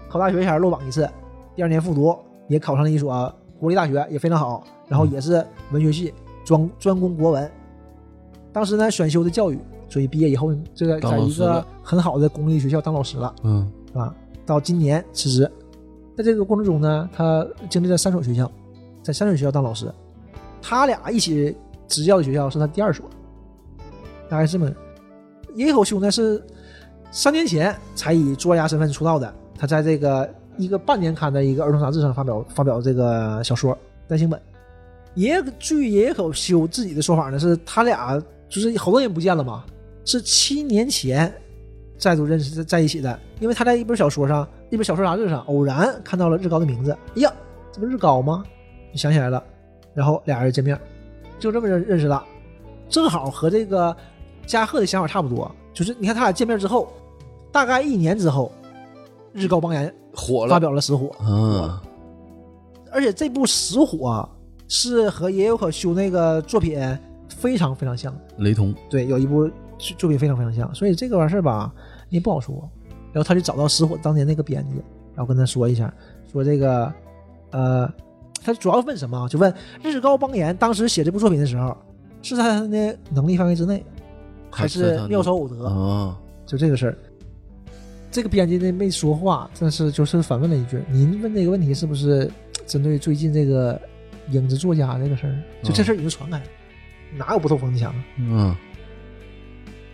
[0.10, 1.10] 考大学前落榜一次，
[1.56, 2.18] 第二年复读
[2.48, 6.14] 也考上了一所国立大学，也非常好，然后也是文学系
[6.46, 7.52] 专专攻国文。
[8.54, 9.60] 当时呢选修的教育，
[9.90, 13.36] 所以毕业以后这个在一个很好的公立学校当老师了。
[13.44, 14.16] 嗯啊，
[14.46, 15.52] 到今年辞职。
[16.16, 18.50] 在这个过程中呢，他经历了三所学校，
[19.02, 19.92] 在三所学校当老师，
[20.62, 21.56] 他俩一起
[21.88, 23.06] 执教的学校是他第二所，
[24.30, 24.72] 大概是这么。
[25.56, 26.44] 野口修呢是
[27.12, 30.28] 三年前才以作家身份出道的，他在这个
[30.58, 33.78] 一个半年刊的一个儿童杂志上发表发表这个小说
[34.08, 34.40] 单行本。
[35.16, 38.20] 野据野口修自己的说法呢，是他俩
[38.54, 39.66] 就是好多年不见了嘛，
[40.06, 41.34] 是七年前
[41.98, 47.34] 再度认识在在一起的，因为他在一本小说上，一本小说杂志上偶然看到了日高的名字，哎呀，
[47.72, 48.44] 这不日高吗？
[48.92, 49.44] 就想起来了，
[49.96, 50.80] 然后俩人见面，
[51.40, 52.24] 就这么认认识了，
[52.88, 53.96] 正好和这个
[54.46, 56.94] 加贺的想法差不多，就是你看他俩见面之后，
[57.52, 58.52] 大概一年之后，
[59.32, 61.80] 日高邦彦发火了，表了《死火》，嗯。
[62.92, 64.30] 而且这部《死火》
[64.72, 66.80] 是和野有可修那个作品
[67.44, 68.18] 非常非常像。
[68.38, 69.46] 雷同，对，有一部
[69.78, 71.70] 作作品非常非常像，所以这个完事儿吧，
[72.08, 72.70] 你也不好说。
[73.12, 74.76] 然后他就找到失火当年那个编辑，
[75.14, 75.94] 然后跟他说一下，
[76.32, 76.94] 说这个，
[77.52, 77.94] 呃，
[78.42, 79.28] 他主要问什么啊？
[79.28, 79.54] 就问
[79.84, 81.78] 日高邦彦当时写这部作品的时候，
[82.22, 83.86] 是在他的能力范围之内，
[84.50, 85.68] 还是妙手偶得？
[85.68, 86.98] 啊，就这个事儿。
[88.10, 92.32] 这个编辑呢没说话，但是就是反问了一句：“您问这个问题是不是
[92.66, 93.80] 针对最近这个
[94.30, 95.36] 影子作家这个事儿？
[95.64, 96.44] 就这事儿已经传开了，
[97.18, 97.96] 哪有不透风的墙啊？
[98.18, 98.56] 嗯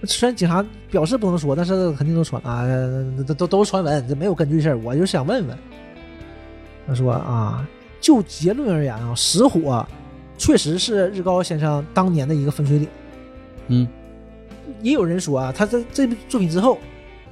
[0.05, 2.65] 虽然警察表示不能说，但是肯定都传啊，
[3.27, 4.77] 都都都是传闻，这没有根据的事儿。
[4.77, 5.57] 我就想问问，
[6.87, 7.67] 他说啊，
[7.99, 9.85] 就结论而言啊，石火
[10.37, 12.87] 确实是日高先生当年的一个分水岭。
[13.67, 13.85] 嗯，
[14.81, 16.77] 也有人说啊，他在这部作品之后，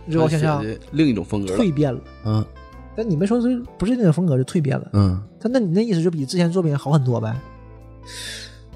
[0.05, 0.61] 日高先生
[0.91, 2.01] 另一种风格了，蜕变了。
[2.25, 2.45] 嗯
[2.97, 4.89] 但你们说是不是那种风格就蜕变了？
[4.91, 7.33] 嗯他那你那意思就比之前作品好很多呗？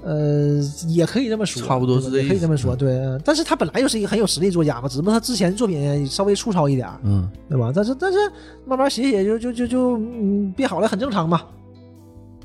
[0.04, 2.98] 呃，也可以这么说，差不多是对可以这么说，对。
[2.98, 7.72] 嗯但是他本来就是一个很有实力作家嘛，只不过他之前作品稍微粗糙一点儿，嗯对吧？
[7.74, 8.18] 但是但是
[8.66, 11.42] 慢慢写写就就就就嗯变好了，很正常嘛。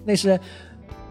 [0.05, 0.39] 那是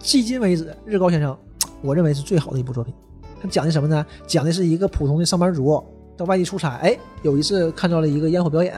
[0.02, 1.36] 迄今为止日高先生，
[1.82, 2.94] 我认为是最好的一部作品。
[3.42, 4.06] 他讲的什么呢？
[4.28, 5.84] 讲的是一个普通的上班族
[6.16, 8.74] 到外地出差，哎，有一次看到了一个烟火表演，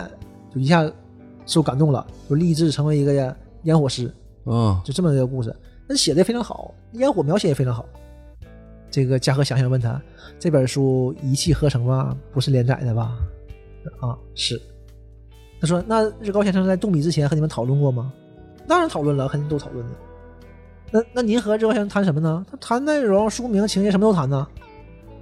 [0.54, 0.90] 就一下
[1.46, 4.12] 受感动了，就立志成为一个烟火师，
[4.46, 5.54] 嗯，就这么一个故事。
[5.88, 7.86] 那写的非常好，烟火描写也非常好。
[8.90, 10.02] 这个嘉禾想想问他，
[10.40, 12.16] 这本书一气呵成吧？
[12.32, 13.18] 不是连载的吧？
[14.00, 14.62] 啊，是。
[15.60, 18.14] 他说：“那日高先生在动笔之前和你们讨论过吗？”
[18.68, 19.92] 当然讨论了，肯定都讨论了。
[20.92, 22.46] 那那您和日高先生谈什么呢？
[22.50, 24.48] 他谈内容、书名、情节什么都谈呢。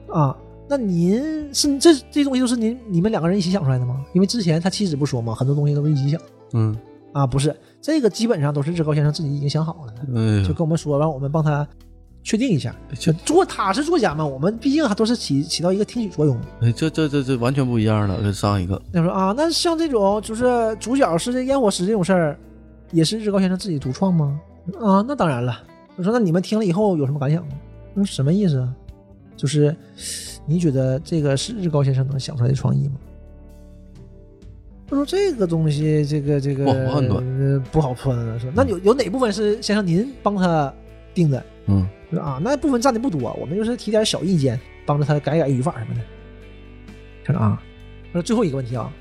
[0.10, 0.38] 啊，
[0.68, 4.06] 那您是这这东西都是您你们两个人一起想出来的吗？
[4.14, 6.22] 因为之前他妻子不说嘛，很多东西都是一起想
[6.54, 6.76] 嗯，
[7.16, 10.02] 啊，不是这个基本上都是日高先生自己已经想好了的。
[10.20, 11.66] 哎，就跟我们说，让我们帮他
[12.24, 12.76] 确定一下。
[13.00, 16.38] 就做他是作家嘛，我们毕竟还都是起起到一个听取作用。
[16.60, 22.38] 哎这这这这完全不一样了，跟上一个，他说啊，那像这种就是主角是这烟火师这种事儿，
[22.92, 24.38] 也是日高先生自己独创吗？
[24.82, 25.58] 啊，那当然了。
[25.96, 27.54] 我说那你们听了以后有什么感想吗？
[27.94, 28.76] 我说什么意思啊？
[29.38, 29.74] 就是
[30.46, 32.96] 你觉得这个是日高先生能想出来的创意吗？
[34.88, 38.40] 他说这个东西，这个这个不好判断呃不好判断。
[38.40, 40.72] 说那有有哪部分是先生您帮他
[41.14, 41.44] 定的？
[41.68, 46.02] 嗯说啊，那部分占的不多，我们就是提点小意见，帮着他改改语法什么的。
[47.24, 47.62] 他说啊，
[48.14, 48.94] 说最后一个问题啊，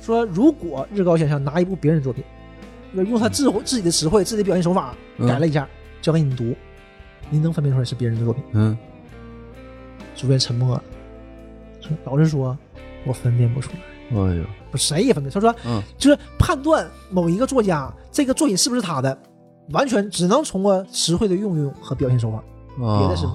[0.00, 2.24] 说如果日高先生拿一部别人的作品，
[2.94, 5.68] 用他智慧、自己的词汇、自己的表现手法嗯改了一下，
[6.00, 6.54] 交给你们读，
[7.28, 8.42] 您能分辨出来是别人的作品？
[8.52, 8.76] 嗯，
[10.16, 10.82] 主编沉默了，
[11.82, 12.56] 说老实说，
[13.04, 13.78] 我分辨不出来。
[14.14, 15.32] 哎呦，不谁也分辨。
[15.32, 19.16] 他说，嗯就是判断某一个作家这个作品是不是他的，
[19.70, 22.38] 完全只能通过词汇的运用和表现手法，
[22.84, 23.26] 啊，别的是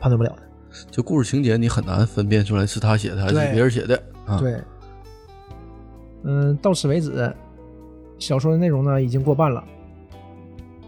[0.00, 0.42] 判断不了的。
[0.90, 4.60] 就故事情节你很难分辨出来是他写的还是别人写的啊，，对，
[6.24, 7.34] 嗯，到此为止，
[8.18, 9.64] 小说的内容呢已经过半了。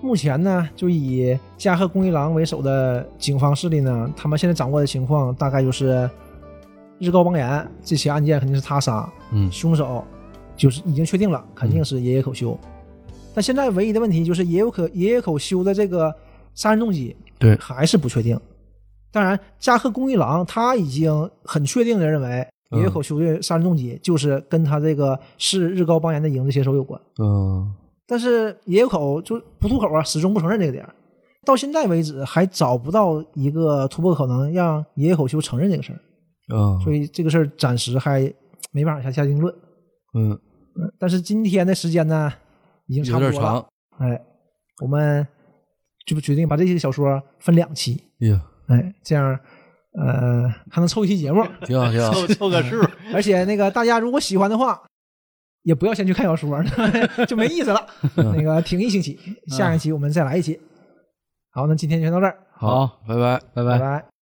[0.00, 6.08] 目前呢，就以加贺恭一郎为首的警方势力呢，他们现在掌握的情况大概就是
[6.98, 10.04] 日高邦彦这起案件肯定是他杀，嗯凶手
[10.56, 12.58] 就是已经确定了，肯定是爷爷口修。
[13.34, 16.12] 但现在唯一的问题就是野有可爷爷口修的这个
[16.54, 18.38] 杀人动机对还是不确定。
[19.12, 27.00] 当然，加贺恭一郎他已经很确定的认为爷爷口修的杀人动机就是跟他这个是日高邦彦的影子写手有关。
[27.20, 27.72] 嗯
[28.06, 30.86] 但是爷爷口就不吐口啊，始终不承认这个点。
[31.44, 36.00] 到现在为止还找不到一个突破口能让爷爷口修承认这个事儿，
[36.48, 38.32] 啊所以这个事儿暂时还
[38.72, 39.54] 没办法下下定论。
[40.14, 42.32] 嗯，嗯但是今天的时间呢，
[42.86, 43.60] 已经差有点不多了。
[43.98, 44.20] 长哎，
[44.80, 45.26] 我们
[46.06, 49.38] 就决定把这些小说分两期，呀，哎，这样
[50.00, 51.44] 呃还能凑一期节目。
[51.66, 52.12] 挺好挺好。
[52.12, 52.80] 凑凑个数。
[53.12, 54.80] 而且那个大家如果喜欢的话，
[55.64, 56.62] 也不要先去看小说，
[57.26, 57.86] 就没意思了。
[58.16, 59.18] 那个停一星期，
[59.48, 60.58] 下一期我们再来一期。
[61.50, 63.40] 好，那今天就到这儿，好，拜拜。
[63.52, 63.78] 拜拜。
[63.78, 64.17] 拜拜。